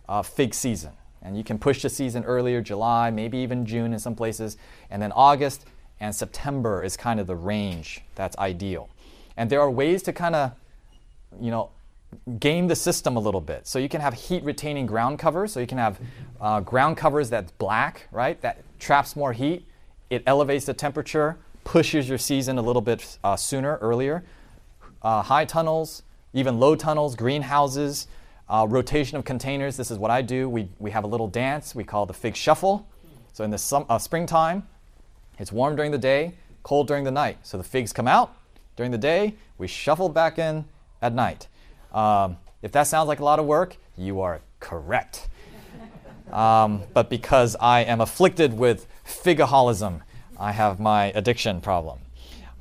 uh, 0.08 0.22
fig 0.22 0.54
season. 0.54 0.92
And 1.22 1.36
you 1.36 1.44
can 1.44 1.58
push 1.58 1.82
the 1.82 1.90
season 1.90 2.24
earlier, 2.24 2.62
July, 2.62 3.10
maybe 3.10 3.38
even 3.38 3.66
June 3.66 3.92
in 3.92 3.98
some 3.98 4.14
places. 4.14 4.56
And 4.90 5.02
then 5.02 5.12
August 5.12 5.66
and 6.00 6.14
September 6.14 6.82
is 6.82 6.96
kind 6.96 7.20
of 7.20 7.26
the 7.26 7.36
range 7.36 8.00
that's 8.14 8.36
ideal. 8.38 8.88
And 9.36 9.50
there 9.50 9.60
are 9.60 9.70
ways 9.70 10.02
to 10.04 10.12
kind 10.12 10.34
of 10.34 10.52
you 11.38 11.50
know, 11.50 11.70
game 12.38 12.68
the 12.68 12.76
system 12.76 13.16
a 13.16 13.20
little 13.20 13.40
bit. 13.40 13.66
So 13.66 13.78
you 13.78 13.88
can 13.88 14.00
have 14.00 14.14
heat 14.14 14.42
retaining 14.42 14.86
ground 14.86 15.18
covers. 15.18 15.52
So 15.52 15.60
you 15.60 15.66
can 15.66 15.78
have 15.78 16.00
uh, 16.40 16.60
ground 16.60 16.96
covers 16.96 17.30
that's 17.30 17.52
black, 17.52 18.08
right? 18.10 18.40
That 18.40 18.62
traps 18.78 19.16
more 19.16 19.32
heat. 19.32 19.66
It 20.10 20.22
elevates 20.26 20.66
the 20.66 20.74
temperature, 20.74 21.38
pushes 21.64 22.08
your 22.08 22.18
season 22.18 22.58
a 22.58 22.62
little 22.62 22.82
bit 22.82 23.18
uh, 23.22 23.36
sooner, 23.36 23.78
earlier. 23.80 24.24
Uh, 25.02 25.22
high 25.22 25.44
tunnels, 25.44 26.02
even 26.32 26.58
low 26.58 26.74
tunnels, 26.74 27.14
greenhouses, 27.14 28.08
uh, 28.48 28.66
rotation 28.68 29.16
of 29.16 29.24
containers. 29.24 29.76
This 29.76 29.90
is 29.90 29.98
what 29.98 30.10
I 30.10 30.22
do. 30.22 30.48
We, 30.48 30.68
we 30.78 30.90
have 30.90 31.04
a 31.04 31.06
little 31.06 31.28
dance 31.28 31.74
we 31.74 31.84
call 31.84 32.06
the 32.06 32.14
fig 32.14 32.34
shuffle. 32.34 32.86
So 33.32 33.44
in 33.44 33.50
the 33.50 33.58
sum, 33.58 33.86
uh, 33.88 33.98
springtime, 33.98 34.66
it's 35.38 35.52
warm 35.52 35.76
during 35.76 35.92
the 35.92 35.98
day, 35.98 36.34
cold 36.64 36.88
during 36.88 37.04
the 37.04 37.10
night. 37.10 37.38
So 37.42 37.56
the 37.56 37.64
figs 37.64 37.92
come 37.92 38.08
out 38.08 38.36
during 38.76 38.90
the 38.90 38.98
day, 38.98 39.36
we 39.58 39.68
shuffle 39.68 40.08
back 40.08 40.38
in 40.38 40.64
at 41.00 41.14
night. 41.14 41.46
Um, 41.92 42.36
if 42.62 42.72
that 42.72 42.84
sounds 42.84 43.08
like 43.08 43.20
a 43.20 43.24
lot 43.24 43.38
of 43.38 43.46
work, 43.46 43.76
you 43.96 44.20
are 44.20 44.40
correct. 44.58 45.28
Um, 46.30 46.82
but 46.94 47.10
because 47.10 47.56
I 47.58 47.80
am 47.80 48.00
afflicted 48.00 48.56
with 48.56 48.86
figaholism, 49.04 50.02
I 50.38 50.52
have 50.52 50.78
my 50.78 51.06
addiction 51.16 51.60
problem. 51.60 51.98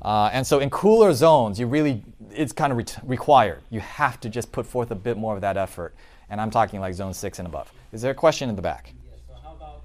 Uh, 0.02 0.28
and 0.32 0.44
so 0.44 0.58
in 0.58 0.70
cooler 0.70 1.12
zones, 1.12 1.60
you 1.60 1.68
really, 1.68 2.02
it's 2.32 2.52
kind 2.52 2.72
of 2.72 2.78
re- 2.78 2.84
required. 3.04 3.62
You 3.70 3.78
have 3.78 4.18
to 4.22 4.28
just 4.28 4.50
put 4.50 4.66
forth 4.66 4.90
a 4.90 4.96
bit 4.96 5.16
more 5.16 5.36
of 5.36 5.40
that 5.42 5.56
effort. 5.56 5.94
And 6.30 6.40
I'm 6.40 6.50
talking 6.50 6.80
like 6.80 6.94
zone 6.94 7.14
six 7.14 7.38
and 7.38 7.46
above. 7.46 7.72
Is 7.92 8.02
there 8.02 8.10
a 8.10 8.14
question 8.14 8.48
in 8.48 8.56
the 8.56 8.62
back? 8.62 8.92
So 9.28 9.34
how 9.40 9.52
about 9.52 9.82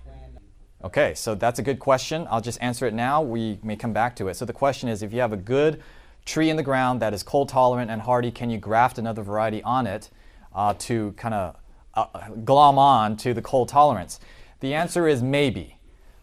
Okay, 0.84 1.16
so 1.16 1.34
that's 1.34 1.58
a 1.58 1.64
good 1.64 1.80
question. 1.80 2.28
I'll 2.30 2.42
just 2.42 2.62
answer 2.62 2.86
it 2.86 2.94
now. 2.94 3.22
We 3.22 3.60
may 3.64 3.76
come 3.76 3.92
back 3.92 4.16
to 4.18 4.28
it. 4.28 4.36
So 4.36 4.46
the 4.46 4.54
question 4.54 4.88
is 4.88 5.02
if 5.02 5.12
you 5.12 5.20
have 5.20 5.34
a 5.34 5.38
good 5.38 5.82
tree 6.26 6.50
in 6.50 6.58
the 6.58 6.64
ground 6.64 7.02
that 7.02 7.14
is 7.14 7.24
cold 7.24 7.50
tolerant 7.50 7.90
and 7.92 8.02
hardy, 8.02 8.32
can 8.32 8.50
you 8.50 8.58
graft 8.58 8.98
another 8.98 9.22
variety 9.22 9.62
on 9.64 9.88
it 9.88 10.10
uh, 10.54 10.74
to 10.80 11.12
kind 11.14 11.34
of 11.34 11.56
uh, 11.94 12.30
glom 12.44 12.78
on 12.78 13.16
to 13.18 13.34
the 13.34 13.42
cold 13.42 13.70
tolerance? 13.70 14.20
The 14.60 14.74
answer 14.74 15.08
is 15.08 15.22
maybe. 15.22 15.78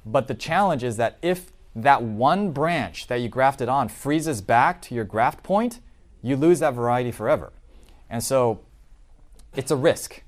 But 0.04 0.26
the 0.26 0.34
challenge 0.34 0.82
is 0.82 0.96
that 0.96 1.18
if 1.22 1.52
that 1.74 2.02
one 2.02 2.50
branch 2.52 3.06
that 3.06 3.16
you 3.16 3.28
grafted 3.28 3.68
on 3.68 3.88
freezes 3.88 4.40
back 4.40 4.82
to 4.82 4.94
your 4.94 5.04
graft 5.04 5.42
point, 5.42 5.80
you 6.20 6.36
lose 6.36 6.60
that 6.60 6.74
variety 6.74 7.10
forever. 7.10 7.52
And 8.10 8.22
so 8.22 8.60
it's 9.54 9.70
a 9.70 9.76
risk. 9.76 10.22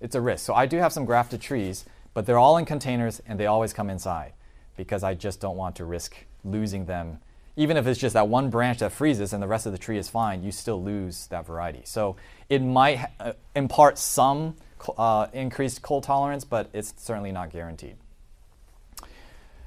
It's 0.00 0.14
a 0.14 0.20
risk. 0.20 0.44
So 0.44 0.54
I 0.54 0.66
do 0.66 0.78
have 0.78 0.92
some 0.92 1.04
grafted 1.04 1.40
trees, 1.40 1.84
but 2.12 2.26
they're 2.26 2.38
all 2.38 2.56
in 2.58 2.64
containers 2.64 3.20
and 3.26 3.40
they 3.40 3.46
always 3.46 3.72
come 3.72 3.90
inside 3.90 4.34
because 4.76 5.02
I 5.02 5.14
just 5.14 5.40
don't 5.40 5.56
want 5.56 5.76
to 5.76 5.84
risk 5.84 6.16
losing 6.44 6.86
them. 6.86 7.18
Even 7.56 7.76
if 7.76 7.86
it's 7.86 8.00
just 8.00 8.14
that 8.14 8.28
one 8.28 8.50
branch 8.50 8.80
that 8.80 8.90
freezes 8.90 9.32
and 9.32 9.42
the 9.42 9.46
rest 9.46 9.64
of 9.64 9.72
the 9.72 9.78
tree 9.78 9.96
is 9.96 10.08
fine, 10.08 10.42
you 10.42 10.50
still 10.50 10.82
lose 10.82 11.28
that 11.28 11.46
variety. 11.46 11.82
So 11.84 12.16
it 12.48 12.60
might 12.60 13.06
uh, 13.20 13.34
impart 13.54 13.96
some 13.96 14.56
uh, 14.98 15.28
increased 15.32 15.80
cold 15.80 16.02
tolerance, 16.02 16.44
but 16.44 16.68
it's 16.72 16.92
certainly 16.96 17.30
not 17.30 17.50
guaranteed. 17.50 17.96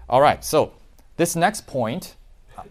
All 0.10 0.22
right, 0.22 0.44
so 0.44 0.74
this 1.16 1.36
next 1.36 1.66
point. 1.66 2.16
uh, 2.58 2.64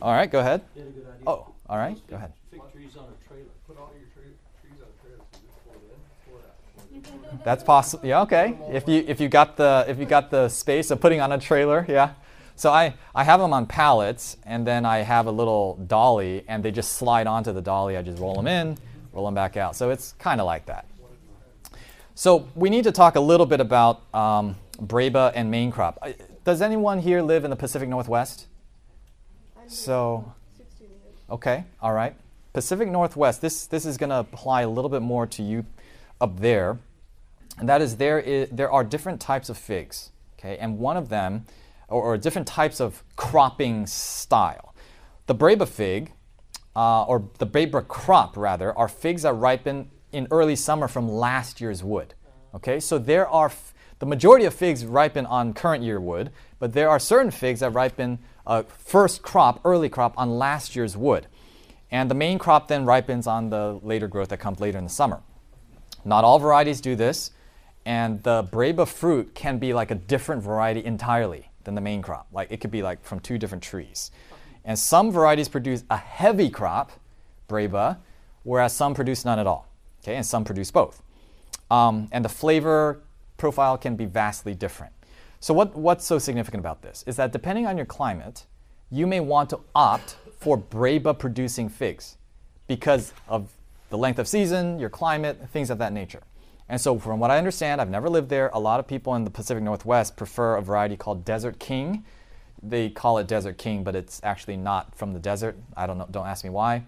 all 0.00 0.12
right, 0.12 0.30
go 0.30 0.38
ahead. 0.40 0.62
You 0.76 0.82
had 0.82 0.88
a 0.88 0.92
good 0.92 1.06
idea. 1.06 1.22
Oh, 1.26 1.54
all 1.68 1.78
right, 1.78 1.98
go 2.08 2.16
ahead. 2.16 2.32
Fig 2.50 2.60
trees 2.72 2.96
on 2.96 3.04
a 3.04 3.28
trailer. 3.28 3.44
Put 3.66 3.78
all 3.78 3.90
your 3.98 4.08
trees 4.14 4.78
on 4.80 4.86
a 4.86 5.02
trailer. 5.02 5.24
So 5.32 5.38
just 5.40 5.64
pull 5.64 5.74
it 5.74 5.80
in, 5.92 7.00
pull 7.04 7.18
it 7.18 7.32
out. 7.32 7.44
That's 7.44 7.64
possible. 7.64 8.06
Yeah, 8.06 8.22
okay. 8.22 8.58
If 8.70 8.86
you 8.86 9.04
if 9.06 9.20
you 9.20 9.28
got 9.28 9.56
the 9.56 9.84
if 9.88 9.98
you 9.98 10.06
got 10.06 10.30
the 10.30 10.48
space 10.48 10.90
of 10.90 11.00
putting 11.00 11.20
on 11.20 11.32
a 11.32 11.38
trailer, 11.38 11.84
yeah. 11.88 12.14
So 12.56 12.70
I 12.70 12.94
I 13.14 13.24
have 13.24 13.40
them 13.40 13.52
on 13.52 13.66
pallets, 13.66 14.36
and 14.44 14.66
then 14.66 14.84
I 14.84 14.98
have 14.98 15.26
a 15.26 15.30
little 15.30 15.76
dolly, 15.86 16.44
and 16.48 16.64
they 16.64 16.70
just 16.70 16.94
slide 16.94 17.26
onto 17.26 17.52
the 17.52 17.62
dolly. 17.62 17.96
I 17.96 18.02
just 18.02 18.18
roll 18.18 18.34
them 18.34 18.46
in, 18.46 18.78
roll 19.12 19.24
them 19.24 19.34
back 19.34 19.56
out. 19.56 19.76
So 19.76 19.90
it's 19.90 20.12
kind 20.18 20.40
of 20.40 20.46
like 20.46 20.66
that. 20.66 20.86
So 22.14 22.48
we 22.54 22.70
need 22.70 22.84
to 22.84 22.92
talk 22.92 23.16
a 23.16 23.20
little 23.20 23.46
bit 23.46 23.60
about 23.60 24.02
um, 24.14 24.56
Breba 24.78 25.32
and 25.34 25.50
main 25.50 25.70
crop. 25.70 25.98
Does 26.44 26.60
anyone 26.60 26.98
here 26.98 27.22
live 27.22 27.44
in 27.44 27.50
the 27.50 27.56
Pacific 27.56 27.88
Northwest? 27.88 28.46
So 29.66 30.32
Okay, 31.32 31.64
all 31.80 31.94
right. 31.94 32.14
Pacific 32.52 32.90
Northwest, 32.90 33.40
this, 33.40 33.66
this 33.66 33.86
is 33.86 33.96
going 33.96 34.10
to 34.10 34.18
apply 34.18 34.62
a 34.62 34.68
little 34.68 34.90
bit 34.90 35.00
more 35.00 35.26
to 35.28 35.42
you 35.42 35.64
up 36.20 36.40
there. 36.40 36.78
And 37.58 37.66
that 37.70 37.80
is 37.80 37.96
there, 37.96 38.20
is 38.20 38.50
there 38.50 38.70
are 38.70 38.84
different 38.84 39.18
types 39.18 39.48
of 39.48 39.56
figs, 39.56 40.10
okay? 40.38 40.58
And 40.58 40.78
one 40.78 40.98
of 40.98 41.08
them, 41.08 41.46
or, 41.92 42.02
or 42.02 42.16
different 42.16 42.48
types 42.48 42.80
of 42.80 43.04
cropping 43.16 43.86
style. 43.86 44.74
The 45.26 45.34
Breba 45.34 45.68
fig, 45.68 46.12
uh, 46.74 47.04
or 47.04 47.28
the 47.38 47.46
Breba 47.46 47.86
crop 47.86 48.36
rather, 48.36 48.76
are 48.76 48.88
figs 48.88 49.22
that 49.22 49.34
ripen 49.34 49.90
in 50.10 50.26
early 50.30 50.56
summer 50.56 50.88
from 50.88 51.08
last 51.08 51.60
year's 51.60 51.84
wood. 51.84 52.14
Okay, 52.54 52.80
so 52.80 52.98
there 52.98 53.28
are 53.28 53.46
f- 53.46 53.72
the 53.98 54.06
majority 54.06 54.44
of 54.44 54.52
figs 54.52 54.84
ripen 54.84 55.24
on 55.26 55.54
current 55.54 55.82
year 55.82 56.00
wood, 56.00 56.30
but 56.58 56.72
there 56.72 56.90
are 56.90 56.98
certain 56.98 57.30
figs 57.30 57.60
that 57.60 57.70
ripen 57.70 58.18
uh, 58.46 58.64
first 58.64 59.22
crop, 59.22 59.60
early 59.64 59.88
crop 59.88 60.12
on 60.18 60.38
last 60.38 60.74
year's 60.74 60.96
wood. 60.96 61.26
And 61.90 62.10
the 62.10 62.14
main 62.14 62.38
crop 62.38 62.68
then 62.68 62.84
ripens 62.84 63.26
on 63.26 63.50
the 63.50 63.78
later 63.82 64.08
growth 64.08 64.28
that 64.30 64.38
comes 64.38 64.60
later 64.60 64.78
in 64.78 64.84
the 64.84 64.90
summer. 64.90 65.20
Not 66.04 66.24
all 66.24 66.38
varieties 66.38 66.80
do 66.80 66.96
this, 66.96 67.30
and 67.86 68.22
the 68.22 68.42
Breba 68.44 68.88
fruit 68.88 69.34
can 69.34 69.58
be 69.58 69.72
like 69.72 69.90
a 69.90 69.94
different 69.94 70.42
variety 70.42 70.84
entirely 70.84 71.51
than 71.64 71.74
the 71.74 71.80
main 71.80 72.02
crop. 72.02 72.26
Like 72.32 72.50
it 72.50 72.60
could 72.60 72.70
be 72.70 72.82
like 72.82 73.02
from 73.04 73.20
two 73.20 73.38
different 73.38 73.62
trees. 73.62 74.10
And 74.64 74.78
some 74.78 75.10
varieties 75.10 75.48
produce 75.48 75.84
a 75.90 75.96
heavy 75.96 76.48
crop, 76.48 76.92
Breba, 77.48 77.98
whereas 78.44 78.72
some 78.74 78.94
produce 78.94 79.24
none 79.24 79.38
at 79.38 79.46
all. 79.46 79.68
Okay, 80.02 80.16
and 80.16 80.26
some 80.26 80.44
produce 80.44 80.70
both. 80.70 81.02
Um, 81.70 82.08
and 82.12 82.24
the 82.24 82.28
flavor 82.28 83.00
profile 83.36 83.78
can 83.78 83.96
be 83.96 84.04
vastly 84.04 84.54
different. 84.54 84.92
So, 85.40 85.52
what, 85.54 85.74
what's 85.74 86.04
so 86.04 86.18
significant 86.18 86.60
about 86.60 86.82
this 86.82 87.02
is 87.06 87.16
that 87.16 87.32
depending 87.32 87.66
on 87.66 87.76
your 87.76 87.86
climate, 87.86 88.46
you 88.90 89.06
may 89.06 89.20
want 89.20 89.50
to 89.50 89.60
opt 89.74 90.16
for 90.38 90.56
Breba 90.56 91.18
producing 91.18 91.68
figs 91.68 92.16
because 92.68 93.12
of 93.28 93.50
the 93.90 93.98
length 93.98 94.18
of 94.18 94.28
season, 94.28 94.78
your 94.78 94.90
climate, 94.90 95.38
things 95.52 95.70
of 95.70 95.78
that 95.78 95.92
nature. 95.92 96.22
And 96.72 96.80
so, 96.80 96.98
from 96.98 97.20
what 97.20 97.30
I 97.30 97.36
understand, 97.36 97.82
I've 97.82 97.90
never 97.90 98.08
lived 98.08 98.30
there. 98.30 98.50
A 98.54 98.58
lot 98.58 98.80
of 98.80 98.86
people 98.86 99.14
in 99.14 99.24
the 99.24 99.30
Pacific 99.30 99.62
Northwest 99.62 100.16
prefer 100.16 100.56
a 100.56 100.62
variety 100.62 100.96
called 100.96 101.22
Desert 101.22 101.58
King. 101.58 102.02
They 102.62 102.88
call 102.88 103.18
it 103.18 103.28
Desert 103.28 103.58
King, 103.58 103.84
but 103.84 103.94
it's 103.94 104.22
actually 104.24 104.56
not 104.56 104.94
from 104.94 105.12
the 105.12 105.20
desert. 105.20 105.54
I 105.76 105.86
don't 105.86 105.98
know. 105.98 106.08
Don't 106.10 106.26
ask 106.26 106.44
me 106.44 106.48
why. 106.48 106.84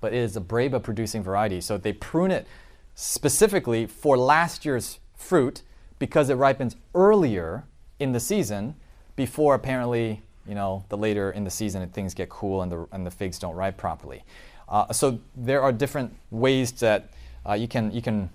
But 0.00 0.12
it 0.12 0.18
is 0.18 0.36
a 0.36 0.40
Breba 0.40 0.80
producing 0.80 1.24
variety. 1.24 1.60
So 1.60 1.76
they 1.76 1.92
prune 1.92 2.30
it 2.30 2.46
specifically 2.94 3.84
for 3.84 4.16
last 4.16 4.64
year's 4.64 5.00
fruit 5.16 5.62
because 5.98 6.30
it 6.30 6.34
ripens 6.34 6.76
earlier 6.94 7.64
in 7.98 8.12
the 8.12 8.20
season 8.20 8.76
before 9.16 9.56
apparently 9.56 10.22
you 10.46 10.54
know 10.54 10.84
the 10.88 10.96
later 10.96 11.32
in 11.32 11.42
the 11.42 11.50
season 11.50 11.86
things 11.88 12.14
get 12.14 12.28
cool 12.28 12.62
and 12.62 12.70
the, 12.70 12.86
and 12.92 13.04
the 13.04 13.10
figs 13.10 13.40
don't 13.40 13.56
ripe 13.56 13.76
properly. 13.76 14.22
Uh, 14.68 14.92
so 14.92 15.18
there 15.34 15.62
are 15.62 15.72
different 15.72 16.14
ways 16.30 16.70
that 16.70 17.10
uh, 17.44 17.54
you 17.54 17.66
can 17.66 17.90
you 17.90 18.00
can 18.00 18.30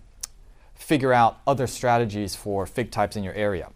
figure 0.85 1.11
out 1.11 1.39
other 1.47 1.65
strategies 1.65 2.35
for 2.35 2.67
fig 2.67 2.91
types 2.91 3.15
in 3.15 3.23
your 3.23 3.33
area. 3.33 3.71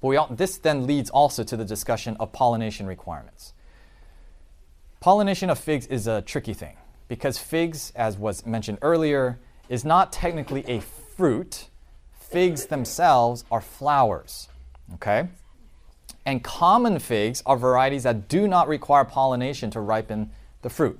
But 0.00 0.16
all, 0.16 0.28
this 0.28 0.56
then 0.56 0.86
leads 0.86 1.10
also 1.10 1.44
to 1.44 1.58
the 1.58 1.64
discussion 1.64 2.16
of 2.18 2.32
pollination 2.32 2.86
requirements. 2.86 3.52
Pollination 5.00 5.50
of 5.50 5.58
figs 5.58 5.86
is 5.88 6.06
a 6.06 6.22
tricky 6.22 6.54
thing 6.54 6.78
because 7.06 7.36
figs, 7.36 7.92
as 7.94 8.16
was 8.16 8.46
mentioned 8.46 8.78
earlier, 8.80 9.40
is 9.68 9.84
not 9.84 10.10
technically 10.10 10.64
a 10.66 10.80
fruit. 10.80 11.68
Figs 12.14 12.66
themselves 12.66 13.44
are 13.50 13.60
flowers. 13.60 14.48
Okay? 14.94 15.28
And 16.24 16.42
common 16.42 16.98
figs 16.98 17.42
are 17.44 17.58
varieties 17.58 18.04
that 18.04 18.28
do 18.28 18.48
not 18.48 18.68
require 18.68 19.04
pollination 19.04 19.70
to 19.72 19.80
ripen 19.80 20.30
the 20.62 20.70
fruit. 20.70 20.98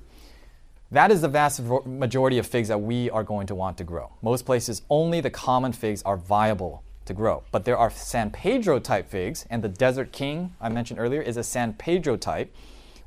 That 0.93 1.09
is 1.09 1.21
the 1.21 1.27
vast 1.27 1.59
majority 1.87 2.37
of 2.37 2.45
figs 2.45 2.67
that 2.67 2.77
we 2.77 3.09
are 3.09 3.23
going 3.23 3.47
to 3.47 3.55
want 3.55 3.79
to 3.79 3.83
grow. 3.83 4.11
Most 4.21 4.45
places, 4.45 4.83
only 4.91 5.21
the 5.21 5.31
common 5.31 5.73
figs 5.73 6.03
are 6.03 6.15
viable 6.15 6.83
to 7.05 7.15
grow. 7.15 7.41
But 7.51 7.65
there 7.65 7.75
are 7.75 7.89
San 7.89 8.29
Pedro 8.29 8.77
type 8.77 9.09
figs, 9.09 9.47
and 9.49 9.63
the 9.63 9.69
Desert 9.69 10.11
King 10.11 10.53
I 10.61 10.69
mentioned 10.69 10.99
earlier 10.99 11.19
is 11.19 11.35
a 11.35 11.41
San 11.41 11.73
Pedro 11.73 12.15
type, 12.15 12.55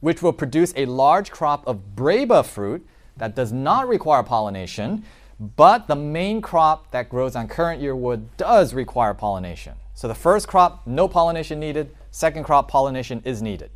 which 0.01 0.21
will 0.21 0.33
produce 0.33 0.73
a 0.75 0.87
large 0.87 1.31
crop 1.31 1.65
of 1.65 1.95
Breba 1.95 2.45
fruit 2.45 2.85
that 3.19 3.37
does 3.37 3.53
not 3.53 3.87
require 3.87 4.25
pollination, 4.25 5.05
but 5.39 5.87
the 5.87 5.95
main 5.95 6.43
crop 6.43 6.91
that 6.91 7.09
grows 7.09 7.37
on 7.37 7.47
current 7.47 7.81
year 7.81 7.95
wood 7.95 8.37
does 8.37 8.75
require 8.75 9.15
pollination. 9.15 9.75
So 9.95 10.09
the 10.09 10.15
first 10.17 10.49
crop, 10.49 10.85
no 10.89 11.07
pollination 11.07 11.61
needed. 11.61 11.95
Second 12.11 12.43
crop, 12.43 12.67
pollination 12.67 13.23
is 13.25 13.43
needed. 13.43 13.71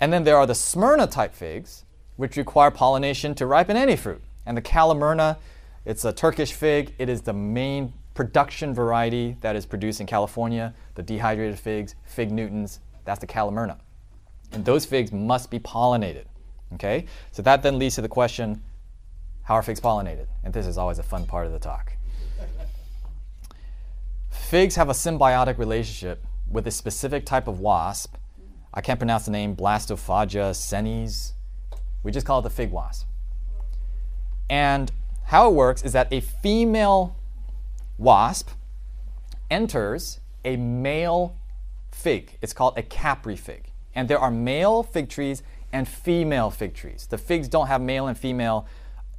And 0.00 0.12
then 0.12 0.24
there 0.24 0.36
are 0.36 0.46
the 0.46 0.54
Smyrna 0.54 1.06
type 1.06 1.32
figs, 1.32 1.86
which 2.16 2.36
require 2.36 2.70
pollination 2.70 3.34
to 3.36 3.46
ripen 3.46 3.76
any 3.76 3.96
fruit. 3.96 4.22
And 4.46 4.56
the 4.56 4.62
Calimyrna, 4.62 5.38
it's 5.84 6.04
a 6.04 6.12
Turkish 6.12 6.52
fig. 6.52 6.94
It 6.98 7.08
is 7.08 7.22
the 7.22 7.32
main 7.32 7.92
production 8.14 8.74
variety 8.74 9.36
that 9.40 9.56
is 9.56 9.66
produced 9.66 10.00
in 10.00 10.06
California. 10.06 10.74
The 10.94 11.02
dehydrated 11.02 11.58
figs, 11.58 11.94
fig 12.04 12.30
Newtons, 12.30 12.80
that's 13.04 13.20
the 13.20 13.26
Calimyrna. 13.26 13.78
And 14.52 14.64
those 14.64 14.84
figs 14.84 15.12
must 15.12 15.50
be 15.50 15.58
pollinated. 15.58 16.24
Okay? 16.74 17.06
So 17.30 17.42
that 17.42 17.62
then 17.62 17.78
leads 17.78 17.96
to 17.96 18.02
the 18.02 18.08
question 18.08 18.62
how 19.42 19.54
are 19.54 19.62
figs 19.62 19.80
pollinated? 19.80 20.28
And 20.44 20.54
this 20.54 20.66
is 20.66 20.78
always 20.78 20.98
a 20.98 21.02
fun 21.02 21.26
part 21.26 21.46
of 21.46 21.52
the 21.52 21.58
talk. 21.58 21.96
Figs 24.30 24.76
have 24.76 24.88
a 24.88 24.92
symbiotic 24.92 25.58
relationship 25.58 26.24
with 26.48 26.66
a 26.66 26.70
specific 26.70 27.26
type 27.26 27.48
of 27.48 27.58
wasp. 27.58 28.16
I 28.72 28.80
can't 28.80 29.00
pronounce 29.00 29.24
the 29.24 29.30
name, 29.30 29.56
Blastophaga 29.56 30.52
psenes, 30.52 31.32
we 32.02 32.12
just 32.12 32.26
call 32.26 32.40
it 32.40 32.42
the 32.42 32.50
fig 32.50 32.70
wasp. 32.70 33.06
And 34.50 34.90
how 35.24 35.48
it 35.48 35.54
works 35.54 35.82
is 35.82 35.92
that 35.92 36.12
a 36.12 36.20
female 36.20 37.16
wasp 37.98 38.50
enters 39.50 40.20
a 40.44 40.56
male 40.56 41.36
fig. 41.90 42.36
It's 42.42 42.52
called 42.52 42.76
a 42.76 42.82
capri 42.82 43.36
fig. 43.36 43.70
And 43.94 44.08
there 44.08 44.18
are 44.18 44.30
male 44.30 44.82
fig 44.82 45.08
trees 45.08 45.42
and 45.72 45.86
female 45.86 46.50
fig 46.50 46.74
trees. 46.74 47.06
The 47.08 47.18
figs 47.18 47.48
don't 47.48 47.68
have 47.68 47.80
male 47.80 48.06
and 48.06 48.18
female 48.18 48.66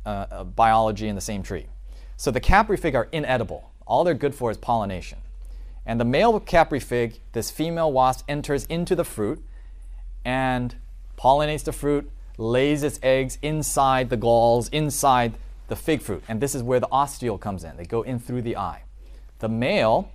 uh, 0.05 0.25
uh 0.29 0.43
biology 0.43 1.07
in 1.07 1.15
the 1.15 1.21
same 1.21 1.43
tree. 1.43 1.67
So 2.17 2.31
the 2.31 2.39
capri 2.39 2.77
fig 2.77 2.95
are 2.95 3.07
inedible. 3.11 3.71
All 3.87 4.03
they're 4.03 4.13
good 4.13 4.35
for 4.35 4.51
is 4.51 4.57
pollination. 4.57 5.19
And 5.85 5.99
the 5.99 6.05
male 6.05 6.39
capri 6.39 6.79
fig, 6.79 7.19
this 7.33 7.51
female 7.51 7.91
wasp 7.91 8.25
enters 8.29 8.65
into 8.65 8.95
the 8.95 9.03
fruit 9.03 9.43
and 10.23 10.75
pollinates 11.17 11.63
the 11.63 11.73
fruit, 11.73 12.09
lays 12.37 12.83
its 12.83 12.99
eggs 13.03 13.37
inside 13.41 14.09
the 14.09 14.17
galls, 14.17 14.69
inside 14.69 15.33
the 15.67 15.75
fig 15.75 16.01
fruit. 16.01 16.23
And 16.27 16.41
this 16.41 16.55
is 16.55 16.63
where 16.63 16.79
the 16.79 16.87
ostiole 16.87 17.39
comes 17.39 17.63
in. 17.63 17.77
They 17.77 17.85
go 17.85 18.01
in 18.01 18.19
through 18.19 18.41
the 18.41 18.57
eye. 18.57 18.83
The 19.39 19.49
male, 19.49 20.11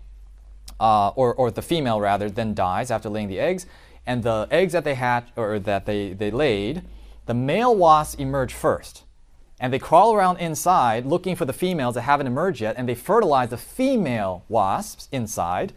uh, 0.80 1.08
or, 1.10 1.34
or 1.34 1.50
the 1.50 1.62
female 1.62 2.00
rather, 2.00 2.30
then 2.30 2.54
dies 2.54 2.90
after 2.90 3.08
laying 3.08 3.28
the 3.28 3.40
eggs. 3.40 3.66
And 4.06 4.22
the 4.22 4.48
eggs 4.50 4.72
that 4.72 4.84
they 4.84 4.94
hatch 4.94 5.28
or 5.36 5.58
that 5.58 5.86
they, 5.86 6.12
they 6.12 6.30
laid, 6.30 6.82
the 7.26 7.34
male 7.34 7.74
wasps 7.74 8.18
emerge 8.20 8.54
first. 8.54 9.04
And 9.60 9.72
they 9.72 9.78
crawl 9.78 10.14
around 10.14 10.38
inside 10.38 11.04
looking 11.04 11.36
for 11.36 11.44
the 11.44 11.52
females 11.52 11.94
that 11.96 12.02
haven't 12.02 12.26
emerged 12.26 12.60
yet, 12.60 12.76
and 12.78 12.88
they 12.88 12.94
fertilize 12.94 13.50
the 13.50 13.56
female 13.56 14.44
wasps 14.48 15.08
inside, 15.10 15.72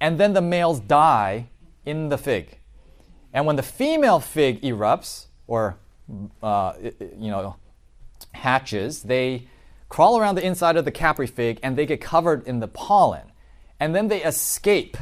and 0.00 0.18
then 0.18 0.32
the 0.32 0.42
males 0.42 0.80
die 0.80 1.48
in 1.86 2.08
the 2.08 2.18
fig. 2.18 2.58
And 3.32 3.46
when 3.46 3.56
the 3.56 3.62
female 3.62 4.20
fig 4.20 4.60
erupts, 4.62 5.27
or 5.48 5.76
uh, 6.42 6.74
you 7.18 7.30
know 7.30 7.56
hatches, 8.32 9.02
they 9.02 9.48
crawl 9.88 10.18
around 10.20 10.36
the 10.36 10.46
inside 10.46 10.76
of 10.76 10.84
the 10.84 10.92
capri 10.92 11.26
fig 11.26 11.58
and 11.62 11.76
they 11.76 11.86
get 11.86 12.00
covered 12.00 12.46
in 12.46 12.60
the 12.60 12.68
pollen, 12.68 13.32
and 13.80 13.94
then 13.94 14.06
they 14.06 14.22
escape 14.22 14.96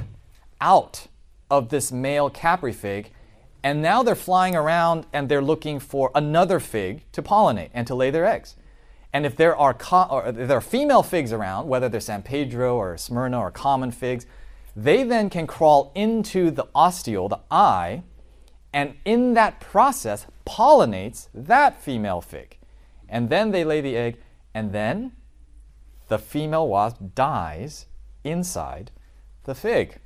out 0.61 1.09
of 1.51 1.69
this 1.69 1.93
male 1.93 2.31
capri 2.31 2.73
fig, 2.73 3.11
and 3.63 3.83
now 3.83 4.03
they're 4.03 4.15
flying 4.15 4.57
around 4.57 5.07
and 5.13 5.29
they're 5.29 5.43
looking 5.43 5.79
for 5.79 6.11
another 6.15 6.59
fig 6.59 7.03
to 7.13 7.23
pollinate 7.23 7.71
and 7.75 7.87
to 7.87 7.95
lay 7.95 8.11
their 8.11 8.25
eggs. 8.25 8.57
And 9.13 9.25
if 9.25 9.37
there 9.37 9.57
are 9.57 9.75
co- 9.75 10.23
if 10.27 10.49
there 10.49 10.59
are 10.59 10.61
female 10.61 11.03
figs 11.03 11.33
around, 11.33 11.69
whether 11.69 11.89
they're 11.89 12.01
San 12.01 12.23
Pedro 12.23 12.77
or 12.77 12.97
Smyrna 12.97 13.39
or 13.39 13.51
common 13.51 13.91
figs, 13.91 14.27
they 14.75 15.05
then 15.05 15.31
can 15.31 15.47
crawl 15.47 15.91
into 15.95 16.51
the 16.51 16.65
ostiole, 16.75 17.31
the 17.31 17.41
eye, 17.51 18.03
and 18.77 18.95
in 19.07 19.33
that 19.33 19.59
process 19.59 20.27
pollinates 20.47 21.29
that 21.33 21.81
female 21.81 22.21
fig. 22.21 22.59
And 23.09 23.31
then 23.31 23.51
they 23.51 23.65
lay 23.65 23.81
the 23.81 23.97
egg, 23.97 24.19
and 24.53 24.71
then 24.71 25.13
the 26.09 26.19
female 26.19 26.69
wasp 26.69 26.99
dies 27.15 27.87
inside 28.23 28.91
the 29.45 29.55
fig. 29.55 29.99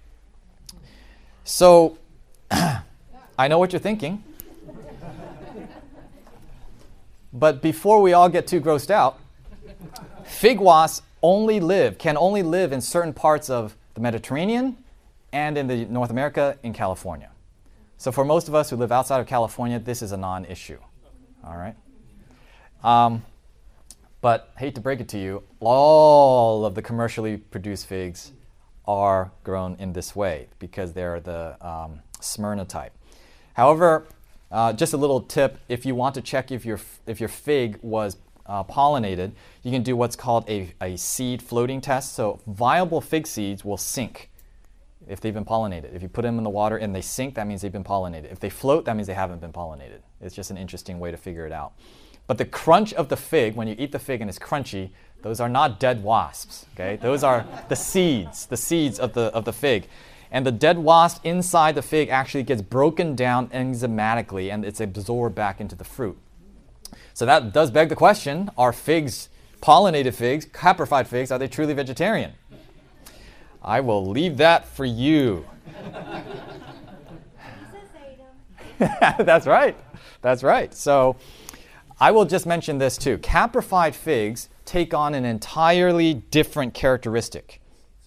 So 1.42 1.98
I 2.52 3.48
know 3.48 3.58
what 3.58 3.72
you're 3.72 3.80
thinking. 3.80 4.22
but 7.32 7.62
before 7.62 8.00
we 8.00 8.12
all 8.12 8.28
get 8.28 8.46
too 8.46 8.60
grossed 8.60 8.92
out, 8.92 9.18
fig 10.22 10.60
wasps 10.60 11.04
only 11.24 11.58
live, 11.58 11.98
can 11.98 12.16
only 12.16 12.44
live 12.44 12.70
in 12.70 12.80
certain 12.80 13.14
parts 13.14 13.50
of 13.50 13.76
the 13.94 14.00
Mediterranean 14.00 14.76
and 15.32 15.58
in 15.58 15.66
the 15.66 15.86
North 15.86 16.10
America 16.10 16.56
in 16.62 16.72
California. 16.72 17.29
So 18.00 18.10
for 18.10 18.24
most 18.24 18.48
of 18.48 18.54
us 18.54 18.70
who 18.70 18.76
live 18.76 18.92
outside 18.92 19.20
of 19.20 19.26
California, 19.26 19.78
this 19.78 20.00
is 20.00 20.12
a 20.12 20.16
non-issue. 20.16 20.78
All 21.44 21.54
right. 21.54 21.76
Um, 22.82 23.22
but 24.22 24.54
hate 24.56 24.74
to 24.76 24.80
break 24.80 25.00
it 25.00 25.08
to 25.08 25.18
you, 25.18 25.42
all 25.60 26.64
of 26.64 26.74
the 26.74 26.80
commercially 26.80 27.36
produced 27.36 27.86
figs 27.86 28.32
are 28.88 29.32
grown 29.44 29.76
in 29.78 29.92
this 29.92 30.16
way 30.16 30.48
because 30.58 30.94
they're 30.94 31.20
the 31.20 31.58
um, 31.60 32.00
Smyrna 32.20 32.64
type. 32.64 32.94
However, 33.52 34.06
uh, 34.50 34.72
just 34.72 34.94
a 34.94 34.96
little 34.96 35.20
tip: 35.20 35.58
if 35.68 35.84
you 35.84 35.94
want 35.94 36.14
to 36.14 36.22
check 36.22 36.50
if 36.50 36.64
your 36.64 36.80
if 37.06 37.20
your 37.20 37.28
fig 37.28 37.78
was 37.82 38.16
uh, 38.46 38.64
pollinated, 38.64 39.32
you 39.62 39.70
can 39.70 39.82
do 39.82 39.94
what's 39.94 40.16
called 40.16 40.48
a, 40.48 40.72
a 40.80 40.96
seed 40.96 41.42
floating 41.42 41.82
test. 41.82 42.14
So 42.14 42.40
viable 42.46 43.02
fig 43.02 43.26
seeds 43.26 43.62
will 43.62 43.76
sink 43.76 44.29
if 45.10 45.20
they've 45.20 45.34
been 45.34 45.44
pollinated. 45.44 45.94
If 45.94 46.02
you 46.02 46.08
put 46.08 46.22
them 46.22 46.38
in 46.38 46.44
the 46.44 46.50
water 46.50 46.76
and 46.76 46.94
they 46.94 47.00
sink, 47.00 47.34
that 47.34 47.46
means 47.46 47.62
they've 47.62 47.72
been 47.72 47.84
pollinated. 47.84 48.30
If 48.32 48.40
they 48.40 48.50
float, 48.50 48.84
that 48.84 48.96
means 48.96 49.06
they 49.06 49.14
haven't 49.14 49.40
been 49.40 49.52
pollinated. 49.52 50.00
It's 50.20 50.34
just 50.34 50.50
an 50.50 50.56
interesting 50.56 51.00
way 51.00 51.10
to 51.10 51.16
figure 51.16 51.46
it 51.46 51.52
out. 51.52 51.72
But 52.26 52.38
the 52.38 52.44
crunch 52.44 52.92
of 52.94 53.08
the 53.08 53.16
fig, 53.16 53.56
when 53.56 53.66
you 53.66 53.74
eat 53.76 53.90
the 53.90 53.98
fig 53.98 54.20
and 54.20 54.30
it's 54.30 54.38
crunchy, 54.38 54.90
those 55.22 55.40
are 55.40 55.48
not 55.48 55.80
dead 55.80 56.02
wasps. 56.02 56.66
Okay, 56.74 56.96
those 56.96 57.24
are 57.24 57.44
the 57.68 57.76
seeds, 57.76 58.46
the 58.46 58.56
seeds 58.56 58.98
of 58.98 59.12
the 59.14 59.22
of 59.34 59.44
the 59.44 59.52
fig, 59.52 59.88
and 60.30 60.46
the 60.46 60.52
dead 60.52 60.78
wasp 60.78 61.26
inside 61.26 61.74
the 61.74 61.82
fig 61.82 62.08
actually 62.08 62.44
gets 62.44 62.62
broken 62.62 63.16
down 63.16 63.48
enzymatically 63.48 64.52
and 64.52 64.64
it's 64.64 64.80
absorbed 64.80 65.34
back 65.34 65.60
into 65.60 65.74
the 65.74 65.84
fruit. 65.84 66.16
So 67.12 67.26
that 67.26 67.52
does 67.52 67.70
beg 67.70 67.88
the 67.88 67.96
question: 67.96 68.48
Are 68.56 68.72
figs 68.72 69.28
pollinated 69.60 70.14
figs, 70.14 70.46
caprified 70.46 71.06
figs, 71.06 71.30
are 71.30 71.38
they 71.38 71.48
truly 71.48 71.74
vegetarian? 71.74 72.32
I 73.62 73.80
will 73.80 74.06
leave 74.06 74.36
that 74.38 74.66
for 74.66 74.84
you. 74.84 75.46
That's 78.78 79.46
right. 79.46 79.76
That's 80.22 80.42
right. 80.42 80.72
So 80.74 81.16
I 82.00 82.10
will 82.10 82.24
just 82.24 82.46
mention 82.46 82.78
this 82.78 82.96
too. 82.96 83.18
Caprified 83.18 83.94
figs 83.94 84.48
take 84.64 84.94
on 84.94 85.14
an 85.14 85.24
entirely 85.24 86.14
different 86.14 86.72
characteristic. 86.72 87.60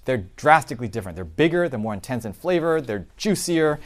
They're 0.05 0.25
drastically 0.35 0.87
different. 0.87 1.15
They're 1.15 1.25
bigger, 1.25 1.69
they're 1.69 1.79
more 1.79 1.93
intense 1.93 2.25
in 2.25 2.33
flavor, 2.33 2.81
they're 2.81 3.05
juicier. 3.17 3.79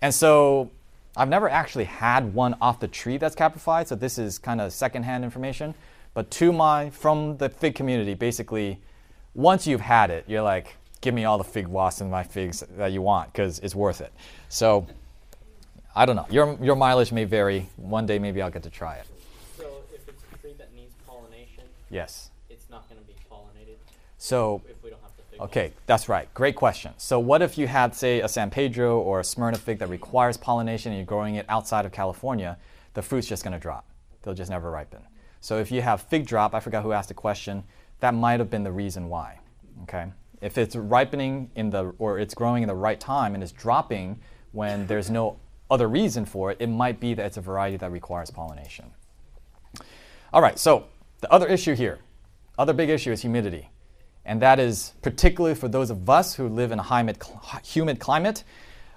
And 0.00 0.14
so 0.14 0.70
I've 1.16 1.28
never 1.28 1.48
actually 1.48 1.84
had 1.84 2.34
one 2.34 2.56
off 2.60 2.80
the 2.80 2.88
tree 2.88 3.18
that's 3.18 3.34
caprified, 3.34 3.88
so 3.88 3.94
this 3.94 4.18
is 4.18 4.38
kind 4.38 4.60
of 4.60 4.72
secondhand 4.72 5.24
information. 5.24 5.74
But 6.14 6.30
to 6.32 6.52
my 6.52 6.90
from 6.90 7.36
the 7.36 7.48
fig 7.48 7.74
community, 7.74 8.14
basically, 8.14 8.80
once 9.34 9.66
you've 9.66 9.80
had 9.80 10.10
it, 10.10 10.24
you're 10.26 10.42
like, 10.42 10.76
give 11.02 11.12
me 11.12 11.26
all 11.26 11.36
the 11.36 11.44
fig 11.44 11.66
wasps 11.66 12.00
and 12.00 12.10
my 12.10 12.22
figs 12.22 12.64
that 12.78 12.92
you 12.92 13.02
want 13.02 13.30
because 13.32 13.58
it's 13.58 13.74
worth 13.74 14.00
it. 14.00 14.12
So 14.48 14.86
I 15.94 16.06
don't 16.06 16.16
know. 16.16 16.26
Your 16.30 16.56
your 16.62 16.76
mileage 16.76 17.12
may 17.12 17.24
vary. 17.24 17.68
One 17.76 18.06
day 18.06 18.18
maybe 18.18 18.40
I'll 18.40 18.50
get 18.50 18.62
to 18.62 18.70
try 18.70 18.94
it. 18.94 19.06
So 19.58 19.82
if 19.94 20.08
it's 20.08 20.22
a 20.32 20.38
tree 20.38 20.54
that 20.56 20.72
needs 20.74 20.94
pollination, 21.06 21.64
Yes. 21.90 22.30
it's 22.48 22.70
not 22.70 22.88
going 22.88 23.00
to 23.00 23.06
be 23.06 23.14
pollinated 23.30 23.76
So 24.16 24.62
if 24.66 24.82
we 24.82 24.88
don't 24.88 25.02
have 25.02 25.10
the 25.16 25.22
fig. 25.24 25.40
Okay, 25.40 25.72
that's 25.86 26.08
right. 26.08 26.32
Great 26.32 26.56
question. 26.56 26.92
So, 26.96 27.18
what 27.18 27.42
if 27.42 27.58
you 27.58 27.66
had, 27.66 27.94
say, 27.94 28.20
a 28.20 28.28
San 28.28 28.48
Pedro 28.50 28.98
or 28.98 29.20
a 29.20 29.24
Smyrna 29.24 29.58
fig 29.58 29.78
that 29.80 29.88
requires 29.88 30.36
pollination 30.38 30.92
and 30.92 30.98
you're 30.98 31.06
growing 31.06 31.34
it 31.34 31.44
outside 31.48 31.84
of 31.84 31.92
California? 31.92 32.56
The 32.94 33.02
fruit's 33.02 33.26
just 33.26 33.42
going 33.44 33.52
to 33.52 33.58
drop. 33.58 33.84
They'll 34.22 34.34
just 34.34 34.50
never 34.50 34.70
ripen. 34.70 35.00
So, 35.40 35.58
if 35.58 35.70
you 35.72 35.82
have 35.82 36.00
fig 36.02 36.26
drop, 36.26 36.54
I 36.54 36.60
forgot 36.60 36.84
who 36.84 36.92
asked 36.92 37.08
the 37.08 37.14
question, 37.14 37.64
that 38.00 38.14
might 38.14 38.38
have 38.40 38.48
been 38.50 38.62
the 38.62 38.72
reason 38.72 39.08
why. 39.08 39.40
Okay? 39.82 40.06
If 40.42 40.58
it's 40.58 40.76
ripening 40.76 41.50
in 41.54 41.70
the, 41.70 41.94
or 41.98 42.18
it's 42.18 42.34
growing 42.34 42.62
in 42.62 42.66
the 42.66 42.74
right 42.74 42.98
time 42.98 43.34
and 43.34 43.42
it's 43.42 43.52
dropping 43.52 44.20
when 44.50 44.86
there's 44.86 45.08
no 45.08 45.38
other 45.70 45.88
reason 45.88 46.24
for 46.26 46.50
it, 46.50 46.58
it 46.60 46.66
might 46.66 47.00
be 47.00 47.14
that 47.14 47.24
it's 47.24 47.36
a 47.36 47.40
variety 47.40 47.76
that 47.78 47.90
requires 47.90 48.30
pollination. 48.30 48.90
All 50.32 50.42
right, 50.42 50.58
so 50.58 50.86
the 51.20 51.32
other 51.32 51.46
issue 51.46 51.74
here, 51.74 52.00
other 52.58 52.72
big 52.72 52.90
issue 52.90 53.12
is 53.12 53.22
humidity. 53.22 53.70
And 54.24 54.42
that 54.42 54.58
is 54.60 54.92
particularly 55.02 55.54
for 55.54 55.68
those 55.68 55.90
of 55.90 56.08
us 56.08 56.34
who 56.34 56.48
live 56.48 56.72
in 56.72 56.78
a 56.78 56.82
humid, 56.82 57.22
humid 57.64 58.00
climate. 58.00 58.44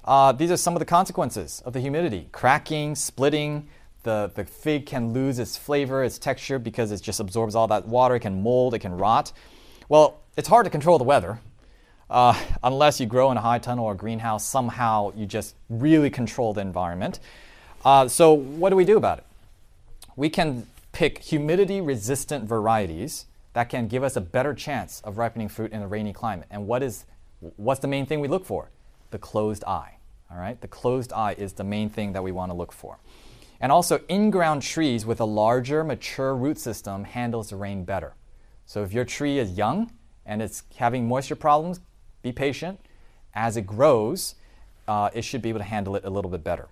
Uh, 0.03 0.31
these 0.31 0.51
are 0.51 0.57
some 0.57 0.75
of 0.75 0.79
the 0.79 0.85
consequences 0.85 1.61
of 1.65 1.73
the 1.73 1.79
humidity 1.79 2.29
cracking, 2.31 2.95
splitting. 2.95 3.67
The, 4.03 4.31
the 4.35 4.45
fig 4.45 4.85
can 4.85 5.13
lose 5.13 5.39
its 5.39 5.57
flavor, 5.57 6.03
its 6.03 6.19
texture, 6.19 6.59
because 6.59 6.91
it 6.91 7.01
just 7.01 7.19
absorbs 7.19 7.55
all 7.55 7.67
that 7.69 7.87
water. 7.87 8.15
It 8.15 8.19
can 8.19 8.43
mold, 8.43 8.75
it 8.75 8.79
can 8.79 8.95
rot. 8.95 9.31
Well, 9.89 10.21
it's 10.37 10.47
hard 10.47 10.65
to 10.65 10.69
control 10.69 10.97
the 10.97 11.03
weather. 11.03 11.39
Uh, 12.09 12.39
unless 12.63 12.99
you 12.99 13.05
grow 13.05 13.31
in 13.31 13.37
a 13.37 13.41
high 13.41 13.59
tunnel 13.59 13.85
or 13.85 13.95
greenhouse, 13.95 14.45
somehow 14.45 15.11
you 15.15 15.25
just 15.25 15.55
really 15.69 16.09
control 16.09 16.53
the 16.53 16.61
environment. 16.61 17.19
Uh, 17.83 18.07
so, 18.07 18.33
what 18.33 18.69
do 18.69 18.75
we 18.75 18.85
do 18.85 18.97
about 18.97 19.17
it? 19.17 19.25
we 20.15 20.29
can 20.29 20.65
pick 20.91 21.19
humidity 21.19 21.81
resistant 21.81 22.45
varieties 22.45 23.25
that 23.53 23.69
can 23.69 23.87
give 23.87 24.03
us 24.03 24.15
a 24.15 24.21
better 24.21 24.53
chance 24.53 25.01
of 25.03 25.17
ripening 25.17 25.49
fruit 25.49 25.71
in 25.71 25.81
a 25.81 25.87
rainy 25.87 26.13
climate. 26.13 26.47
And 26.49 26.67
what 26.67 26.83
is 26.83 27.05
what's 27.57 27.81
the 27.81 27.87
main 27.87 28.05
thing 28.05 28.19
we 28.19 28.27
look 28.27 28.45
for? 28.45 28.69
The 29.11 29.17
closed 29.17 29.63
eye. 29.65 29.97
All 30.31 30.37
right? 30.37 30.59
The 30.59 30.67
closed 30.67 31.13
eye 31.13 31.35
is 31.37 31.53
the 31.53 31.63
main 31.63 31.89
thing 31.89 32.13
that 32.13 32.23
we 32.23 32.31
want 32.31 32.51
to 32.51 32.55
look 32.55 32.71
for. 32.71 32.97
And 33.61 33.71
also 33.71 34.01
in-ground 34.09 34.61
trees 34.61 35.05
with 35.05 35.19
a 35.19 35.25
larger 35.25 35.83
mature 35.83 36.35
root 36.35 36.57
system 36.57 37.03
handles 37.03 37.49
the 37.49 37.55
rain 37.55 37.83
better. 37.83 38.15
So 38.65 38.83
if 38.83 38.91
your 38.93 39.05
tree 39.05 39.37
is 39.37 39.57
young 39.57 39.91
and 40.25 40.41
it's 40.41 40.63
having 40.75 41.07
moisture 41.07 41.35
problems, 41.35 41.79
be 42.21 42.31
patient. 42.31 42.79
As 43.33 43.57
it 43.57 43.67
grows, 43.67 44.35
uh, 44.87 45.09
it 45.13 45.23
should 45.23 45.41
be 45.41 45.49
able 45.49 45.59
to 45.59 45.65
handle 45.65 45.95
it 45.95 46.05
a 46.05 46.09
little 46.09 46.31
bit 46.31 46.43
better. 46.43 46.67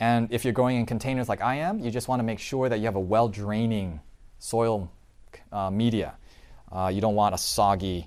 And 0.00 0.32
if 0.32 0.44
you're 0.44 0.52
growing 0.52 0.76
in 0.76 0.86
containers 0.86 1.28
like 1.28 1.42
I 1.42 1.56
am, 1.56 1.80
you 1.80 1.90
just 1.90 2.08
want 2.08 2.20
to 2.20 2.24
make 2.24 2.38
sure 2.38 2.68
that 2.68 2.78
you 2.78 2.84
have 2.84 2.96
a 2.96 3.00
well 3.00 3.28
draining 3.28 4.00
soil 4.38 4.90
uh, 5.52 5.70
media. 5.70 6.14
Uh, 6.70 6.90
you 6.92 7.00
don't 7.00 7.14
want 7.14 7.34
a 7.34 7.38
soggy, 7.38 8.06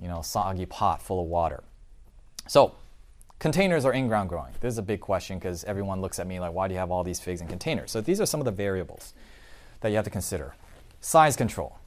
you 0.00 0.08
know, 0.08 0.20
soggy 0.22 0.66
pot 0.66 1.00
full 1.00 1.22
of 1.22 1.26
water. 1.26 1.62
So, 2.46 2.74
containers 3.38 3.84
are 3.84 3.92
in 3.92 4.08
ground 4.08 4.28
growing. 4.28 4.52
This 4.60 4.72
is 4.74 4.78
a 4.78 4.82
big 4.82 5.00
question 5.00 5.38
because 5.38 5.64
everyone 5.64 6.00
looks 6.00 6.18
at 6.18 6.26
me 6.26 6.40
like, 6.40 6.52
why 6.52 6.68
do 6.68 6.74
you 6.74 6.80
have 6.80 6.90
all 6.90 7.04
these 7.04 7.20
figs 7.20 7.40
in 7.40 7.46
containers? 7.46 7.90
So, 7.90 8.00
these 8.00 8.20
are 8.20 8.26
some 8.26 8.40
of 8.40 8.44
the 8.44 8.52
variables 8.52 9.14
that 9.80 9.90
you 9.90 9.96
have 9.96 10.04
to 10.04 10.10
consider. 10.10 10.54
Size 11.00 11.36
control. 11.36 11.78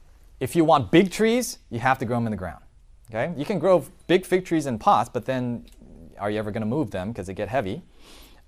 If 0.41 0.55
you 0.55 0.65
want 0.65 0.89
big 0.89 1.11
trees, 1.11 1.59
you 1.69 1.77
have 1.77 1.99
to 1.99 2.05
grow 2.05 2.17
them 2.17 2.25
in 2.25 2.31
the 2.31 2.37
ground. 2.37 2.63
Okay? 3.11 3.31
You 3.37 3.45
can 3.45 3.59
grow 3.59 3.85
big 4.07 4.25
fig 4.25 4.43
trees 4.43 4.65
in 4.65 4.79
pots, 4.79 5.07
but 5.07 5.25
then 5.25 5.67
are 6.17 6.31
you 6.31 6.39
ever 6.39 6.49
going 6.49 6.63
to 6.63 6.67
move 6.67 6.89
them 6.89 7.11
because 7.11 7.27
they 7.27 7.35
get 7.35 7.47
heavy? 7.47 7.83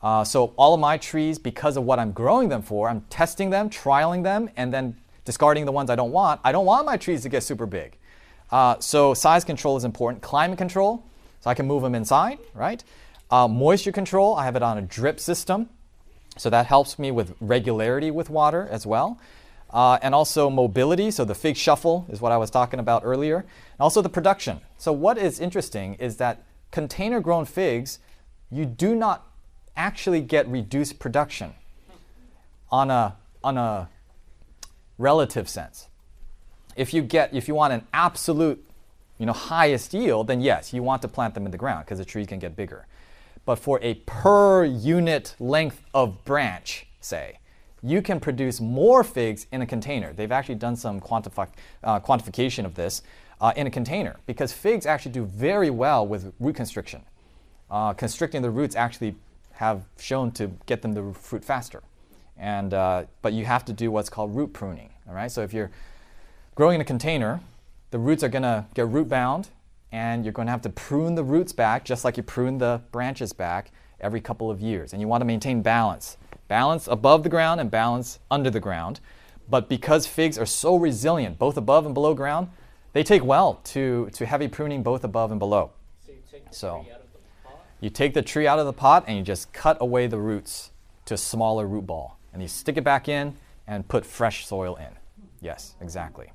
Uh, 0.02 0.24
so 0.24 0.54
all 0.58 0.74
of 0.74 0.80
my 0.80 0.98
trees, 0.98 1.38
because 1.38 1.78
of 1.78 1.84
what 1.84 2.00
I'm 2.00 2.12
growing 2.12 2.50
them 2.50 2.64
for, 2.64 2.90
I'm 2.90 3.02
testing 3.12 3.52
them, 3.52 3.70
trialing 3.70 4.24
them, 4.24 4.50
and 4.58 4.74
then 4.74 4.98
discarding 5.24 5.66
the 5.66 5.72
ones 5.72 5.92
I 5.92 5.96
don't 5.96 6.12
want. 6.12 6.42
I 6.44 6.52
don't 6.52 6.66
want 6.66 6.88
my 6.88 6.98
trees 6.98 7.22
to 7.22 7.30
get 7.30 7.44
super 7.44 7.68
big. 7.68 7.96
Uh, 8.52 8.80
so 8.80 9.14
size 9.14 9.44
control 9.44 9.78
is 9.78 9.84
important. 9.84 10.24
Climate 10.24 10.58
control, 10.58 11.06
so 11.42 11.52
I 11.52 11.54
can 11.54 11.68
move 11.68 11.84
them 11.84 11.94
inside, 11.94 12.40
right? 12.56 12.84
Uh, 13.30 13.48
moisture 13.48 13.92
control, 13.92 14.36
I 14.36 14.46
have 14.46 14.56
it 14.56 14.64
on 14.64 14.80
a 14.80 14.82
drip 14.82 15.20
system, 15.20 15.70
so 16.38 16.50
that 16.50 16.66
helps 16.66 16.98
me 16.98 17.12
with 17.12 17.36
regularity 17.40 18.10
with 18.10 18.32
water 18.32 18.68
as 18.72 18.88
well. 18.88 19.20
Uh, 19.74 19.98
and 20.04 20.14
also 20.14 20.52
mobility, 20.52 21.10
so 21.10 21.26
the 21.26 21.34
fig 21.34 21.58
shuffle 21.58 22.06
is 22.10 22.22
what 22.22 22.32
I 22.32 22.38
was 22.38 22.52
talking 22.52 22.80
about 22.80 23.02
earlier. 23.04 23.38
And 23.38 23.80
also 23.80 24.04
the 24.04 24.10
production. 24.10 24.62
So 24.78 24.94
what 24.94 25.18
is 25.18 25.40
interesting 25.40 25.96
is 25.96 26.18
that 26.18 26.44
container 26.70 27.20
grown 27.20 27.46
figs, 27.46 27.98
you 28.52 28.66
do 28.66 28.94
not 28.94 29.28
actually 29.76 30.22
get 30.22 30.48
reduced 30.48 31.00
production 31.00 31.54
on 32.72 32.92
a, 32.92 33.16
on 33.44 33.58
a 33.58 33.90
relative 35.00 35.50
sense. 35.50 35.88
If 36.76 36.94
you 36.94 37.02
get 37.02 37.34
if 37.34 37.48
you 37.48 37.54
want 37.54 37.74
an 37.74 37.86
absolute 37.94 38.64
you 39.20 39.26
know 39.26 39.34
highest 39.34 39.94
yield, 39.94 40.28
then 40.28 40.42
yes, 40.42 40.74
you 40.74 40.82
want 40.82 41.02
to 41.04 41.08
plant 41.08 41.34
them 41.34 41.46
in 41.46 41.52
the 41.52 41.58
ground 41.58 41.86
because 41.86 42.00
the 42.00 42.06
trees 42.06 42.28
can 42.28 42.40
get 42.40 42.56
bigger. 42.56 42.88
But 43.46 43.58
for 43.60 43.80
a 43.82 43.96
per 44.06 44.66
unit 44.66 45.36
length 45.40 45.84
of 45.94 46.24
branch, 46.24 46.88
say, 47.00 47.40
you 47.84 48.02
can 48.02 48.20
produce 48.20 48.62
more 48.62 49.04
figs 49.04 49.46
in 49.52 49.62
a 49.62 49.66
container. 49.66 50.14
They've 50.14 50.32
actually 50.32 50.56
done 50.56 50.78
some 50.78 50.98
uh, 50.98 52.00
quantification 52.00 52.66
of 52.66 52.76
this 52.76 53.04
uh, 53.42 53.52
in 53.58 53.68
a 53.68 53.70
container 53.70 54.16
because 54.26 54.54
figs 54.54 54.86
actually 54.86 55.12
do 55.12 55.26
very 55.26 55.70
well 55.70 56.08
with 56.08 56.34
root 56.40 56.56
constriction. 56.56 57.04
Uh, 57.70 57.94
constricting 57.94 58.42
the 58.42 58.50
roots 58.50 58.76
actually 58.76 59.16
have 59.54 59.84
shown 60.00 60.32
to 60.32 60.52
get 60.66 60.82
them 60.82 60.96
to 60.96 61.14
fruit 61.14 61.44
faster. 61.44 61.84
And, 62.38 62.74
uh, 62.74 63.04
but 63.22 63.34
you 63.34 63.46
have 63.46 63.66
to 63.66 63.74
do 63.74 63.92
what's 63.92 64.10
called 64.10 64.34
root 64.34 64.54
pruning. 64.54 64.90
All 65.08 65.14
right. 65.14 65.32
So 65.32 65.42
if 65.42 65.54
you're 65.54 65.72
growing 66.56 66.76
in 66.76 66.82
a 66.82 66.86
container, 66.86 67.42
the 67.92 68.00
roots 68.00 68.24
are 68.24 68.30
going 68.30 68.44
to 68.44 68.66
get 68.74 68.88
root 68.88 69.10
bound, 69.10 69.50
and 69.92 70.24
you're 70.24 70.34
going 70.34 70.48
to 70.48 70.52
have 70.52 70.62
to 70.64 70.70
prune 70.70 71.16
the 71.16 71.24
roots 71.24 71.52
back 71.52 71.84
just 71.84 72.04
like 72.04 72.18
you 72.18 72.24
prune 72.24 72.58
the 72.58 72.82
branches 72.92 73.34
back 73.34 73.72
every 74.00 74.22
couple 74.22 74.50
of 74.50 74.62
years. 74.62 74.94
And 74.94 75.02
you 75.02 75.08
want 75.08 75.22
to 75.22 75.26
maintain 75.26 75.62
balance 75.62 76.18
balance 76.54 76.88
above 76.88 77.24
the 77.24 77.30
ground 77.30 77.60
and 77.60 77.72
balance 77.72 78.20
under 78.30 78.52
the 78.52 78.60
ground. 78.60 79.00
But 79.50 79.70
because 79.70 80.06
figs 80.06 80.38
are 80.38 80.46
so 80.46 80.76
resilient, 80.76 81.40
both 81.40 81.58
above 81.58 81.88
and 81.88 81.96
below 81.96 82.14
ground, 82.14 82.50
they 82.94 83.04
take 83.04 83.24
well 83.26 83.56
to, 83.74 84.08
to 84.14 84.24
heavy 84.28 84.48
pruning 84.48 84.84
both 84.84 85.04
above 85.04 85.32
and 85.32 85.40
below. 85.40 85.72
So 86.06 86.12
you 86.12 86.20
take 86.32 86.48
the 86.48 86.56
So- 86.56 86.84
tree 86.84 86.92
out 86.94 87.02
of 87.02 87.12
the 87.12 87.20
pot. 87.44 87.66
You 87.82 87.90
take 87.90 88.14
the 88.14 88.22
tree 88.22 88.46
out 88.46 88.60
of 88.60 88.68
the 88.68 88.74
pot 88.86 89.06
and 89.08 89.18
you 89.18 89.24
just 89.24 89.52
cut 89.52 89.78
away 89.82 90.06
the 90.06 90.20
roots 90.20 90.70
to 91.06 91.16
a 91.16 91.18
smaller 91.18 91.66
root 91.66 91.88
ball. 91.88 92.20
And 92.32 92.40
you 92.40 92.48
stick 92.48 92.78
it 92.78 92.84
back 92.84 93.10
in 93.10 93.36
and 93.66 93.88
put 93.88 94.06
fresh 94.06 94.46
soil 94.46 94.76
in. 94.76 94.94
Yes, 95.42 95.76
exactly. 95.82 96.28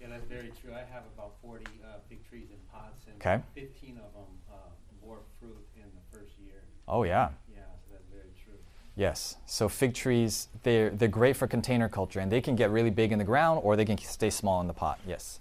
Yeah, 0.00 0.06
that's 0.10 0.26
very 0.26 0.52
true. 0.62 0.72
I 0.72 0.84
have 0.94 1.02
about 1.16 1.32
forty 1.42 1.66
uh, 1.84 1.98
big 2.08 2.20
trees 2.28 2.48
in 2.50 2.60
pots, 2.72 3.02
and 3.06 3.16
Okay. 3.16 3.42
fifteen 3.54 3.96
of 3.98 4.10
them 4.14 4.30
uh, 4.48 4.54
bore 5.02 5.18
fruit 5.40 5.58
in 5.74 5.88
the 5.98 6.04
first 6.16 6.32
year. 6.38 6.62
Oh, 6.86 7.02
yeah. 7.02 7.30
Yeah, 7.52 7.62
so 7.82 7.94
that's 7.94 8.08
very 8.10 8.32
true. 8.44 8.58
Yes. 9.00 9.38
So 9.46 9.66
fig 9.66 9.94
trees, 9.94 10.48
they're, 10.62 10.90
they're 10.90 11.08
great 11.08 11.34
for 11.34 11.46
container 11.46 11.88
culture 11.88 12.20
and 12.20 12.30
they 12.30 12.42
can 12.42 12.54
get 12.54 12.70
really 12.70 12.90
big 12.90 13.12
in 13.12 13.18
the 13.18 13.24
ground 13.24 13.60
or 13.64 13.74
they 13.74 13.86
can 13.86 13.96
stay 13.96 14.28
small 14.28 14.60
in 14.60 14.66
the 14.66 14.74
pot. 14.74 15.00
Yes. 15.06 15.40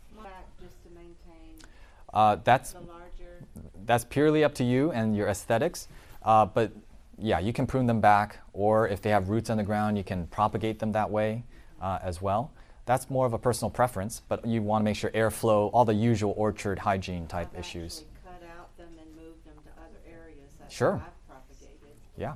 Just 0.61 0.81
to 0.83 0.89
maintain 0.91 1.57
Uh, 2.13 2.37
that's, 2.45 2.73
that's 3.85 4.05
purely 4.05 4.45
up 4.45 4.55
to 4.55 4.63
you 4.63 4.91
and 4.93 5.13
your 5.13 5.27
aesthetics. 5.27 5.89
Uh, 6.23 6.45
but 6.45 6.71
yeah, 7.17 7.39
you 7.39 7.51
can 7.51 7.67
prune 7.67 7.85
them 7.85 7.99
back 7.99 8.39
or 8.53 8.87
if 8.87 9.01
they 9.01 9.09
have 9.09 9.27
roots 9.27 9.49
on 9.49 9.57
the 9.57 9.63
ground, 9.63 9.97
you 9.97 10.05
can 10.05 10.27
propagate 10.27 10.79
them 10.79 10.93
that 10.93 11.11
way 11.11 11.43
uh, 11.81 11.99
as 12.01 12.21
well. 12.21 12.51
That's 12.85 13.09
more 13.09 13.25
of 13.25 13.33
a 13.33 13.37
personal 13.37 13.69
preference, 13.69 14.21
but 14.29 14.45
you 14.47 14.61
want 14.61 14.83
to 14.83 14.85
make 14.85 14.95
sure 14.95 15.09
airflow, 15.09 15.69
all 15.73 15.83
the 15.83 15.93
usual 15.93 16.33
orchard 16.37 16.79
hygiene 16.79 17.27
type 17.27 17.49
I've 17.53 17.59
issues. 17.59 18.05
cut 18.23 18.41
out 18.57 18.75
them 18.77 18.87
and 18.97 19.15
moved 19.17 19.43
them 19.45 19.55
to 19.65 19.81
other 19.81 19.99
areas. 20.09 20.49
That's 20.57 20.73
Sure. 20.73 20.95
how 20.95 21.03
I've 21.05 21.27
propagated. 21.27 21.97
Yeah, 22.17 22.35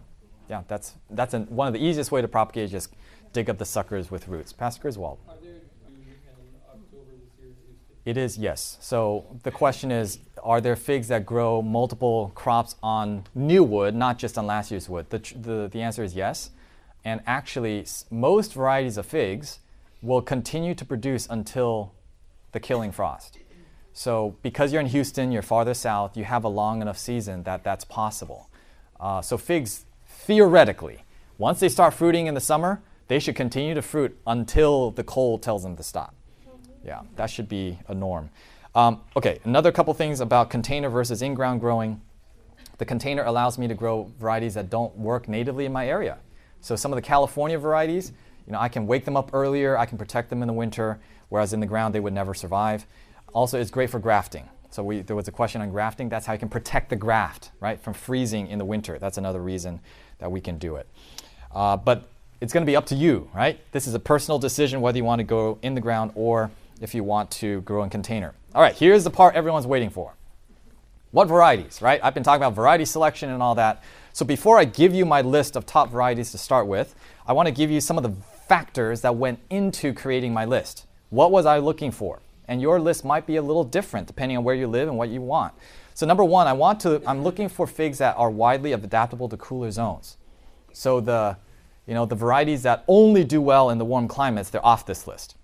yeah, 0.49 0.63
that's 0.67 0.93
that's 1.09 1.33
an, 1.33 1.45
one 1.47 1.67
of 1.67 1.73
the 1.73 1.83
easiest 1.83 2.11
way 2.11 2.21
to 2.21 2.27
propagate. 2.27 2.65
Is 2.65 2.71
just 2.71 2.93
dig 3.33 3.49
up 3.49 3.57
the 3.57 3.65
suckers 3.65 4.11
with 4.11 4.27
roots. 4.27 4.53
Pastor 4.53 4.81
Griswold. 4.81 5.19
Are 5.27 5.35
there 5.41 5.53
dew 5.53 5.59
in 5.87 6.55
October 6.69 7.11
this 7.17 7.29
year? 7.39 7.49
Is 7.49 7.57
it- 8.05 8.09
It 8.09 8.17
is 8.17 8.37
yes. 8.37 8.77
So 8.81 9.25
the 9.43 9.51
question 9.51 9.91
is, 9.91 10.19
are 10.43 10.61
there 10.61 10.75
figs 10.75 11.07
that 11.07 11.25
grow 11.25 11.61
multiple 11.61 12.31
crops 12.35 12.75
on 12.83 13.23
new 13.33 13.63
wood, 13.63 13.95
not 13.95 14.17
just 14.19 14.37
on 14.37 14.45
last 14.45 14.71
year's 14.71 14.87
wood? 14.89 15.09
The, 15.09 15.19
the, 15.19 15.69
the 15.71 15.81
answer 15.81 16.03
is 16.03 16.13
yes. 16.15 16.51
And 17.05 17.21
actually, 17.25 17.85
most 18.11 18.53
varieties 18.53 18.97
of 18.97 19.05
figs 19.05 19.59
will 20.01 20.21
continue 20.21 20.75
to 20.75 20.85
produce 20.85 21.27
until 21.29 21.93
the 22.51 22.59
killing 22.59 22.91
frost. 22.91 23.37
So, 23.93 24.35
because 24.41 24.71
you're 24.71 24.81
in 24.81 24.87
Houston, 24.87 25.31
you're 25.31 25.41
farther 25.41 25.73
south, 25.73 26.17
you 26.17 26.23
have 26.25 26.43
a 26.43 26.49
long 26.49 26.81
enough 26.81 26.97
season 26.97 27.43
that 27.43 27.63
that's 27.63 27.85
possible. 27.85 28.49
Uh, 28.99 29.21
so, 29.21 29.37
figs, 29.37 29.85
theoretically, 30.23 31.03
once 31.37 31.59
they 31.59 31.69
start 31.69 31.93
fruiting 31.93 32.27
in 32.27 32.33
the 32.33 32.41
summer, 32.41 32.81
they 33.07 33.19
should 33.19 33.35
continue 33.35 33.73
to 33.73 33.81
fruit 33.81 34.17
until 34.25 34.91
the 34.91 35.03
cold 35.03 35.41
tells 35.43 35.63
them 35.63 35.75
to 35.75 35.83
stop. 35.83 36.15
Yeah, 36.85 37.01
that 37.15 37.29
should 37.29 37.49
be 37.49 37.79
a 37.87 37.93
norm. 37.93 38.29
Um, 38.75 39.01
okay, 39.15 39.39
another 39.43 39.71
couple 39.71 39.93
things 39.93 40.19
about 40.19 40.49
container 40.49 40.89
versus 40.89 41.21
in 41.21 41.33
ground 41.33 41.59
growing. 41.59 42.01
The 42.77 42.85
container 42.85 43.23
allows 43.23 43.57
me 43.57 43.67
to 43.67 43.75
grow 43.75 44.11
varieties 44.19 44.55
that 44.55 44.69
don't 44.69 44.97
work 44.97 45.27
natively 45.27 45.65
in 45.65 45.73
my 45.73 45.87
area. 45.87 46.17
So 46.61 46.75
some 46.75 46.91
of 46.91 46.95
the 46.95 47.01
California 47.01 47.59
varieties, 47.59 48.13
you 48.47 48.53
know, 48.53 48.59
I 48.59 48.69
can 48.69 48.87
wake 48.87 49.05
them 49.05 49.17
up 49.17 49.31
earlier, 49.33 49.77
I 49.77 49.85
can 49.85 49.97
protect 49.97 50.29
them 50.29 50.41
in 50.41 50.47
the 50.47 50.53
winter, 50.53 50.99
whereas 51.29 51.53
in 51.53 51.59
the 51.59 51.65
ground 51.65 51.93
they 51.93 51.99
would 51.99 52.13
never 52.13 52.33
survive. 52.33 52.85
Also, 53.33 53.59
it's 53.59 53.71
great 53.71 53.89
for 53.89 53.99
grafting. 53.99 54.49
So 54.73 54.83
we, 54.83 55.01
there 55.01 55.15
was 55.15 55.27
a 55.27 55.31
question 55.31 55.61
on 55.61 55.69
grafting. 55.69 56.09
That's 56.09 56.25
how 56.25 56.33
you 56.33 56.39
can 56.39 56.49
protect 56.49 56.89
the 56.89 56.95
graft, 56.95 57.51
right, 57.59 57.79
from 57.79 57.93
freezing 57.93 58.47
in 58.47 58.57
the 58.57 58.65
winter. 58.65 58.97
That's 58.97 59.19
another 59.19 59.39
reason 59.39 59.79
that 60.17 60.31
we 60.31 60.41
can 60.41 60.57
do 60.57 60.77
it. 60.77 60.87
Uh, 61.53 61.77
but 61.77 62.09
it's 62.41 62.51
going 62.51 62.65
to 62.65 62.69
be 62.69 62.75
up 62.75 62.87
to 62.87 62.95
you, 62.95 63.29
right? 63.35 63.59
This 63.71 63.85
is 63.85 63.93
a 63.93 63.99
personal 63.99 64.39
decision 64.39 64.81
whether 64.81 64.97
you 64.97 65.03
want 65.03 65.19
to 65.19 65.23
go 65.25 65.59
in 65.61 65.75
the 65.75 65.81
ground 65.81 66.11
or 66.15 66.49
if 66.81 66.95
you 66.95 67.03
want 67.03 67.29
to 67.31 67.61
grow 67.61 67.83
in 67.83 67.91
container. 67.91 68.33
All 68.55 68.63
right, 68.63 68.73
here's 68.73 69.03
the 69.03 69.11
part 69.11 69.35
everyone's 69.35 69.67
waiting 69.67 69.91
for. 69.91 70.15
What 71.11 71.27
varieties, 71.27 71.79
right? 71.79 71.99
I've 72.03 72.15
been 72.15 72.23
talking 72.23 72.41
about 72.41 72.55
variety 72.55 72.85
selection 72.85 73.29
and 73.29 73.43
all 73.43 73.53
that. 73.53 73.83
So 74.11 74.25
before 74.25 74.57
I 74.57 74.65
give 74.65 74.91
you 74.91 75.05
my 75.05 75.21
list 75.21 75.55
of 75.55 75.67
top 75.67 75.91
varieties 75.91 76.31
to 76.31 76.39
start 76.39 76.65
with, 76.65 76.95
I 77.27 77.33
want 77.33 77.45
to 77.45 77.53
give 77.53 77.69
you 77.69 77.79
some 77.79 77.97
of 77.97 78.03
the 78.03 78.13
factors 78.47 79.01
that 79.01 79.17
went 79.17 79.37
into 79.51 79.93
creating 79.93 80.33
my 80.33 80.45
list. 80.45 80.87
What 81.11 81.29
was 81.29 81.45
I 81.45 81.59
looking 81.59 81.91
for? 81.91 82.21
And 82.47 82.61
your 82.61 82.79
list 82.79 83.05
might 83.05 83.25
be 83.25 83.37
a 83.37 83.41
little 83.41 83.63
different 83.63 84.07
depending 84.07 84.37
on 84.37 84.43
where 84.43 84.55
you 84.55 84.67
live 84.67 84.87
and 84.87 84.97
what 84.97 85.09
you 85.09 85.21
want. 85.21 85.53
So 85.93 86.05
number 86.05 86.23
one, 86.23 86.47
I 86.47 86.53
want 86.53 86.79
to 86.81 87.01
I'm 87.05 87.23
looking 87.23 87.49
for 87.49 87.67
figs 87.67 87.99
that 87.99 88.15
are 88.17 88.29
widely 88.29 88.73
adaptable 88.73 89.29
to 89.29 89.37
cooler 89.37 89.71
zones. 89.71 90.17
So 90.71 90.99
the 90.99 91.37
you 91.85 91.93
know 91.93 92.05
the 92.05 92.15
varieties 92.15 92.63
that 92.63 92.83
only 92.87 93.23
do 93.23 93.41
well 93.41 93.69
in 93.69 93.77
the 93.77 93.85
warm 93.85 94.07
climates, 94.07 94.49
they're 94.49 94.65
off 94.65 94.85
this 94.85 95.07
list. 95.07 95.35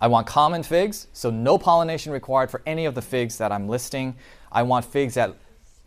I 0.00 0.08
want 0.08 0.26
common 0.26 0.62
figs, 0.62 1.06
so 1.12 1.30
no 1.30 1.56
pollination 1.56 2.12
required 2.12 2.50
for 2.50 2.62
any 2.66 2.84
of 2.84 2.94
the 2.94 3.02
figs 3.02 3.38
that 3.38 3.52
I'm 3.52 3.68
listing. 3.68 4.16
I 4.50 4.62
want 4.62 4.84
figs 4.84 5.14
that 5.14 5.34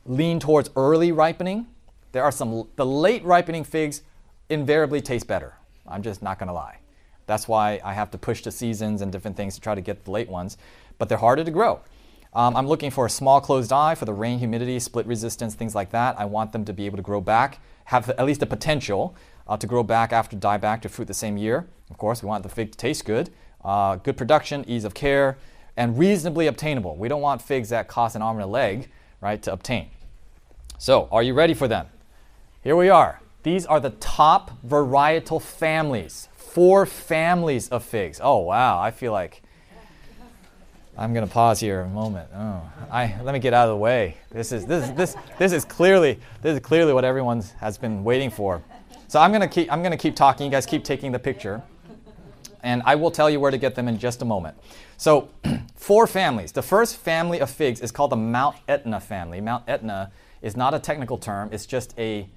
lean 0.05 0.39
towards 0.39 0.69
early 0.75 1.11
ripening. 1.11 1.67
There 2.13 2.23
are 2.23 2.31
some, 2.31 2.67
the 2.77 2.85
late 2.85 3.23
ripening 3.23 3.63
figs 3.63 4.01
invariably 4.49 5.01
taste 5.01 5.27
better. 5.27 5.53
I'm 5.87 6.01
just 6.01 6.21
not 6.21 6.39
going 6.39 6.47
to 6.47 6.53
lie. 6.53 6.79
That's 7.27 7.47
why 7.47 7.79
I 7.83 7.93
have 7.93 8.09
to 8.11 8.17
push 8.17 8.41
the 8.41 8.51
seasons 8.51 9.01
and 9.01 9.11
different 9.11 9.37
things 9.37 9.53
to 9.55 9.61
try 9.61 9.75
to 9.75 9.81
get 9.81 10.05
the 10.05 10.11
late 10.11 10.29
ones, 10.29 10.57
but 10.97 11.09
they're 11.09 11.19
harder 11.19 11.43
to 11.43 11.51
grow. 11.51 11.81
Um, 12.33 12.55
I'm 12.55 12.67
looking 12.67 12.91
for 12.91 13.05
a 13.05 13.09
small 13.09 13.39
closed 13.39 13.71
eye 13.71 13.95
for 13.95 14.05
the 14.05 14.13
rain, 14.13 14.39
humidity, 14.39 14.79
split 14.79 15.05
resistance, 15.05 15.55
things 15.55 15.75
like 15.75 15.91
that. 15.91 16.19
I 16.19 16.25
want 16.25 16.51
them 16.51 16.65
to 16.65 16.73
be 16.73 16.85
able 16.85 16.97
to 16.97 17.03
grow 17.03 17.21
back, 17.21 17.59
have 17.85 18.09
at 18.09 18.25
least 18.25 18.39
the 18.39 18.45
potential 18.45 19.15
uh, 19.47 19.57
to 19.57 19.67
grow 19.67 19.83
back 19.83 20.11
after 20.11 20.35
dieback 20.35 20.81
to 20.81 20.89
fruit 20.89 21.07
the 21.07 21.13
same 21.13 21.37
year. 21.37 21.67
Of 21.89 21.97
course, 21.97 22.21
we 22.21 22.27
want 22.27 22.43
the 22.43 22.49
fig 22.49 22.71
to 22.71 22.77
taste 22.77 23.05
good, 23.05 23.29
uh, 23.63 23.95
good 23.95 24.17
production, 24.17 24.65
ease 24.67 24.83
of 24.83 24.93
care, 24.93 25.37
and 25.75 25.97
reasonably 25.97 26.47
obtainable. 26.47 26.95
We 26.95 27.07
don't 27.07 27.21
want 27.21 27.41
figs 27.41 27.69
that 27.69 27.87
cost 27.87 28.15
an 28.15 28.21
arm 28.21 28.37
and 28.37 28.43
a 28.43 28.47
leg, 28.47 28.89
right, 29.21 29.41
to 29.43 29.53
obtain. 29.53 29.89
So, 30.77 31.07
are 31.11 31.23
you 31.23 31.33
ready 31.33 31.53
for 31.53 31.67
them? 31.67 31.87
Here 32.61 32.75
we 32.75 32.89
are. 32.89 33.21
These 33.43 33.65
are 33.65 33.79
the 33.79 33.91
top 33.91 34.51
varietal 34.65 35.41
families. 35.41 36.27
Four 36.57 36.87
families 36.87 37.69
of 37.69 37.83
figs. 37.83 38.19
Oh 38.19 38.39
wow, 38.39 38.81
I 38.81 38.89
feel 38.89 39.11
like 39.11 39.43
I'm 40.97 41.13
gonna 41.13 41.27
pause 41.27 41.59
here 41.59 41.81
a 41.81 41.87
moment. 41.87 42.31
Oh, 42.33 42.63
I 42.89 43.15
let 43.21 43.33
me 43.33 43.39
get 43.39 43.53
out 43.53 43.67
of 43.67 43.75
the 43.75 43.77
way. 43.77 44.17
This 44.31 44.51
is 44.51 44.65
this 44.65 44.89
this 44.89 45.15
this 45.37 45.51
is 45.51 45.63
clearly 45.63 46.19
this 46.41 46.55
is 46.55 46.59
clearly 46.59 46.93
what 46.93 47.05
everyone 47.05 47.43
has 47.59 47.77
been 47.77 48.03
waiting 48.03 48.31
for. 48.31 48.63
So 49.07 49.19
I'm 49.19 49.31
gonna 49.31 49.47
keep 49.47 49.71
I'm 49.71 49.83
gonna 49.83 49.97
keep 49.97 50.15
talking. 50.15 50.47
You 50.47 50.51
guys 50.51 50.65
keep 50.65 50.83
taking 50.83 51.11
the 51.11 51.19
picture, 51.19 51.61
and 52.63 52.81
I 52.87 52.95
will 52.95 53.11
tell 53.11 53.29
you 53.29 53.39
where 53.39 53.51
to 53.51 53.59
get 53.59 53.75
them 53.75 53.87
in 53.87 53.99
just 53.99 54.23
a 54.23 54.25
moment. 54.25 54.57
So, 54.97 55.29
four 55.75 56.07
families. 56.07 56.53
The 56.53 56.63
first 56.63 56.97
family 56.97 57.39
of 57.39 57.51
figs 57.51 57.81
is 57.81 57.91
called 57.91 58.09
the 58.09 58.15
Mount 58.15 58.55
Etna 58.67 58.99
family. 58.99 59.41
Mount 59.41 59.63
Etna 59.67 60.11
is 60.41 60.57
not 60.57 60.73
a 60.73 60.79
technical 60.79 61.19
term. 61.19 61.49
It's 61.51 61.67
just 61.67 61.93
a 61.99 62.27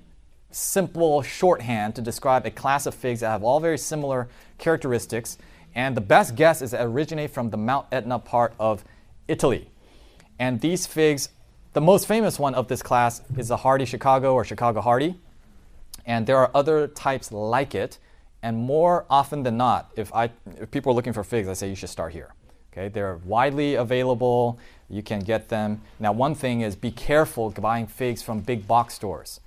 simple 0.51 1.23
shorthand 1.23 1.95
to 1.95 2.03
describe 2.03 2.47
a 2.47 2.51
class 2.51 2.87
of 2.87 2.95
figs 2.95 3.21
that 3.21 3.29
have 3.29 3.43
all 3.43 3.61
very 3.61 3.79
similar 3.79 4.29
characteristics. 4.59 5.39
And 5.75 5.97
the 5.97 6.01
best 6.01 6.35
guess 6.35 6.63
is 6.63 6.73
that 6.73 6.85
originate 6.85 7.31
from 7.31 7.51
the 7.51 7.57
Mount 7.57 7.87
Etna 7.93 8.19
part 8.19 8.55
of 8.59 8.85
Italy. 9.29 9.71
And 10.39 10.61
these 10.61 10.87
figs, 10.87 11.29
the 11.73 11.81
most 11.81 12.09
famous 12.09 12.39
one 12.39 12.55
of 12.55 12.69
this 12.69 12.83
class 12.83 13.23
is 13.37 13.49
the 13.49 13.59
Hardy 13.59 13.85
Chicago 13.85 14.35
or 14.35 14.45
Chicago 14.45 14.81
Hardy. 14.81 15.15
And 16.07 16.27
there 16.27 16.39
are 16.39 16.51
other 16.55 16.89
types 16.89 17.31
like 17.31 17.75
it. 17.75 17.99
And 18.43 18.57
more 18.57 19.05
often 19.11 19.43
than 19.43 19.57
not, 19.57 19.93
if, 19.97 20.13
I, 20.15 20.31
if 20.59 20.71
people 20.71 20.93
are 20.93 20.95
looking 20.95 21.13
for 21.13 21.23
figs, 21.23 21.47
I 21.47 21.53
say 21.53 21.69
you 21.69 21.77
should 21.77 21.91
start 21.91 22.13
here. 22.13 22.35
Okay, 22.73 22.89
they're 22.89 23.19
widely 23.25 23.75
available. 23.75 24.59
You 24.89 25.03
can 25.03 25.21
get 25.21 25.49
them. 25.49 25.83
Now, 25.99 26.13
one 26.13 26.35
thing 26.35 26.63
is 26.63 26.75
be 26.75 26.91
careful 26.91 27.51
buying 27.51 27.87
figs 27.87 28.23
from 28.23 28.41
big 28.41 28.67
box 28.67 28.95
stores 28.95 29.41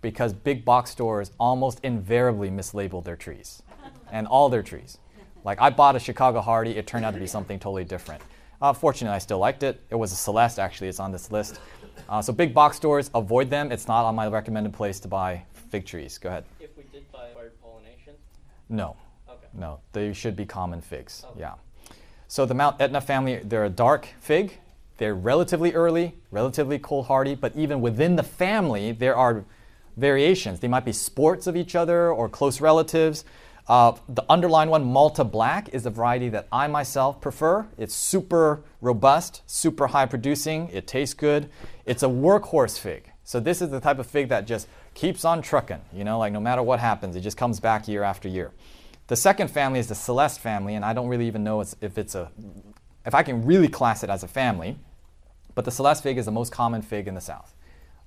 because 0.00 0.32
big 0.32 0.64
box 0.64 0.90
stores 0.90 1.30
almost 1.38 1.80
invariably 1.82 2.50
mislabel 2.50 3.04
their 3.04 3.16
trees 3.16 3.62
and 4.10 4.26
all 4.26 4.48
their 4.48 4.62
trees. 4.62 4.98
Like 5.44 5.60
I 5.60 5.70
bought 5.70 5.96
a 5.96 6.00
Chicago 6.00 6.40
Hardy, 6.40 6.72
it 6.76 6.86
turned 6.86 7.04
out 7.04 7.14
to 7.14 7.20
be 7.20 7.26
something 7.26 7.58
totally 7.58 7.84
different. 7.84 8.22
Uh, 8.60 8.72
fortunately, 8.72 9.14
I 9.14 9.18
still 9.18 9.38
liked 9.38 9.62
it. 9.62 9.80
It 9.88 9.94
was 9.94 10.12
a 10.12 10.16
Celeste, 10.16 10.58
actually, 10.58 10.88
it's 10.88 11.00
on 11.00 11.12
this 11.12 11.30
list. 11.30 11.60
Uh, 12.08 12.20
so 12.20 12.32
big 12.32 12.52
box 12.52 12.76
stores, 12.76 13.10
avoid 13.14 13.48
them. 13.48 13.72
It's 13.72 13.88
not 13.88 14.04
on 14.04 14.14
my 14.14 14.26
recommended 14.28 14.72
place 14.74 15.00
to 15.00 15.08
buy 15.08 15.44
fig 15.70 15.86
trees. 15.86 16.18
Go 16.18 16.28
ahead. 16.28 16.44
If 16.60 16.76
we 16.76 16.82
did 16.92 17.10
buy 17.10 17.28
bird 17.34 17.52
pollination, 17.62 18.14
No, 18.68 18.96
okay. 19.28 19.46
no, 19.54 19.80
they 19.92 20.12
should 20.12 20.36
be 20.36 20.44
common 20.44 20.82
figs. 20.82 21.24
Okay. 21.30 21.40
Yeah. 21.40 21.54
So 22.28 22.44
the 22.44 22.54
Mount 22.54 22.80
Etna 22.80 23.00
family, 23.00 23.40
they're 23.42 23.64
a 23.64 23.70
dark 23.70 24.08
fig. 24.20 24.58
They're 24.98 25.14
relatively 25.14 25.72
early, 25.72 26.14
relatively 26.30 26.78
cold 26.78 27.06
hardy, 27.06 27.34
but 27.34 27.56
even 27.56 27.80
within 27.80 28.16
the 28.16 28.22
family, 28.22 28.92
there 28.92 29.16
are 29.16 29.44
variations. 30.00 30.60
They 30.60 30.68
might 30.68 30.84
be 30.84 30.92
sports 30.92 31.46
of 31.46 31.56
each 31.56 31.74
other 31.74 32.10
or 32.10 32.28
close 32.28 32.60
relatives. 32.60 33.24
Uh, 33.68 33.92
the 34.08 34.24
underlined 34.28 34.70
one, 34.70 34.82
Malta 34.82 35.22
Black, 35.22 35.68
is 35.68 35.84
the 35.84 35.90
variety 35.90 36.28
that 36.30 36.48
I 36.50 36.66
myself 36.66 37.20
prefer. 37.20 37.66
It's 37.78 37.94
super 37.94 38.64
robust, 38.80 39.42
super 39.46 39.86
high 39.86 40.06
producing. 40.06 40.68
It 40.72 40.86
tastes 40.86 41.14
good. 41.14 41.50
It's 41.84 42.02
a 42.02 42.08
workhorse 42.08 42.78
fig. 42.78 43.12
So 43.22 43.38
this 43.38 43.62
is 43.62 43.70
the 43.70 43.78
type 43.78 44.00
of 44.00 44.08
fig 44.08 44.28
that 44.30 44.46
just 44.46 44.66
keeps 44.94 45.24
on 45.24 45.40
trucking. 45.40 45.82
You 45.92 46.02
know, 46.02 46.18
like 46.18 46.32
no 46.32 46.40
matter 46.40 46.62
what 46.62 46.80
happens, 46.80 47.14
it 47.14 47.20
just 47.20 47.36
comes 47.36 47.60
back 47.60 47.86
year 47.86 48.02
after 48.02 48.28
year. 48.28 48.50
The 49.06 49.16
second 49.16 49.48
family 49.48 49.78
is 49.78 49.86
the 49.86 49.94
Celeste 49.94 50.40
family, 50.40 50.74
and 50.74 50.84
I 50.84 50.92
don't 50.92 51.08
really 51.08 51.26
even 51.26 51.44
know 51.44 51.60
if 51.60 51.98
it's 51.98 52.14
a, 52.14 52.30
if 53.06 53.14
I 53.14 53.22
can 53.22 53.44
really 53.44 53.68
class 53.68 54.02
it 54.02 54.10
as 54.10 54.22
a 54.24 54.28
family. 54.28 54.78
But 55.54 55.64
the 55.64 55.70
Celeste 55.70 56.02
fig 56.02 56.18
is 56.18 56.26
the 56.26 56.32
most 56.32 56.52
common 56.52 56.80
fig 56.82 57.06
in 57.08 57.14
the 57.14 57.20
South, 57.20 57.54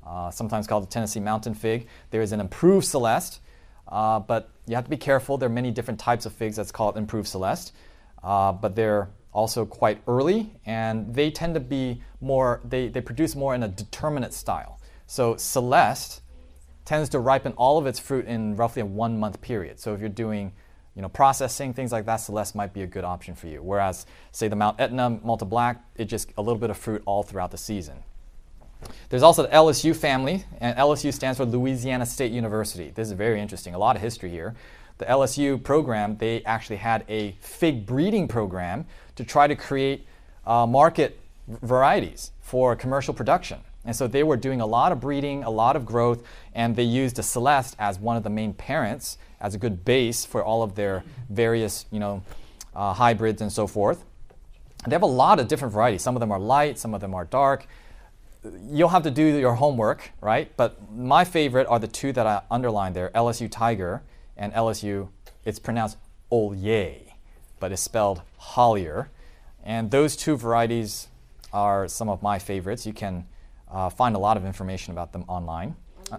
uh, 0.05 0.31
sometimes 0.31 0.67
called 0.67 0.83
the 0.83 0.87
Tennessee 0.87 1.19
Mountain 1.19 1.53
fig. 1.53 1.87
There 2.11 2.21
is 2.21 2.31
an 2.31 2.39
improved 2.39 2.85
Celeste, 2.85 3.39
uh, 3.87 4.19
but 4.19 4.49
you 4.67 4.75
have 4.75 4.83
to 4.85 4.89
be 4.89 4.97
careful. 4.97 5.37
There 5.37 5.47
are 5.47 5.53
many 5.53 5.71
different 5.71 5.99
types 5.99 6.25
of 6.25 6.33
figs 6.33 6.55
that's 6.55 6.71
called 6.71 6.97
improved 6.97 7.27
Celeste, 7.27 7.73
uh, 8.23 8.51
but 8.51 8.75
they're 8.75 9.09
also 9.33 9.65
quite 9.65 10.01
early, 10.07 10.51
and 10.65 11.13
they 11.13 11.31
tend 11.31 11.53
to 11.55 11.59
be 11.59 12.01
more, 12.21 12.61
they, 12.63 12.87
they 12.87 13.01
produce 13.01 13.35
more 13.35 13.55
in 13.55 13.63
a 13.63 13.67
determinate 13.67 14.33
style. 14.33 14.79
So 15.07 15.35
Celeste 15.35 16.21
tends 16.85 17.09
to 17.09 17.19
ripen 17.19 17.53
all 17.53 17.77
of 17.77 17.87
its 17.87 17.99
fruit 17.99 18.25
in 18.25 18.55
roughly 18.55 18.81
a 18.81 18.85
one 18.85 19.19
month 19.19 19.41
period. 19.41 19.79
So 19.79 19.93
if 19.93 19.99
you're 19.99 20.09
doing 20.09 20.53
you 20.95 21.01
know, 21.01 21.09
processing, 21.09 21.73
things 21.73 21.91
like 21.91 22.05
that, 22.05 22.17
Celeste 22.17 22.55
might 22.55 22.73
be 22.73 22.83
a 22.83 22.87
good 22.87 23.03
option 23.03 23.33
for 23.33 23.47
you. 23.47 23.63
Whereas, 23.63 24.05
say, 24.31 24.47
the 24.47 24.55
Mount 24.55 24.79
Etna 24.79 25.09
Malta 25.23 25.45
Black, 25.45 25.83
it 25.95 26.05
just 26.05 26.31
a 26.37 26.41
little 26.41 26.59
bit 26.59 26.69
of 26.69 26.77
fruit 26.77 27.01
all 27.05 27.23
throughout 27.23 27.49
the 27.51 27.57
season. 27.57 28.03
There's 29.09 29.23
also 29.23 29.43
the 29.43 29.49
LSU 29.49 29.95
family, 29.95 30.45
and 30.59 30.77
LSU 30.77 31.13
stands 31.13 31.38
for 31.38 31.45
Louisiana 31.45 32.05
State 32.05 32.31
University. 32.31 32.91
This 32.93 33.07
is 33.07 33.13
very 33.13 33.39
interesting, 33.41 33.75
a 33.75 33.77
lot 33.77 33.95
of 33.95 34.01
history 34.01 34.29
here. 34.29 34.55
The 34.97 35.05
LSU 35.05 35.61
program, 35.61 36.17
they 36.17 36.43
actually 36.43 36.77
had 36.77 37.03
a 37.09 37.31
fig 37.39 37.86
breeding 37.86 38.27
program 38.27 38.86
to 39.15 39.23
try 39.23 39.47
to 39.47 39.55
create 39.55 40.05
uh, 40.45 40.65
market 40.65 41.19
varieties 41.47 42.31
for 42.41 42.75
commercial 42.75 43.13
production. 43.13 43.59
And 43.86 43.95
so 43.95 44.07
they 44.07 44.23
were 44.23 44.38
doing 44.38 44.61
a 44.61 44.65
lot 44.65 44.91
of 44.91 45.01
breeding, 45.01 45.43
a 45.43 45.49
lot 45.49 45.75
of 45.75 45.86
growth, 45.86 46.23
and 46.53 46.75
they 46.75 46.84
used 46.84 47.19
a 47.19 47.23
Celeste 47.23 47.75
as 47.79 47.99
one 47.99 48.15
of 48.15 48.23
the 48.23 48.29
main 48.29 48.53
parents 48.53 49.17
as 49.41 49.55
a 49.55 49.57
good 49.57 49.84
base 49.84 50.23
for 50.23 50.43
all 50.43 50.63
of 50.63 50.75
their 50.75 51.03
various, 51.29 51.86
you 51.91 51.99
know, 51.99 52.23
uh, 52.75 52.93
hybrids 52.93 53.41
and 53.41 53.51
so 53.51 53.67
forth. 53.67 54.03
And 54.84 54.91
they 54.91 54.95
have 54.95 55.03
a 55.03 55.05
lot 55.05 55.39
of 55.39 55.47
different 55.47 55.73
varieties. 55.73 56.01
Some 56.01 56.15
of 56.15 56.21
them 56.21 56.31
are 56.31 56.39
light, 56.39 56.79
some 56.79 56.93
of 56.93 57.01
them 57.01 57.13
are 57.13 57.25
dark. 57.25 57.67
You'll 58.69 58.89
have 58.89 59.03
to 59.03 59.11
do 59.11 59.23
your 59.23 59.55
homework, 59.55 60.11
right? 60.21 60.51
But 60.57 60.91
my 60.91 61.23
favorite 61.23 61.67
are 61.67 61.79
the 61.79 61.87
two 61.87 62.11
that 62.13 62.27
I 62.27 62.41
underlined 62.51 62.95
there 62.95 63.09
LSU 63.15 63.49
Tiger 63.49 64.03
and 64.37 64.53
LSU, 64.53 65.09
it's 65.45 65.59
pronounced 65.59 65.97
Olye, 66.31 67.13
but 67.59 67.71
it's 67.71 67.81
spelled 67.81 68.21
Hollier. 68.37 69.09
And 69.63 69.91
those 69.91 70.15
two 70.15 70.35
varieties 70.35 71.07
are 71.53 71.87
some 71.87 72.09
of 72.09 72.21
my 72.21 72.39
favorites. 72.39 72.85
You 72.85 72.93
can 72.93 73.25
uh, 73.71 73.89
find 73.89 74.15
a 74.15 74.19
lot 74.19 74.37
of 74.37 74.45
information 74.45 74.91
about 74.91 75.13
them 75.13 75.23
online. 75.27 75.75
Uh, 76.11 76.17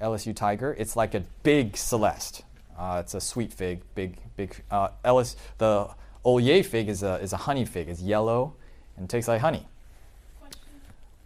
LSU 0.00 0.34
Tiger, 0.34 0.74
it's 0.78 0.96
like 0.96 1.14
a 1.14 1.20
big 1.42 1.76
Celeste. 1.76 2.42
Uh, 2.78 3.02
it's 3.04 3.14
a 3.14 3.20
sweet 3.20 3.52
fig, 3.52 3.82
big, 3.94 4.18
big. 4.36 4.62
Uh, 4.70 4.88
Ellis, 5.04 5.36
the 5.58 5.88
Olye 6.24 6.64
fig 6.64 6.88
is 6.88 7.02
a, 7.02 7.16
is 7.16 7.32
a 7.32 7.36
honey 7.36 7.64
fig. 7.64 7.88
It's 7.88 8.00
yellow 8.00 8.54
and 8.96 9.10
tastes 9.10 9.28
like 9.28 9.40
honey. 9.40 9.66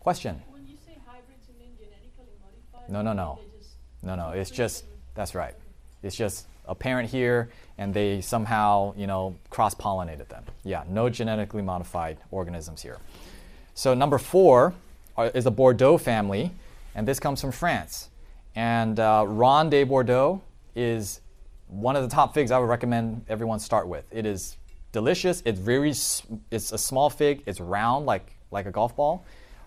Question. 0.03 0.43
When 0.51 0.67
you 0.67 0.75
say 0.85 0.97
hybrids, 1.07 1.47
you 1.49 1.55
mean 1.61 1.77
genetically 1.79 2.27
modified? 2.43 2.91
No, 2.91 3.03
no, 3.03 3.13
no. 3.13 3.39
just- 3.57 3.77
No, 4.03 4.17
no, 4.17 4.31
it's 4.31 4.51
just, 4.51 4.85
that's 5.15 5.33
right. 5.37 5.55
It's 6.03 6.17
just 6.17 6.49
a 6.67 6.75
parent 6.75 7.09
here 7.09 7.51
and 7.79 7.95
they 7.95 8.21
somehow, 8.21 8.95
you 8.97 9.07
know, 9.07 9.37
cross 9.49 9.77
pollinated 9.77 10.27
them. 10.29 10.43
Yeah, 10.65 10.83
no 10.89 11.09
genetically 11.09 11.63
modified 11.63 12.19
organisms 12.33 12.83
here. 12.83 12.99
So, 13.75 13.95
number 13.95 14.19
four 14.19 14.75
are, 15.17 15.29
is 15.29 15.45
the 15.45 15.53
Bordeaux 15.53 15.99
family, 15.99 16.51
and 16.97 17.07
this 17.07 17.21
comes 17.21 17.41
from 17.41 17.53
France. 17.53 18.09
And 18.57 18.99
uh, 18.99 19.25
Ronde 19.29 19.71
de 19.71 19.85
Bordeaux 19.85 20.43
is 20.75 21.21
one 21.69 21.95
of 21.95 22.03
the 22.03 22.09
top 22.09 22.35
figs 22.35 22.51
I 22.51 22.59
would 22.59 22.69
recommend 22.69 23.25
everyone 23.29 23.61
start 23.61 23.87
with. 23.87 24.05
It 24.11 24.27
is 24.27 24.57
delicious. 24.91 25.43
It's 25.47 25.61
very, 25.61 25.91
it's 25.91 26.73
a 26.73 26.77
small 26.79 27.09
fig. 27.09 27.45
It's 27.47 27.61
round 27.61 28.05
like 28.05 28.35
like 28.51 28.67
a 28.67 28.71
golf 28.71 28.95
ball, 28.95 29.25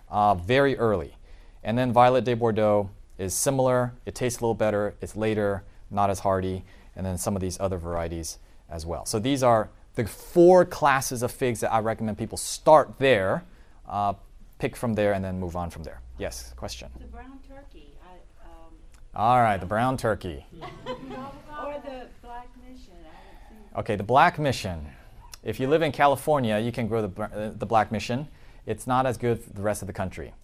uh, 0.08 0.34
very 0.34 0.76
early. 0.76 1.16
And 1.64 1.76
then 1.76 1.92
Violet 1.92 2.24
de 2.24 2.34
Bordeaux 2.34 2.90
is 3.18 3.34
similar. 3.34 3.92
It 4.04 4.14
tastes 4.14 4.40
a 4.40 4.42
little 4.42 4.54
better. 4.54 4.94
It's 5.00 5.16
later, 5.16 5.64
not 5.90 6.10
as 6.10 6.20
hardy. 6.20 6.64
And 6.94 7.04
then 7.04 7.18
some 7.18 7.34
of 7.34 7.42
these 7.42 7.58
other 7.60 7.78
varieties 7.78 8.38
as 8.68 8.86
well. 8.86 9.04
So 9.04 9.18
these 9.18 9.42
are 9.42 9.68
the 9.94 10.06
four 10.06 10.64
classes 10.64 11.22
of 11.22 11.30
figs 11.30 11.60
that 11.60 11.72
I 11.72 11.80
recommend 11.80 12.18
people 12.18 12.38
start 12.38 12.98
there, 12.98 13.44
uh, 13.88 14.14
pick 14.58 14.76
from 14.76 14.94
there, 14.94 15.12
and 15.12 15.24
then 15.24 15.40
move 15.40 15.56
on 15.56 15.70
from 15.70 15.82
there. 15.82 16.00
Yes, 16.18 16.52
question. 16.56 16.88
The 16.98 17.06
brown 17.06 17.38
turkey, 17.48 17.94
I, 18.02 18.14
um, 18.44 18.72
All 19.14 19.40
right, 19.40 19.58
the 19.58 19.66
brown 19.66 19.96
turkey. 19.96 20.46
or 20.86 21.74
the 21.84 22.06
black 22.22 22.48
mission, 22.66 22.94
I 22.94 23.16
would 23.28 23.48
think. 23.48 23.78
Okay, 23.78 23.96
the 23.96 24.02
black 24.02 24.38
mission. 24.38 24.86
If 25.42 25.60
you 25.60 25.68
live 25.68 25.82
in 25.82 25.92
California, 25.92 26.58
you 26.58 26.72
can 26.72 26.88
grow 26.88 27.06
the, 27.06 27.22
uh, 27.22 27.52
the 27.56 27.66
black 27.66 27.90
mission. 27.92 28.28
It's 28.66 28.86
not 28.86 29.06
as 29.06 29.16
good 29.16 29.40
for 29.40 29.50
the 29.50 29.62
rest 29.62 29.82
of 29.82 29.86
the 29.86 29.94
country. 29.94 30.34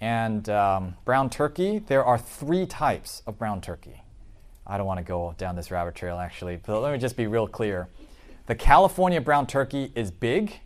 And 0.00 0.48
um, 0.48 0.96
brown 1.04 1.28
turkey, 1.28 1.78
there 1.78 2.04
are 2.04 2.16
three 2.16 2.64
types 2.64 3.22
of 3.26 3.38
brown 3.38 3.60
turkey. 3.60 4.02
I 4.66 4.78
don't 4.78 4.86
want 4.86 4.98
to 4.98 5.04
go 5.04 5.34
down 5.36 5.56
this 5.56 5.70
rabbit 5.70 5.94
trail 5.94 6.16
actually, 6.16 6.58
but 6.64 6.80
let 6.80 6.92
me 6.92 6.98
just 6.98 7.16
be 7.16 7.26
real 7.26 7.46
clear. 7.46 7.88
The 8.46 8.54
California 8.54 9.20
brown 9.20 9.46
turkey 9.46 9.92
is 9.94 10.10
big, 10.10 10.58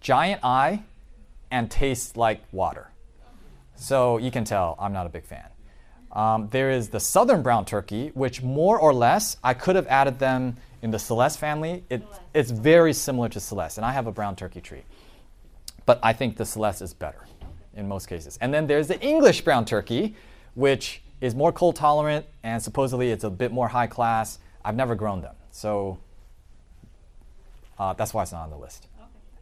giant 0.00 0.44
eye, 0.44 0.82
and 1.50 1.70
tastes 1.70 2.16
like 2.16 2.42
water. 2.52 2.90
So 3.76 4.18
you 4.18 4.30
can 4.30 4.44
tell 4.44 4.76
I'm 4.78 4.92
not 4.92 5.06
a 5.06 5.08
big 5.08 5.24
fan. 5.24 5.46
Um, 6.12 6.48
there 6.50 6.70
is 6.70 6.90
the 6.90 7.00
southern 7.00 7.42
brown 7.42 7.64
turkey, 7.64 8.10
which 8.14 8.42
more 8.42 8.78
or 8.78 8.92
less 8.92 9.38
I 9.42 9.54
could 9.54 9.76
have 9.76 9.86
added 9.86 10.18
them 10.18 10.56
in 10.82 10.90
the 10.90 10.98
Celeste 10.98 11.38
family. 11.38 11.84
It, 11.88 12.02
it's 12.34 12.50
very 12.50 12.92
similar 12.92 13.30
to 13.30 13.40
Celeste, 13.40 13.78
and 13.78 13.86
I 13.86 13.92
have 13.92 14.06
a 14.06 14.12
brown 14.12 14.36
turkey 14.36 14.60
tree. 14.60 14.82
But 15.86 15.98
I 16.02 16.12
think 16.12 16.36
the 16.36 16.44
Celeste 16.44 16.82
is 16.82 16.94
better 16.94 17.26
in 17.74 17.88
most 17.88 18.06
cases. 18.06 18.38
And 18.40 18.52
then 18.52 18.66
there's 18.66 18.88
the 18.88 19.00
English 19.00 19.42
brown 19.42 19.64
turkey, 19.64 20.14
which 20.54 21.02
is 21.20 21.34
more 21.34 21.52
cold 21.52 21.76
tolerant 21.76 22.26
and 22.42 22.62
supposedly 22.62 23.10
it's 23.10 23.24
a 23.24 23.30
bit 23.30 23.52
more 23.52 23.68
high 23.68 23.86
class. 23.86 24.38
I've 24.64 24.76
never 24.76 24.94
grown 24.94 25.20
them, 25.22 25.34
so 25.50 25.98
uh, 27.78 27.92
that's 27.94 28.14
why 28.14 28.22
it's 28.22 28.32
not 28.32 28.44
on 28.44 28.50
the 28.50 28.56
list. 28.56 28.86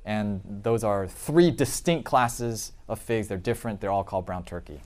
And 0.04 0.40
those 0.62 0.82
are 0.82 1.06
three 1.06 1.50
distinct 1.50 2.04
classes 2.06 2.72
of 2.88 2.98
figs. 2.98 3.28
They're 3.28 3.36
different. 3.36 3.80
They're 3.80 3.90
all 3.90 4.04
called 4.04 4.24
brown 4.24 4.44
turkey. 4.44 4.80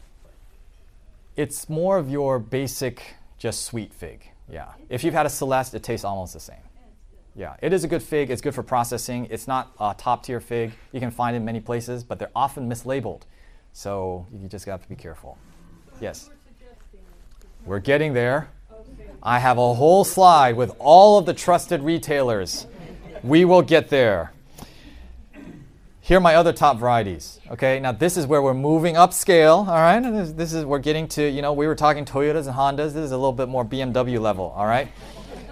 It's 1.36 1.68
more 1.68 1.98
of 1.98 2.10
your 2.10 2.38
basic, 2.38 3.14
just 3.38 3.64
sweet 3.64 3.92
fig. 3.94 4.28
Yeah. 4.50 4.72
If 4.88 5.04
you've 5.04 5.14
had 5.14 5.26
a 5.26 5.30
Celeste, 5.30 5.74
it 5.74 5.82
tastes 5.82 6.04
almost 6.04 6.34
the 6.34 6.40
same. 6.40 6.56
Yeah, 7.36 7.56
it 7.60 7.72
is 7.72 7.82
a 7.82 7.88
good 7.88 8.02
fig. 8.02 8.30
It's 8.30 8.40
good 8.40 8.54
for 8.54 8.62
processing. 8.62 9.26
It's 9.30 9.48
not 9.48 9.72
a 9.80 9.94
top 9.96 10.22
tier 10.24 10.40
fig. 10.40 10.72
You 10.92 11.00
can 11.00 11.10
find 11.10 11.34
it 11.34 11.38
in 11.38 11.44
many 11.44 11.60
places, 11.60 12.04
but 12.04 12.18
they're 12.18 12.30
often 12.34 12.70
mislabeled. 12.70 13.22
So 13.72 14.26
you 14.32 14.48
just 14.48 14.64
have 14.66 14.82
to 14.82 14.88
be 14.88 14.94
careful. 14.94 15.36
Yes. 16.00 16.30
We're 17.64 17.80
getting 17.80 18.12
there. 18.12 18.48
I 19.22 19.38
have 19.38 19.58
a 19.58 19.74
whole 19.74 20.04
slide 20.04 20.56
with 20.56 20.72
all 20.78 21.18
of 21.18 21.26
the 21.26 21.34
trusted 21.34 21.82
retailers. 21.82 22.66
We 23.22 23.44
will 23.44 23.62
get 23.62 23.88
there. 23.88 24.32
Here 26.02 26.18
are 26.18 26.20
my 26.20 26.34
other 26.34 26.52
top 26.52 26.78
varieties. 26.78 27.40
Okay, 27.50 27.80
now 27.80 27.90
this 27.90 28.18
is 28.18 28.26
where 28.26 28.42
we're 28.42 28.52
moving 28.52 28.96
upscale. 28.96 29.66
All 29.66 29.80
right, 29.80 30.00
this, 30.00 30.32
this 30.32 30.52
is 30.52 30.66
we're 30.66 30.78
getting 30.78 31.08
to 31.08 31.26
you 31.26 31.40
know 31.40 31.54
we 31.54 31.66
were 31.66 31.74
talking 31.74 32.04
Toyotas 32.04 32.46
and 32.46 32.54
Hondas. 32.54 32.92
This 32.92 32.96
is 32.96 33.12
a 33.12 33.16
little 33.16 33.32
bit 33.32 33.48
more 33.48 33.64
BMW 33.64 34.20
level. 34.20 34.52
All 34.54 34.66
right, 34.66 34.92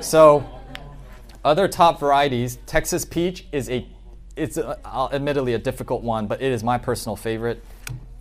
so 0.01 0.45
other 1.45 1.68
top 1.68 2.01
varieties. 2.01 2.59
Texas 2.66 3.05
peach 3.05 3.47
is 3.53 3.68
a 3.70 3.86
it's 4.34 4.57
a, 4.57 4.78
uh, 4.84 5.09
admittedly 5.12 5.53
a 5.55 5.59
difficult 5.59 6.03
one, 6.03 6.26
but 6.26 6.40
it 6.40 6.53
is 6.53 6.64
my 6.64 6.78
personal 6.78 7.16
favorite. 7.16 7.62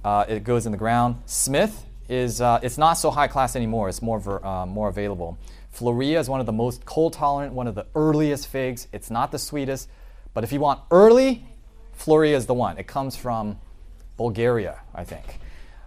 Uh, 0.03 0.25
it 0.27 0.43
goes 0.43 0.65
in 0.65 0.71
the 0.71 0.77
ground. 0.77 1.15
Smith 1.25 1.85
is 2.09 2.41
uh, 2.41 2.59
it's 2.61 2.77
not 2.77 2.93
so 2.93 3.11
high 3.11 3.27
class 3.27 3.55
anymore. 3.55 3.87
It's 3.87 4.01
more 4.01 4.19
ver, 4.19 4.43
uh, 4.43 4.65
more 4.65 4.89
available. 4.89 5.37
Florea 5.73 6.19
is 6.19 6.27
one 6.27 6.41
of 6.41 6.45
the 6.45 6.51
most 6.51 6.83
cold 6.83 7.13
tolerant, 7.13 7.53
one 7.53 7.67
of 7.67 7.75
the 7.75 7.85
earliest 7.95 8.47
figs. 8.47 8.87
It's 8.91 9.09
not 9.09 9.31
the 9.31 9.39
sweetest, 9.39 9.89
but 10.33 10.43
if 10.43 10.51
you 10.51 10.59
want 10.59 10.81
early, 10.91 11.45
Florea 11.97 12.35
is 12.35 12.45
the 12.45 12.53
one. 12.53 12.77
It 12.77 12.87
comes 12.87 13.15
from 13.15 13.57
Bulgaria, 14.17 14.81
I 14.93 15.05
think. 15.05 15.39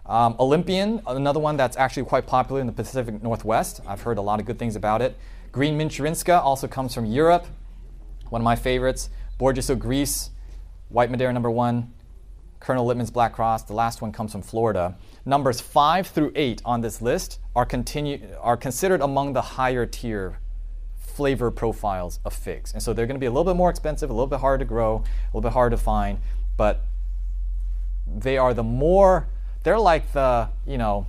Um, 0.06 0.36
Olympian, 0.38 1.02
another 1.06 1.40
one 1.40 1.56
that's 1.56 1.76
actually 1.76 2.04
quite 2.04 2.26
popular 2.26 2.60
in 2.60 2.66
the 2.66 2.72
Pacific 2.72 3.22
Northwest. 3.22 3.80
I've 3.86 4.02
heard 4.02 4.18
a 4.18 4.22
lot 4.22 4.40
of 4.40 4.46
good 4.46 4.58
things 4.58 4.76
about 4.76 5.02
it. 5.02 5.16
Green 5.54 5.78
Michurinska 5.78 6.42
also 6.42 6.66
comes 6.66 6.92
from 6.92 7.06
Europe. 7.06 7.46
One 8.28 8.40
of 8.40 8.44
my 8.44 8.56
favorites. 8.56 9.08
Bourjassotte 9.38 9.78
Grise, 9.78 10.30
White 10.88 11.12
Madeira 11.12 11.32
number 11.32 11.48
one. 11.48 11.94
Colonel 12.58 12.84
Littman's 12.84 13.12
Black 13.12 13.34
Cross. 13.34 13.62
The 13.62 13.72
last 13.72 14.02
one 14.02 14.10
comes 14.10 14.32
from 14.32 14.42
Florida. 14.42 14.96
Numbers 15.24 15.60
five 15.60 16.08
through 16.08 16.32
eight 16.34 16.60
on 16.64 16.80
this 16.80 17.00
list 17.00 17.38
are, 17.54 17.64
continue, 17.64 18.20
are 18.40 18.56
considered 18.56 19.00
among 19.00 19.32
the 19.32 19.42
higher 19.42 19.86
tier 19.86 20.40
flavor 20.96 21.52
profiles 21.52 22.18
of 22.24 22.32
figs. 22.32 22.72
And 22.72 22.82
so 22.82 22.92
they're 22.92 23.06
going 23.06 23.14
to 23.14 23.20
be 23.20 23.26
a 23.26 23.30
little 23.30 23.44
bit 23.44 23.56
more 23.56 23.70
expensive, 23.70 24.10
a 24.10 24.12
little 24.12 24.26
bit 24.26 24.40
harder 24.40 24.64
to 24.64 24.68
grow, 24.68 24.96
a 24.96 25.26
little 25.28 25.40
bit 25.42 25.52
harder 25.52 25.76
to 25.76 25.80
find, 25.80 26.18
but 26.56 26.80
they 28.08 28.36
are 28.36 28.54
the 28.54 28.64
more, 28.64 29.28
they're 29.62 29.78
like 29.78 30.14
the, 30.14 30.48
you 30.66 30.78
know, 30.78 31.06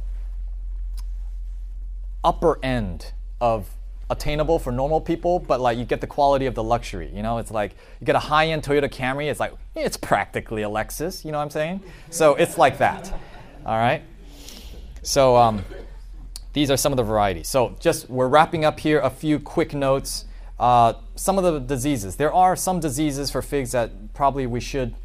upper 2.23 2.63
end 2.63 3.13
of 3.41 3.71
attainable 4.09 4.59
for 4.59 4.71
normal 4.71 5.01
people, 5.01 5.39
but 5.39 5.59
like 5.59 5.77
you 5.77 5.85
get 5.85 6.01
the 6.01 6.07
quality 6.07 6.45
of 6.45 6.55
the 6.55 6.63
luxury. 6.63 7.11
You 7.13 7.23
know, 7.23 7.37
it's 7.37 7.51
like 7.51 7.75
you 7.99 8.05
get 8.05 8.15
a 8.15 8.19
high-end 8.19 8.63
Toyota 8.63 8.89
Camry. 8.89 9.29
It's 9.29 9.39
like 9.39 9.53
it's 9.75 9.97
practically 9.97 10.63
a 10.63 10.69
Lexus. 10.69 11.25
You 11.25 11.31
know 11.31 11.39
what 11.39 11.45
I'm 11.45 11.49
saying? 11.49 11.81
So 12.09 12.35
it's 12.35 12.57
like 12.57 12.77
that. 12.77 13.11
All 13.65 13.77
right. 13.77 14.03
So 15.01 15.35
um, 15.35 15.63
these 16.53 16.69
are 16.69 16.77
some 16.77 16.91
of 16.93 16.97
the 16.97 17.03
varieties. 17.03 17.47
So 17.47 17.75
just 17.79 18.09
we're 18.09 18.27
wrapping 18.27 18.63
up 18.63 18.79
here. 18.79 18.99
A 18.99 19.09
few 19.09 19.39
quick 19.39 19.73
notes. 19.73 20.25
Uh, 20.59 20.93
some 21.15 21.37
of 21.37 21.43
the 21.43 21.59
diseases. 21.59 22.15
There 22.15 22.33
are 22.33 22.55
some 22.55 22.79
diseases 22.79 23.29
for 23.29 23.41
figs 23.41 23.71
that 23.71 24.13
probably 24.13 24.45
we 24.47 24.59
should 24.59 24.95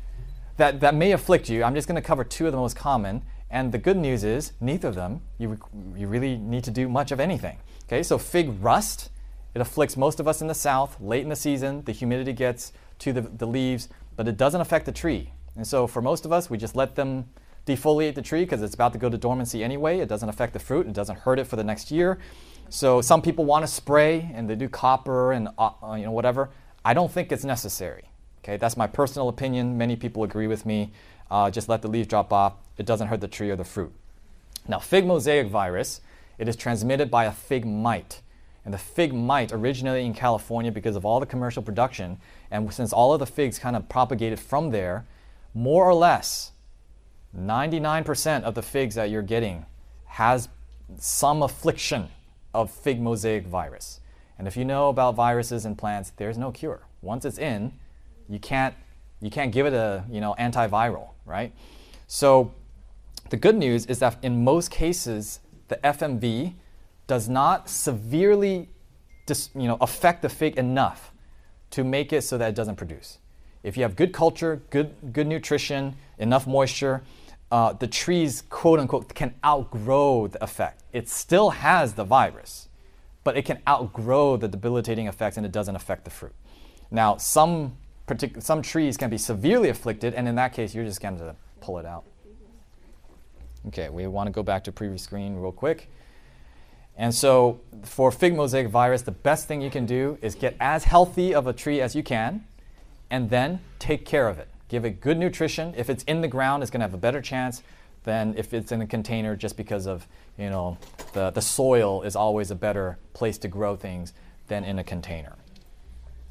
that 0.59 0.81
that 0.81 0.95
may 0.95 1.13
afflict 1.13 1.49
you. 1.49 1.65
I'm 1.65 1.75
just 1.75 1.89
going 1.89 2.01
to 2.01 2.07
cover 2.07 2.23
two 2.23 2.47
of 2.47 2.53
the 2.53 2.59
most 2.59 2.77
common. 2.77 3.23
And 3.53 3.73
the 3.73 3.79
good 3.79 3.97
news 3.97 4.23
is, 4.23 4.53
neither 4.61 4.87
of 4.87 4.95
them 4.95 5.23
you, 5.39 5.59
you 5.97 6.07
really 6.07 6.37
need 6.37 6.63
to 6.65 6.71
do 6.71 6.89
much 6.89 7.11
of 7.11 7.19
anything. 7.19 7.59
Okay, 7.91 8.05
so 8.05 8.18
fig 8.18 8.62
rust, 8.62 9.11
it 9.53 9.61
afflicts 9.61 9.97
most 9.97 10.20
of 10.20 10.28
us 10.28 10.41
in 10.41 10.47
the 10.47 10.55
south. 10.55 11.01
Late 11.01 11.24
in 11.24 11.28
the 11.28 11.34
season, 11.34 11.82
the 11.86 11.91
humidity 11.91 12.32
gets 12.32 12.72
to 13.01 13.12
the, 13.12 13.22
the 13.22 13.47
leaves, 13.47 13.88
but 14.14 14.28
it 14.28 14.36
doesn't 14.36 14.61
affect 14.61 14.86
the 14.86 14.93
tree. 14.93 15.32
And 15.57 15.66
so 15.66 15.88
for 15.88 16.01
most 16.01 16.24
of 16.24 16.30
us, 16.30 16.49
we 16.49 16.57
just 16.57 16.76
let 16.76 16.95
them 16.95 17.28
defoliate 17.66 18.14
the 18.14 18.22
tree 18.22 18.45
because 18.45 18.62
it's 18.62 18.76
about 18.76 18.93
to 18.93 18.99
go 19.01 19.09
to 19.09 19.18
dormancy 19.18 19.64
anyway. 19.64 19.99
It 19.99 20.09
doesn't 20.09 20.28
affect 20.28 20.53
the 20.53 20.61
fruit, 20.61 20.86
it 20.86 20.93
doesn't 20.93 21.18
hurt 21.18 21.41
it 21.41 21.49
for 21.49 21.57
the 21.57 21.64
next 21.64 21.91
year. 21.91 22.20
So 22.68 23.01
some 23.01 23.22
people 23.22 23.45
want 23.45 23.64
to 23.64 23.66
spray 23.66 24.30
and 24.34 24.49
they 24.49 24.55
do 24.55 24.68
copper 24.68 25.32
and 25.32 25.49
uh, 25.59 25.70
uh, 25.82 25.95
you 25.95 26.05
know 26.05 26.12
whatever. 26.12 26.51
I 26.84 26.95
don't 26.95 27.11
think 27.11 27.32
it's 27.32 27.45
necessary. 27.45 28.05
Okay, 28.45 28.57
that's 28.57 28.76
my 28.76 28.86
personal 28.86 29.28
opinion. 29.28 29.76
Many 29.76 29.97
people 29.97 30.22
agree 30.22 30.47
with 30.47 30.64
me. 30.64 30.93
Uh, 31.28 31.51
just 31.51 31.68
let 31.68 31.82
the 31.82 31.88
leaves 31.88 32.07
drop 32.07 32.32
off. 32.32 32.55
It 32.78 32.86
doesn't 32.86 33.09
hurt 33.09 33.20
the 33.20 33.26
tree 33.26 33.51
or 33.51 33.57
the 33.57 33.64
fruit. 33.64 33.93
Now, 34.68 34.78
fig 34.78 35.07
mosaic 35.07 35.49
virus, 35.49 36.01
it 36.41 36.49
is 36.49 36.57
transmitted 36.57 37.11
by 37.11 37.26
a 37.26 37.32
fig 37.32 37.66
mite. 37.66 38.22
And 38.64 38.72
the 38.72 38.78
fig 38.78 39.12
mite 39.12 39.53
originated 39.53 40.07
in 40.07 40.14
California 40.14 40.72
because 40.72 40.97
of 40.97 41.05
all 41.05 41.20
the 41.20 41.26
commercial 41.26 41.62
production. 41.62 42.18
And 42.51 42.72
since 42.72 42.93
all 42.93 43.12
of 43.12 43.20
the 43.20 43.26
figs 43.26 43.59
kind 43.59 43.76
of 43.76 43.88
propagated 43.88 44.41
from 44.41 44.70
there, 44.70 45.07
more 45.55 45.84
or 45.84 45.95
less, 45.95 46.53
99% 47.36 48.43
of 48.43 48.55
the 48.55 48.62
figs 48.62 48.95
that 48.95 49.11
you're 49.11 49.22
getting 49.22 49.66
has 50.07 50.49
some 50.99 51.43
affliction 51.43 52.09
of 52.55 52.70
fig 52.70 53.01
mosaic 53.01 53.47
virus. 53.47 54.01
And 54.38 54.49
if 54.49 54.57
you 54.57 54.64
know 54.64 54.88
about 54.88 55.14
viruses 55.14 55.66
in 55.66 55.76
plants, 55.76 56.12
there's 56.16 56.38
no 56.38 56.51
cure. 56.51 56.80
Once 57.03 57.24
it's 57.24 57.38
in, 57.38 57.72
you 58.28 58.38
can't 58.38 58.74
you 59.20 59.30
can't 59.30 59.53
give 59.53 59.66
it 59.66 59.74
a 59.74 60.05
you 60.11 60.20
know 60.20 60.34
antiviral, 60.38 61.11
right? 61.26 61.53
So 62.07 62.53
the 63.28 63.36
good 63.36 63.57
news 63.57 63.86
is 63.86 63.99
that 63.99 64.16
in 64.22 64.43
most 64.43 64.70
cases, 64.70 65.41
the 65.71 65.77
FMV 65.77 66.53
does 67.07 67.29
not 67.29 67.71
severely 67.71 68.68
dis, 69.27 69.49
you 69.55 69.66
know, 69.66 69.79
affect 69.81 70.21
the 70.21 70.29
fig 70.29 70.57
enough 70.59 71.12
to 71.71 71.85
make 71.85 72.12
it 72.12 72.23
so 72.23 72.37
that 72.37 72.51
it 72.51 72.55
doesn't 72.55 72.77
produce. 72.77 73.18
If 73.62 73.77
you 73.77 73.85
have 73.85 73.97
good 73.97 74.12
culture, 74.12 74.61
good, 74.71 74.95
good 75.12 75.27
nutrition, 75.27 75.95
enough 76.18 76.47
moisture, 76.47 77.03
uh, 77.51 77.73
the 77.73 77.87
trees, 77.87 78.43
quote 78.51 78.79
unquote, 78.81 79.14
can 79.14 79.35
outgrow 79.45 80.27
the 80.27 80.43
effect. 80.43 80.83
It 80.93 81.09
still 81.09 81.51
has 81.51 81.95
the 81.95 82.05
virus, 82.05 82.68
but 83.23 83.37
it 83.37 83.45
can 83.45 83.61
outgrow 83.68 84.37
the 84.37 84.49
debilitating 84.49 85.07
effects 85.07 85.37
and 85.37 85.47
it 85.47 85.53
doesn't 85.53 85.77
affect 85.77 86.05
the 86.05 86.11
fruit. 86.11 86.35
Now, 86.91 87.16
some, 87.16 87.77
partic- 88.07 88.43
some 88.43 88.62
trees 88.62 88.97
can 88.97 89.11
be 89.11 89.18
severely 89.18 89.68
afflicted, 89.68 90.14
and 90.14 90.27
in 90.27 90.35
that 90.35 90.53
case, 90.53 90.75
you're 90.75 90.85
just 90.85 91.01
going 91.01 91.18
to 91.18 91.37
pull 91.61 91.79
it 91.79 91.87
out. 91.87 92.05
Okay, 93.69 93.89
we 93.89 94.07
want 94.07 94.27
to 94.27 94.33
go 94.33 94.43
back 94.43 94.65
to 94.65 94.73
previous 94.73 95.03
screen 95.03 95.37
real 95.37 95.53
quick. 95.53 95.89
And 96.97 97.15
so, 97.15 97.61
for 97.83 98.11
fig 98.11 98.35
mosaic 98.35 98.69
virus, 98.69 99.03
the 99.03 99.11
best 99.11 99.49
thing 99.49 99.61
you 99.61 99.71
can 99.71 99.87
do 99.87 100.19
is 100.23 100.35
get 100.35 100.57
as 100.61 100.85
healthy 100.85 101.35
of 101.35 101.47
a 101.47 101.53
tree 101.53 101.81
as 101.81 101.95
you 101.95 102.03
can, 102.03 102.45
and 103.11 103.31
then 103.31 103.61
take 103.79 104.05
care 104.05 104.29
of 104.29 104.39
it. 104.39 104.49
Give 104.69 104.85
it 104.85 105.01
good 105.01 105.19
nutrition. 105.19 105.75
If 105.77 105.91
it's 105.91 106.05
in 106.05 106.21
the 106.21 106.29
ground, 106.29 106.63
it's 106.63 106.71
going 106.71 106.81
to 106.81 106.85
have 106.85 106.95
a 106.95 106.99
better 106.99 107.21
chance 107.21 107.63
than 108.05 108.35
if 108.37 108.55
it's 108.55 108.73
in 108.73 108.81
a 108.81 108.87
container, 108.87 109.37
just 109.37 109.57
because 109.57 109.87
of 109.87 110.07
you 110.39 110.49
know 110.49 110.79
the, 111.13 111.31
the 111.31 111.43
soil 111.43 112.03
is 112.03 112.17
always 112.17 112.51
a 112.51 112.55
better 112.55 112.99
place 113.13 113.39
to 113.39 113.49
grow 113.49 113.77
things 113.77 114.13
than 114.49 114.65
in 114.65 114.79
a 114.79 114.85
container. 114.85 115.37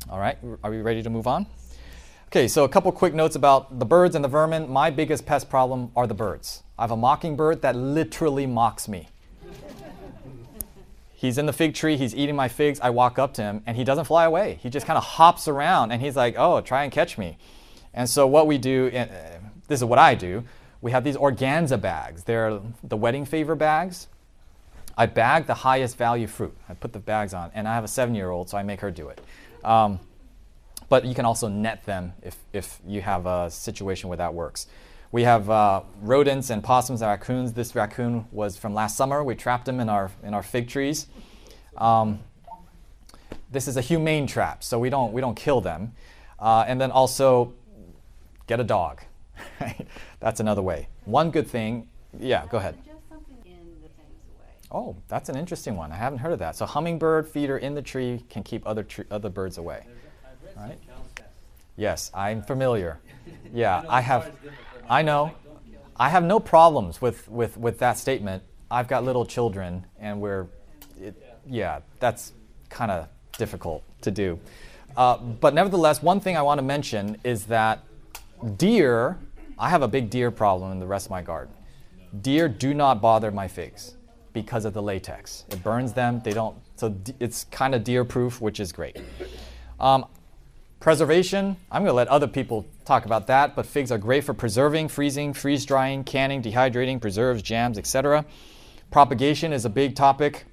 All 0.09 0.19
right, 0.19 0.37
are 0.63 0.71
we 0.71 0.81
ready 0.81 1.03
to 1.03 1.09
move 1.09 1.27
on? 1.27 1.45
Okay, 2.29 2.47
so 2.47 2.63
a 2.63 2.69
couple 2.69 2.91
quick 2.91 3.15
notes 3.15 3.35
about 3.35 3.79
the 3.79 3.85
birds 3.87 4.13
and 4.13 4.23
the 4.23 4.29
vermin. 4.29 4.69
My 4.69 4.91
biggest 4.91 5.25
pest 5.25 5.49
problem 5.49 5.91
are 5.95 6.05
the 6.05 6.13
birds. 6.13 6.61
I 6.77 6.83
have 6.83 6.91
a 6.91 6.95
mockingbird 6.95 7.63
that 7.63 7.75
literally 7.75 8.45
mocks 8.45 8.87
me. 8.87 9.09
He's 11.11 11.39
in 11.39 11.47
the 11.47 11.53
fig 11.53 11.73
tree, 11.73 11.97
he's 11.97 12.13
eating 12.13 12.35
my 12.35 12.47
figs. 12.47 12.79
I 12.81 12.91
walk 12.91 13.17
up 13.17 13.33
to 13.33 13.41
him 13.41 13.63
and 13.65 13.75
he 13.75 13.83
doesn't 13.83 14.05
fly 14.05 14.25
away. 14.25 14.59
He 14.61 14.69
just 14.69 14.85
kind 14.85 14.95
of 14.95 15.03
hops 15.03 15.47
around 15.47 15.91
and 15.91 16.03
he's 16.03 16.15
like, 16.15 16.35
oh, 16.37 16.61
try 16.61 16.83
and 16.83 16.91
catch 16.91 17.17
me. 17.17 17.39
And 17.95 18.07
so, 18.07 18.27
what 18.27 18.45
we 18.45 18.59
do, 18.59 18.91
uh, 18.93 19.07
this 19.67 19.79
is 19.79 19.85
what 19.85 19.97
I 19.97 20.13
do, 20.13 20.43
we 20.81 20.91
have 20.91 21.03
these 21.03 21.17
organza 21.17 21.81
bags. 21.81 22.25
They're 22.25 22.61
the 22.83 22.95
wedding 22.95 23.25
favor 23.25 23.55
bags. 23.55 24.07
I 24.95 25.07
bag 25.07 25.47
the 25.47 25.55
highest 25.55 25.97
value 25.97 26.27
fruit. 26.27 26.55
I 26.69 26.75
put 26.75 26.93
the 26.93 26.99
bags 26.99 27.33
on, 27.33 27.49
and 27.55 27.67
I 27.67 27.73
have 27.73 27.83
a 27.83 27.87
seven 27.87 28.13
year 28.13 28.29
old, 28.29 28.49
so 28.49 28.57
I 28.59 28.61
make 28.61 28.81
her 28.81 28.91
do 28.91 29.09
it. 29.09 29.19
Um, 29.65 29.99
but 30.89 31.05
you 31.05 31.13
can 31.13 31.25
also 31.25 31.47
net 31.47 31.85
them 31.85 32.13
if, 32.21 32.35
if 32.51 32.79
you 32.85 33.01
have 33.01 33.25
a 33.25 33.49
situation 33.49 34.09
where 34.09 34.17
that 34.17 34.33
works. 34.33 34.67
We 35.11 35.23
have 35.23 35.49
uh, 35.49 35.81
rodents 36.01 36.49
and 36.49 36.63
possums 36.63 37.01
and 37.01 37.09
raccoons. 37.09 37.53
This 37.53 37.75
raccoon 37.75 38.27
was 38.31 38.57
from 38.57 38.73
last 38.73 38.97
summer. 38.97 39.23
We 39.23 39.35
trapped 39.35 39.67
him 39.67 39.79
in 39.79 39.89
our, 39.89 40.11
in 40.23 40.33
our 40.33 40.43
fig 40.43 40.67
trees. 40.67 41.07
Um, 41.77 42.19
this 43.51 43.67
is 43.67 43.77
a 43.77 43.81
humane 43.81 44.27
trap, 44.27 44.63
so 44.63 44.77
we 44.77 44.89
don't, 44.89 45.13
we 45.13 45.21
don't 45.21 45.35
kill 45.35 45.61
them. 45.61 45.93
Uh, 46.37 46.65
and 46.67 46.79
then 46.79 46.91
also, 46.91 47.53
get 48.47 48.59
a 48.59 48.63
dog. 48.63 49.01
That's 50.19 50.39
another 50.39 50.61
way. 50.61 50.87
One 51.05 51.31
good 51.31 51.47
thing, 51.47 51.87
yeah, 52.19 52.45
go 52.47 52.57
ahead. 52.57 52.75
Just 52.85 53.07
something 53.09 53.37
in 53.45 53.81
the 53.81 53.89
things 53.89 54.23
away. 54.35 54.49
Oh, 54.71 54.95
that's 55.07 55.29
an 55.29 55.35
interesting 55.35 55.75
one. 55.75 55.91
I 55.91 55.95
haven't 55.95 56.19
heard 56.19 56.33
of 56.33 56.39
that. 56.39 56.55
So 56.55 56.65
hummingbird 56.65 57.27
feeder 57.27 57.57
in 57.57 57.75
the 57.75 57.81
tree 57.81 58.23
can 58.29 58.43
keep 58.43 58.65
other 58.67 58.83
tr- 58.83 59.03
other 59.11 59.29
birds 59.29 59.57
away. 59.57 59.85
I've 60.59 60.69
read 60.69 60.79
some 60.85 60.95
Right. 60.95 61.25
Yes, 61.77 62.11
I'm 62.13 62.41
familiar. 62.41 62.99
Yeah, 63.53 63.83
I 63.89 64.01
have. 64.01 64.21
bar 64.21 64.29
is 64.29 64.35
different 64.35 64.67
for 64.71 64.77
me. 64.81 64.87
I 64.89 65.01
know. 65.01 65.23
Like, 65.23 65.43
don't 65.43 65.65
kill 65.65 65.73
it. 65.73 65.85
I 65.97 66.09
have 66.09 66.23
no 66.23 66.39
problems 66.39 67.01
with, 67.01 67.27
with, 67.29 67.57
with 67.57 67.79
that 67.79 67.97
statement. 67.97 68.43
I've 68.69 68.87
got 68.87 69.03
little 69.03 69.25
children, 69.25 69.85
and 69.99 70.21
we're, 70.21 70.47
it, 71.01 71.15
yeah, 71.47 71.79
that's 71.99 72.33
kind 72.69 72.91
of 72.91 73.07
difficult 73.37 73.83
to 74.01 74.11
do. 74.11 74.39
Uh, 74.95 75.17
but 75.17 75.53
nevertheless, 75.53 76.01
one 76.03 76.19
thing 76.19 76.37
I 76.37 76.41
want 76.43 76.59
to 76.59 76.63
mention 76.63 77.17
is 77.23 77.45
that 77.45 77.83
deer, 78.57 79.17
I 79.57 79.69
have 79.69 79.81
a 79.81 79.87
big 79.87 80.09
deer 80.09 80.29
problem 80.31 80.71
in 80.71 80.79
the 80.79 80.87
rest 80.87 81.07
of 81.07 81.11
my 81.11 81.21
garden. 81.21 81.53
Deer 82.21 82.47
do 82.49 82.73
not 82.73 83.01
bother 83.01 83.31
my 83.31 83.47
figs 83.47 83.95
because 84.33 84.65
of 84.65 84.73
the 84.73 84.81
latex. 84.81 85.45
It 85.49 85.63
burns 85.63 85.93
them. 85.93 86.21
They 86.23 86.31
don't. 86.33 86.55
So 86.75 86.89
d- 86.89 87.13
it's 87.19 87.45
kind 87.45 87.73
of 87.75 87.83
deer 87.83 88.05
proof, 88.05 88.41
which 88.41 88.59
is 88.59 88.71
great. 88.71 88.97
Um, 89.79 90.05
Preservation, 90.79 91.57
I'm 91.69 91.81
going 91.81 91.89
to 91.89 91.93
let 91.93 92.07
other 92.07 92.27
people 92.27 92.65
talk 92.85 93.05
about 93.05 93.27
that, 93.27 93.53
but 93.53 93.65
figs 93.65 93.91
are 93.91 93.97
great 93.97 94.23
for 94.23 94.33
preserving, 94.33 94.87
freezing, 94.87 95.33
freeze 95.33 95.65
drying, 95.65 96.05
canning, 96.05 96.41
dehydrating, 96.41 97.01
preserves, 97.01 97.41
jams, 97.41 97.77
etc. 97.77 98.23
Propagation 98.89 99.51
is 99.51 99.65
a 99.65 99.69
big 99.69 99.95
topic. 99.95 100.45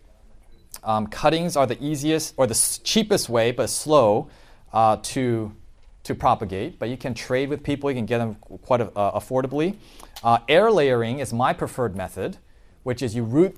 Um, 0.82 1.06
cuttings 1.06 1.56
are 1.56 1.64
the 1.64 1.80
easiest 1.82 2.34
or 2.36 2.48
the 2.48 2.80
cheapest 2.82 3.28
way, 3.28 3.52
but 3.52 3.70
slow 3.70 4.28
uh, 4.72 4.96
to 5.02 5.54
to 6.02 6.14
propagate. 6.14 6.80
But 6.80 6.88
you 6.88 6.96
can 6.96 7.14
trade 7.14 7.48
with 7.48 7.62
people; 7.62 7.88
you 7.88 7.96
can 7.96 8.06
get 8.06 8.18
them 8.18 8.34
quite 8.34 8.80
uh, 8.80 8.88
affordably. 8.94 9.76
Uh, 10.24 10.38
air 10.48 10.72
layering 10.72 11.20
is 11.20 11.32
my 11.32 11.52
preferred 11.52 11.96
method, 11.96 12.36
which 12.82 13.00
is 13.00 13.14
you 13.14 13.22
root 13.22 13.56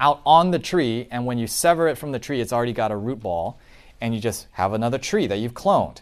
out 0.00 0.22
on 0.24 0.52
the 0.52 0.58
tree, 0.58 1.06
and 1.10 1.26
when 1.26 1.38
you 1.38 1.46
sever 1.46 1.86
it 1.86 1.96
from 1.98 2.12
the 2.12 2.18
tree, 2.18 2.40
it's 2.40 2.52
already 2.52 2.72
got 2.72 2.90
a 2.90 2.96
root 2.96 3.20
ball, 3.20 3.58
and 4.00 4.14
you 4.14 4.20
just 4.20 4.46
have 4.52 4.72
another 4.72 4.98
tree 4.98 5.26
that 5.26 5.38
you've 5.38 5.54
cloned. 5.54 6.00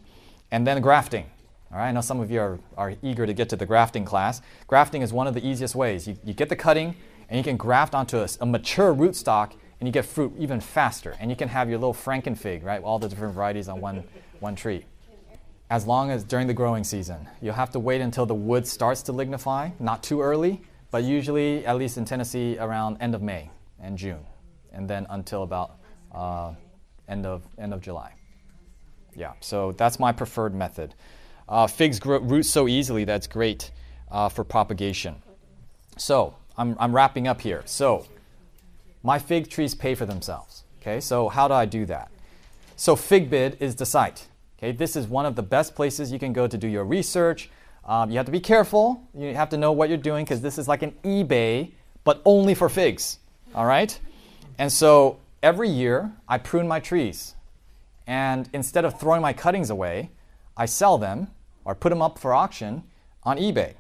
And 0.51 0.67
then 0.67 0.81
grafting. 0.81 1.27
All 1.73 1.79
right, 1.79 1.89
I 1.89 1.93
know 1.93 2.01
some 2.01 2.21
of 2.21 2.31
you 2.31 2.41
are, 2.41 2.59
are 2.77 2.95
eager 3.03 3.27
to 3.27 3.33
get 3.33 3.49
to 3.49 3.57
the 3.57 3.67
grafting 3.67 4.05
class. 4.05 4.41
Grafting 4.67 5.03
is 5.03 5.13
one 5.13 5.27
of 5.27 5.35
the 5.35 5.47
easiest 5.47 5.75
ways. 5.75 6.07
You, 6.07 6.17
you 6.25 6.33
get 6.33 6.49
the 6.49 6.57
cutting, 6.57 6.95
and 7.29 7.37
you 7.37 7.45
can 7.45 7.57
graft 7.57 7.95
onto 7.95 8.25
a 8.41 8.47
mature 8.47 8.95
rootstock, 8.95 9.53
and 9.81 9.89
you 9.89 9.93
get 9.93 10.05
fruit 10.05 10.33
even 10.39 10.61
faster. 10.61 11.17
And 11.21 11.31
you 11.31 11.37
can 11.37 11.49
have 11.49 11.69
your 11.69 11.79
little 11.79 11.95
frankenfig, 11.95 12.63
right? 12.63 12.83
All 12.83 12.99
the 12.99 13.09
different 13.09 13.35
varieties 13.35 13.69
on 13.69 13.81
one, 13.81 14.05
one 14.41 14.55
tree. 14.55 14.85
As 15.69 15.85
long 15.85 16.13
as 16.13 16.23
during 16.23 16.47
the 16.47 16.55
growing 16.55 16.85
season, 16.85 17.29
you'll 17.43 17.55
have 17.55 17.71
to 17.73 17.81
wait 17.81 18.01
until 18.01 18.25
the 18.25 18.35
wood 18.35 18.67
starts 18.67 19.03
to 19.03 19.13
lignify, 19.13 19.73
not 19.81 20.03
too 20.03 20.23
early, 20.23 20.63
but 20.93 21.03
usually, 21.03 21.67
at 21.67 21.77
least 21.77 21.99
in 21.99 22.05
Tennessee, 22.05 22.57
around 22.61 22.99
end 23.01 23.17
of 23.17 23.23
May 23.23 23.51
and 23.81 23.99
June, 23.99 24.25
and 24.73 24.89
then 24.89 25.07
until 25.11 25.43
about 25.43 25.79
uh, 26.15 26.53
end 27.09 27.27
of 27.27 27.47
end 27.59 27.73
of 27.73 27.81
July. 27.81 28.13
Yeah, 29.15 29.33
so 29.41 29.73
that's 29.73 29.99
my 29.99 30.13
preferred 30.13 30.55
method. 30.55 30.95
Uh, 31.49 31.67
figs 31.67 32.05
root 32.05 32.45
so 32.45 32.69
easily 32.69 33.05
that's 33.05 33.27
great 33.27 33.71
uh, 34.11 34.29
for 34.29 34.45
propagation. 34.45 35.17
So 35.97 36.35
I'm, 36.59 36.77
I'm 36.79 36.95
wrapping 36.95 37.29
up 37.29 37.41
here. 37.41 37.63
So 37.65 38.07
my 39.03 39.19
fig 39.19 39.49
trees 39.49 39.75
pay 39.75 39.95
for 39.95 40.07
themselves. 40.07 40.65
Okay, 40.81 41.01
so 41.01 41.29
how 41.29 41.49
do 41.49 41.55
I 41.55 41.65
do 41.65 41.87
that? 41.87 42.11
So 42.77 42.95
FigBid 42.95 43.61
is 43.61 43.75
the 43.75 43.87
site. 43.87 44.29
Okay, 44.59 44.73
this 44.73 44.97
is 44.97 45.07
one 45.07 45.27
of 45.27 45.37
the 45.37 45.43
best 45.43 45.75
places 45.75 46.13
you 46.13 46.19
can 46.19 46.33
go 46.33 46.47
to 46.47 46.59
do 46.59 46.69
your 46.69 46.85
research. 46.85 47.51
Um, 47.85 48.11
you 48.11 48.17
have 48.17 48.27
to 48.27 48.33
be 48.33 48.41
careful. 48.41 49.01
You 49.15 49.35
have 49.35 49.49
to 49.51 49.57
know 49.57 49.73
what 49.73 49.89
you're 49.89 49.99
doing 49.99 50.25
because 50.25 50.41
this 50.41 50.59
is 50.59 50.67
like 50.69 50.83
an 50.83 50.93
eBay, 51.05 51.73
but 52.05 52.21
only 52.25 52.55
for 52.55 52.69
figs. 52.69 53.19
All 53.55 53.67
right, 53.67 53.99
and 54.59 54.71
so 54.71 55.19
every 55.43 55.69
year 55.69 56.13
I 56.29 56.39
prune 56.39 56.69
my 56.69 56.81
trees, 56.81 57.35
and 58.07 58.49
instead 58.53 58.85
of 58.85 58.99
throwing 58.99 59.23
my 59.23 59.33
cuttings 59.33 59.71
away, 59.71 60.11
I 60.57 60.67
sell 60.67 60.99
them 60.99 61.29
or 61.65 61.75
put 61.75 61.91
them 61.91 62.03
up 62.03 62.19
for 62.19 62.33
auction 62.35 62.85
on 63.25 63.39
eBay, 63.39 63.75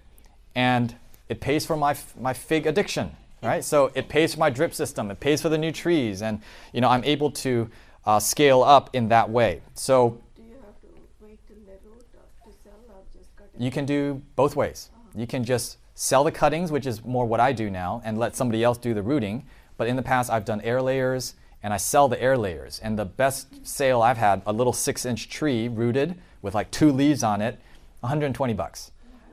and 0.54 0.94
it 1.28 1.40
pays 1.40 1.66
for 1.66 1.76
my 1.76 1.96
my 2.18 2.32
fig 2.32 2.66
addiction. 2.66 3.16
Right, 3.42 3.62
so 3.62 3.92
it 3.94 4.08
pays 4.08 4.34
for 4.34 4.40
my 4.40 4.50
drip 4.50 4.74
system. 4.74 5.10
It 5.10 5.20
pays 5.20 5.42
for 5.42 5.48
the 5.48 5.58
new 5.58 5.70
trees, 5.70 6.22
and 6.22 6.40
you 6.72 6.80
know 6.80 6.88
I'm 6.88 7.04
able 7.04 7.30
to 7.32 7.70
uh, 8.04 8.18
scale 8.18 8.62
up 8.62 8.90
in 8.92 9.08
that 9.08 9.30
way. 9.30 9.60
So 9.74 10.20
Do 10.34 10.42
you 10.42 10.54
have 10.64 10.80
to 10.80 10.86
wait 11.20 11.38
till 11.46 11.56
they 11.66 11.78
root 11.84 12.04
or 12.44 12.50
to 12.50 12.58
sell 12.64 12.72
or 12.88 13.02
just 13.12 13.36
cut 13.36 13.50
it? 13.54 13.60
you 13.60 13.70
can 13.70 13.84
do 13.84 14.22
both 14.36 14.56
ways. 14.56 14.90
You 15.14 15.26
can 15.26 15.44
just 15.44 15.76
sell 15.94 16.24
the 16.24 16.32
cuttings, 16.32 16.72
which 16.72 16.86
is 16.86 17.04
more 17.04 17.26
what 17.26 17.38
I 17.38 17.52
do 17.52 17.70
now, 17.70 18.02
and 18.04 18.18
let 18.18 18.34
somebody 18.34 18.64
else 18.64 18.78
do 18.78 18.94
the 18.94 19.02
rooting. 19.02 19.46
But 19.76 19.86
in 19.86 19.96
the 19.96 20.02
past, 20.02 20.30
I've 20.30 20.44
done 20.44 20.60
air 20.62 20.80
layers, 20.82 21.34
and 21.66 21.74
I 21.74 21.78
sell 21.78 22.06
the 22.06 22.22
air 22.22 22.38
layers. 22.38 22.78
And 22.78 22.96
the 22.96 23.04
best 23.04 23.66
sale 23.66 24.00
I've 24.00 24.18
had, 24.18 24.40
a 24.46 24.52
little 24.52 24.72
six-inch 24.72 25.28
tree 25.28 25.66
rooted 25.66 26.14
with 26.40 26.54
like 26.54 26.70
two 26.70 26.92
leaves 26.92 27.24
on 27.24 27.42
it, 27.42 27.58
120 28.00 28.54
bucks. 28.54 28.92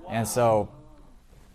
And 0.10 0.28
so 0.28 0.68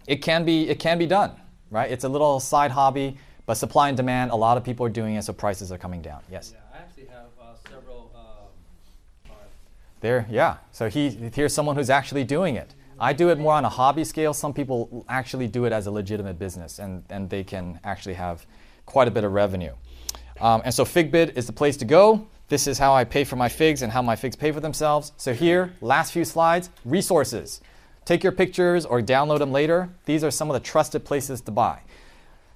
it 0.07 0.23
can 0.23 0.45
be 0.45 0.69
it 0.69 0.79
can 0.79 0.97
be 0.97 1.07
done, 1.07 1.33
right? 1.73 1.91
It's 1.91 2.05
a 2.05 2.09
little 2.09 2.39
side 2.39 2.71
hobby, 2.71 3.19
but 3.45 3.55
supply 3.55 3.89
and 3.89 3.97
demand. 3.97 4.31
A 4.31 4.37
lot 4.37 4.57
of 4.57 4.63
people 4.63 4.87
are 4.87 4.89
doing 4.89 5.17
it, 5.17 5.25
so 5.25 5.33
prices 5.33 5.73
are 5.73 5.79
coming 5.79 6.01
down. 6.01 6.21
Yes. 6.31 6.55
Yeah, 6.55 6.61
I 6.73 6.79
actually 6.79 7.07
have 7.07 7.27
uh, 7.43 7.55
several. 7.69 8.13
Um, 8.15 9.33
There, 10.01 10.29
yeah. 10.31 10.59
So 10.71 10.89
he 10.89 11.11
here's 11.35 11.53
someone 11.53 11.75
who's 11.75 11.91
actually 11.91 12.23
doing 12.23 12.55
it. 12.55 12.73
I 13.01 13.13
do 13.15 13.31
it 13.31 13.39
more 13.39 13.55
on 13.55 13.65
a 13.65 13.69
hobby 13.69 14.05
scale. 14.05 14.33
Some 14.33 14.55
people 14.55 15.05
actually 15.09 15.49
do 15.49 15.65
it 15.65 15.73
as 15.73 15.89
a 15.89 15.91
legitimate 15.91 16.39
business, 16.39 16.79
and, 16.79 17.03
and 17.11 17.29
they 17.29 17.43
can 17.43 17.81
actually 17.83 18.15
have 18.15 18.47
quite 18.87 19.09
a 19.09 19.11
bit 19.11 19.25
of 19.25 19.33
revenue. 19.33 19.75
Um, 20.41 20.63
and 20.65 20.73
so 20.73 20.85
FigBid 20.85 21.37
is 21.37 21.47
the 21.47 21.53
place 21.53 21.77
to 21.79 21.85
go. 21.85 22.27
This 22.49 22.67
is 22.67 22.79
how 22.79 22.95
I 22.95 23.05
pay 23.05 23.25
for 23.25 23.37
my 23.37 23.49
figs 23.49 23.83
and 23.83 23.93
how 23.93 24.01
my 24.01 24.17
figs 24.17 24.35
pay 24.35 24.53
for 24.53 24.61
themselves. 24.61 25.13
So 25.17 25.35
here, 25.35 25.75
last 25.81 26.13
few 26.13 26.25
slides, 26.25 26.71
resources. 26.85 27.61
Take 28.05 28.23
your 28.23 28.33
pictures 28.33 28.87
or 28.87 29.03
download 29.03 29.39
them 29.39 29.53
later. 29.53 29.91
These 30.07 30.25
are 30.25 30.31
some 30.31 30.49
of 30.49 30.55
the 30.55 30.61
trusted 30.61 31.05
places 31.05 31.43
to 31.43 31.51
buy. 31.51 31.81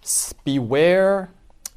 S- 0.02 0.32
beware 0.44 1.30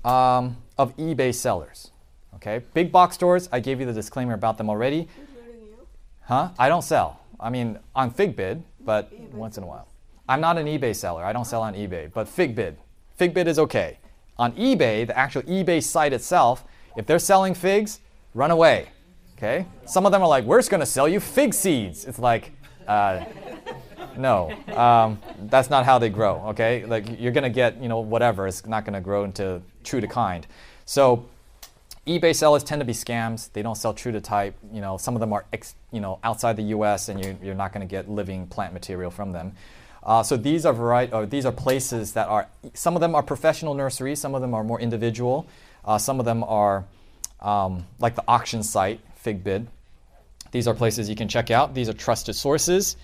um, 0.06 0.58
of 0.78 0.96
eBay 0.96 1.34
sellers. 1.34 1.92
Okay, 2.36 2.62
big 2.74 2.92
box 2.92 3.16
stores. 3.16 3.50
I 3.52 3.60
gave 3.60 3.80
you 3.80 3.86
the 3.86 3.94
disclaimer 3.94 4.34
about 4.34 4.58
them 4.58 4.70
already. 4.70 5.08
Huh? 6.22 6.50
I 6.58 6.70
don't 6.70 6.84
sell. 6.84 7.20
I 7.40 7.50
mean, 7.50 7.78
on 7.96 8.12
FigBid, 8.12 8.62
but 8.80 9.12
once 9.34 9.58
in 9.58 9.64
a 9.64 9.68
while. 9.68 9.88
I'm 10.28 10.42
not 10.42 10.58
an 10.58 10.66
eBay 10.68 10.96
seller. 10.96 11.24
I 11.24 11.34
don't 11.34 11.46
sell 11.46 11.62
on 11.62 11.74
eBay, 11.74 12.12
but 12.14 12.28
FigBid. 12.28 12.76
FigBid 13.20 13.48
is 13.48 13.60
okay. 13.60 14.00
On 14.38 14.52
eBay, 14.54 15.08
the 15.08 15.18
actual 15.18 15.44
eBay 15.44 15.82
site 15.82 16.14
itself, 16.14 16.64
if 16.98 17.06
they're 17.06 17.20
selling 17.20 17.54
figs, 17.54 18.00
run 18.34 18.52
away. 18.52 18.90
Okay? 19.38 19.66
Some 19.86 20.06
of 20.06 20.12
them 20.12 20.22
are 20.22 20.28
like, 20.28 20.44
we're 20.46 20.60
just 20.60 20.70
going 20.70 20.80
to 20.80 20.86
sell 20.86 21.08
you 21.08 21.20
fig 21.20 21.54
seeds. 21.54 22.06
It's 22.06 22.20
like, 22.20 22.52
uh, 22.88 23.26
no, 24.18 24.52
um, 24.76 25.20
that's 25.44 25.70
not 25.70 25.86
how 25.86 26.00
they 26.00 26.10
grow. 26.10 26.42
Okay, 26.48 26.86
like 26.86 27.20
you're 27.20 27.32
gonna 27.32 27.50
get 27.50 27.82
you 27.82 27.90
know 27.90 28.00
whatever. 28.00 28.48
It's 28.48 28.66
not 28.66 28.86
gonna 28.86 29.02
grow 29.02 29.24
into 29.24 29.62
true 29.84 30.02
to 30.02 30.08
kind. 30.08 30.46
So 30.86 31.26
eBay 32.08 32.36
sellers 32.36 32.64
tend 32.64 32.80
to 32.82 32.86
be 32.86 32.94
scams. 32.94 33.52
They 33.52 33.62
don't 33.62 33.76
sell 33.76 33.94
true 33.94 34.12
to 34.12 34.22
type. 34.22 34.56
You 34.72 34.82
know, 34.82 34.98
some 34.98 35.16
of 35.16 35.20
them 35.20 35.34
are 35.34 35.46
ex, 35.52 35.76
you 35.92 36.00
know 36.00 36.20
outside 36.24 36.56
the 36.56 36.64
U.S. 36.64 37.10
and 37.10 37.24
you, 37.24 37.38
you're 37.42 37.56
not 37.56 37.74
going 37.74 37.86
to 37.86 37.90
get 37.90 38.10
living 38.10 38.48
plant 38.48 38.74
material 38.74 39.12
from 39.12 39.32
them. 39.32 39.54
Uh, 40.06 40.22
so 40.22 40.38
these 40.38 40.66
are 40.66 40.74
variety, 40.74 41.12
or 41.14 41.26
these 41.26 41.46
are 41.46 41.52
places 41.52 42.14
that 42.14 42.28
are. 42.28 42.48
Some 42.74 42.96
of 42.96 43.02
them 43.02 43.16
are 43.16 43.24
professional 43.24 43.74
nurseries. 43.74 44.20
Some 44.20 44.36
of 44.36 44.42
them 44.42 44.54
are 44.54 44.64
more 44.64 44.80
individual. 44.80 45.48
Uh, 45.84 45.98
some 45.98 46.20
of 46.20 46.26
them 46.26 46.44
are 46.44 46.86
um, 47.42 47.86
like 48.00 48.16
the 48.16 48.24
auction 48.28 48.64
site, 48.64 49.00
FigBid. 49.24 49.66
These 50.52 50.68
are 50.68 50.74
places 50.74 51.10
you 51.10 51.16
can 51.16 51.28
check 51.28 51.52
out. 51.52 51.74
These 51.74 51.90
are 51.90 51.94
trusted 51.94 52.36
sources. 52.36 52.98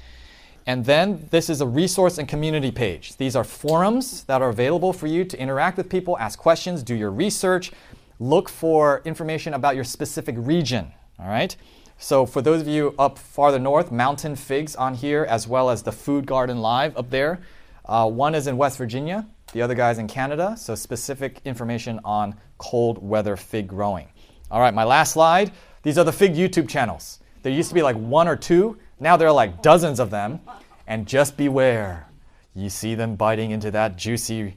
And 0.67 0.85
then 0.85 1.27
this 1.31 1.49
is 1.49 1.61
a 1.61 1.65
resource 1.65 2.17
and 2.17 2.27
community 2.27 2.71
page. 2.71 3.17
These 3.17 3.35
are 3.35 3.43
forums 3.43 4.23
that 4.25 4.41
are 4.41 4.49
available 4.49 4.93
for 4.93 5.07
you 5.07 5.25
to 5.25 5.39
interact 5.39 5.77
with 5.77 5.89
people, 5.89 6.17
ask 6.19 6.37
questions, 6.37 6.83
do 6.83 6.93
your 6.93 7.09
research, 7.09 7.71
look 8.19 8.47
for 8.47 9.01
information 9.05 9.55
about 9.55 9.75
your 9.75 9.83
specific 9.83 10.35
region. 10.37 10.91
All 11.19 11.27
right. 11.27 11.55
So 12.01 12.25
for 12.25 12.41
those 12.41 12.61
of 12.61 12.67
you 12.67 12.95
up 12.97 13.19
farther 13.19 13.59
north, 13.59 13.91
Mountain 13.91 14.35
Figs 14.35 14.75
on 14.75 14.95
here, 14.95 15.23
as 15.29 15.47
well 15.47 15.69
as 15.69 15.83
the 15.83 15.91
Food 15.91 16.25
Garden 16.25 16.59
Life 16.59 16.97
up 16.97 17.11
there. 17.11 17.39
Uh, 17.85 18.09
one 18.09 18.33
is 18.33 18.47
in 18.47 18.57
West 18.57 18.79
Virginia, 18.79 19.27
the 19.53 19.61
other 19.61 19.75
guy's 19.75 19.99
in 19.99 20.07
Canada. 20.07 20.55
So 20.57 20.73
specific 20.73 21.41
information 21.45 21.99
on 22.03 22.35
cold 22.57 22.97
weather 23.07 23.37
fig 23.37 23.67
growing. 23.67 24.07
All 24.49 24.59
right, 24.59 24.73
my 24.73 24.83
last 24.83 25.13
slide. 25.13 25.51
These 25.83 25.99
are 25.99 26.03
the 26.03 26.11
fig 26.11 26.33
YouTube 26.33 26.67
channels. 26.67 27.19
There 27.43 27.53
used 27.53 27.69
to 27.69 27.75
be 27.75 27.83
like 27.83 27.95
one 27.95 28.27
or 28.27 28.35
two. 28.35 28.79
Now 28.99 29.15
there 29.15 29.27
are 29.27 29.33
like 29.33 29.61
dozens 29.61 29.99
of 29.99 30.09
them. 30.09 30.39
And 30.87 31.07
just 31.07 31.37
beware. 31.37 32.09
You 32.55 32.71
see 32.71 32.95
them 32.95 33.15
biting 33.15 33.51
into 33.51 33.69
that 33.71 33.95
juicy 33.95 34.55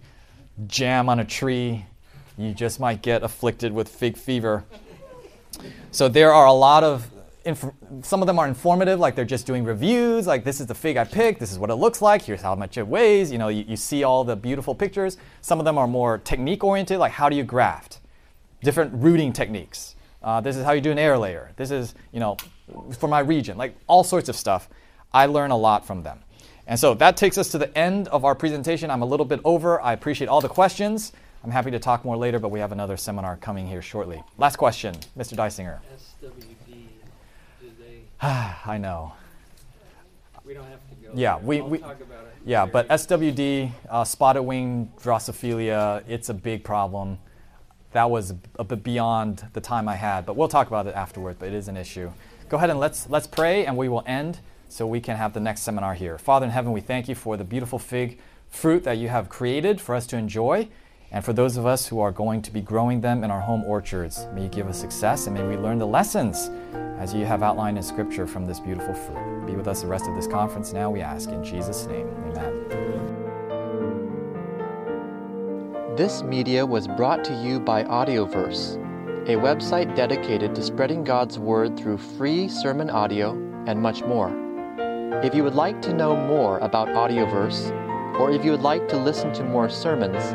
jam 0.66 1.11
on 1.11 1.20
a 1.20 1.24
tree. 1.26 1.84
You 2.38 2.55
just 2.55 2.80
might 2.80 3.03
get 3.03 3.22
afflicted 3.22 3.70
with 3.70 3.88
fig 3.88 4.16
fever. 4.16 4.64
So 5.90 6.09
there 6.09 6.32
are 6.32 6.47
a 6.47 6.53
lot 6.53 6.82
of, 6.82 7.11
inf- 7.45 7.72
some 8.03 8.22
of 8.22 8.26
them 8.26 8.38
are 8.38 8.47
informative, 8.47 8.99
like 9.01 9.14
they're 9.14 9.24
just 9.24 9.47
doing 9.47 9.64
reviews, 9.64 10.26
like 10.26 10.45
this 10.45 10.61
is 10.61 10.66
the 10.66 10.74
fig 10.74 10.97
I 10.97 11.05
picked, 11.05 11.40
this 11.40 11.53
is 11.53 11.59
what 11.59 11.70
it 11.70 11.76
looks 11.76 12.03
like, 12.03 12.22
here's 12.22 12.42
how 12.42 12.55
much 12.55 12.76
it 12.76 12.86
weighs. 12.86 13.30
You 13.30 13.38
know, 13.38 13.49
you, 13.49 13.64
you 13.66 13.76
see 13.76 14.05
all 14.05 14.24
the 14.24 14.36
beautiful 14.36 14.74
pictures. 14.74 15.16
Some 15.40 15.59
of 15.59 15.64
them 15.64 15.78
are 15.78 15.86
more 15.86 16.18
technique 16.18 16.64
oriented, 16.64 16.99
like 16.99 17.12
how 17.12 17.28
do 17.28 17.36
you 17.36 17.45
graft? 17.45 18.01
Different 18.62 18.92
rooting 18.95 19.32
techniques. 19.32 19.95
Uh, 20.22 20.40
this 20.40 20.57
is 20.57 20.64
how 20.64 20.72
you 20.72 20.80
do 20.80 20.90
an 20.90 20.99
air 20.99 21.18
layer. 21.18 21.51
This 21.57 21.70
is, 21.70 21.95
you 22.12 22.20
know, 22.20 22.36
for 22.99 23.09
my 23.09 23.20
region, 23.20 23.59
like 23.59 23.76
all 23.86 24.05
sorts 24.05 24.28
of 24.28 24.36
stuff. 24.36 24.68
I 25.12 25.26
learn 25.26 25.51
a 25.51 25.57
lot 25.57 25.86
from 25.86 26.03
them. 26.03 26.20
And 26.66 26.80
so 26.80 26.95
that 26.95 27.16
takes 27.16 27.36
us 27.36 27.51
to 27.51 27.59
the 27.59 27.76
end 27.76 28.09
of 28.09 28.24
our 28.24 28.34
presentation. 28.34 28.90
I'm 28.90 29.03
a 29.03 29.07
little 29.07 29.26
bit 29.26 29.40
over. 29.45 29.80
I 29.80 29.92
appreciate 29.92 30.28
all 30.28 30.40
the 30.40 30.49
questions. 30.49 31.12
I'm 31.45 31.51
happy 31.51 31.70
to 31.72 31.78
talk 31.78 32.07
more 32.07 32.16
later, 32.16 32.38
but 32.38 32.49
we 32.49 32.59
have 32.59 32.72
another 32.72 32.97
seminar 32.97 33.36
coming 33.36 33.66
here 33.66 33.82
shortly. 33.82 34.22
Last 34.38 34.57
question, 34.57 34.95
Mr. 35.16 35.36
Dysinger. 35.36 35.78
They, 36.22 36.28
I 38.20 38.78
know. 38.80 39.12
we 40.44 40.54
don't 40.54 40.64
have 40.64 40.80
to 40.90 40.94
go. 40.96 41.10
Yeah, 41.14 41.36
there. 41.36 41.44
we- 41.46 41.60
I'll 41.60 41.68
we- 41.68 41.78
talk 41.78 42.00
about 42.00 42.24
it. 42.24 42.34
Yeah, 42.44 42.66
but. 42.66 42.86
SWD, 42.88 43.72
uh, 43.88 44.04
spotted 44.04 44.42
wing 44.42 44.92
Drosophila, 45.00 46.02
it's 46.06 46.28
a 46.28 46.34
big 46.34 46.62
problem. 46.64 47.18
That 47.92 48.10
was 48.10 48.34
a 48.58 48.64
bit 48.64 48.82
beyond 48.82 49.44
the 49.52 49.60
time 49.60 49.88
I 49.88 49.94
had, 49.94 50.26
but 50.26 50.36
we'll 50.36 50.48
talk 50.48 50.66
about 50.66 50.86
it 50.86 50.94
afterward, 50.94 51.36
but 51.38 51.48
it 51.48 51.54
is 51.54 51.68
an 51.68 51.76
issue. 51.76 52.10
Go 52.48 52.56
ahead 52.58 52.68
and 52.70 52.78
let's, 52.78 53.08
let's 53.08 53.26
pray, 53.26 53.64
and 53.64 53.76
we 53.76 53.88
will 53.88 54.02
end 54.06 54.40
so 54.68 54.86
we 54.86 55.00
can 55.00 55.16
have 55.16 55.32
the 55.32 55.40
next 55.40 55.62
seminar 55.62 55.94
here. 55.94 56.18
Father 56.18 56.44
in 56.44 56.50
heaven, 56.52 56.72
we 56.72 56.80
thank 56.80 57.08
you 57.08 57.14
for 57.14 57.36
the 57.36 57.44
beautiful 57.44 57.78
fig 57.78 58.18
fruit 58.48 58.84
that 58.84 58.98
you 58.98 59.08
have 59.08 59.28
created 59.28 59.80
for 59.80 59.94
us 59.94 60.06
to 60.08 60.16
enjoy. 60.16 60.68
And 61.14 61.24
for 61.24 61.32
those 61.32 61.56
of 61.56 61.64
us 61.64 61.86
who 61.86 62.00
are 62.00 62.10
going 62.10 62.42
to 62.42 62.50
be 62.50 62.60
growing 62.60 63.00
them 63.00 63.22
in 63.22 63.30
our 63.30 63.40
home 63.40 63.62
orchards, 63.62 64.26
may 64.34 64.42
you 64.42 64.48
give 64.48 64.66
us 64.66 64.80
success 64.80 65.28
and 65.28 65.36
may 65.36 65.46
we 65.46 65.56
learn 65.56 65.78
the 65.78 65.86
lessons 65.86 66.50
as 66.98 67.14
you 67.14 67.24
have 67.24 67.40
outlined 67.40 67.76
in 67.76 67.84
Scripture 67.84 68.26
from 68.26 68.46
this 68.46 68.58
beautiful 68.58 68.92
fruit. 68.94 69.46
Be 69.46 69.54
with 69.54 69.68
us 69.68 69.82
the 69.82 69.86
rest 69.86 70.08
of 70.08 70.16
this 70.16 70.26
conference 70.26 70.72
now, 70.72 70.90
we 70.90 71.02
ask. 71.02 71.30
In 71.30 71.44
Jesus' 71.44 71.86
name, 71.86 72.08
amen. 72.26 72.66
This 75.96 76.24
media 76.24 76.66
was 76.66 76.88
brought 76.88 77.22
to 77.26 77.34
you 77.44 77.60
by 77.60 77.84
Audioverse, 77.84 78.74
a 79.28 79.36
website 79.36 79.94
dedicated 79.94 80.52
to 80.56 80.64
spreading 80.64 81.04
God's 81.04 81.38
Word 81.38 81.78
through 81.78 81.98
free 81.98 82.48
sermon 82.48 82.90
audio 82.90 83.34
and 83.68 83.80
much 83.80 84.02
more. 84.02 84.32
If 85.22 85.32
you 85.32 85.44
would 85.44 85.54
like 85.54 85.80
to 85.82 85.94
know 85.94 86.16
more 86.16 86.58
about 86.58 86.88
Audioverse, 86.88 87.70
or 88.18 88.32
if 88.32 88.44
you 88.44 88.50
would 88.50 88.62
like 88.62 88.88
to 88.88 88.96
listen 88.96 89.32
to 89.34 89.44
more 89.44 89.68
sermons, 89.68 90.34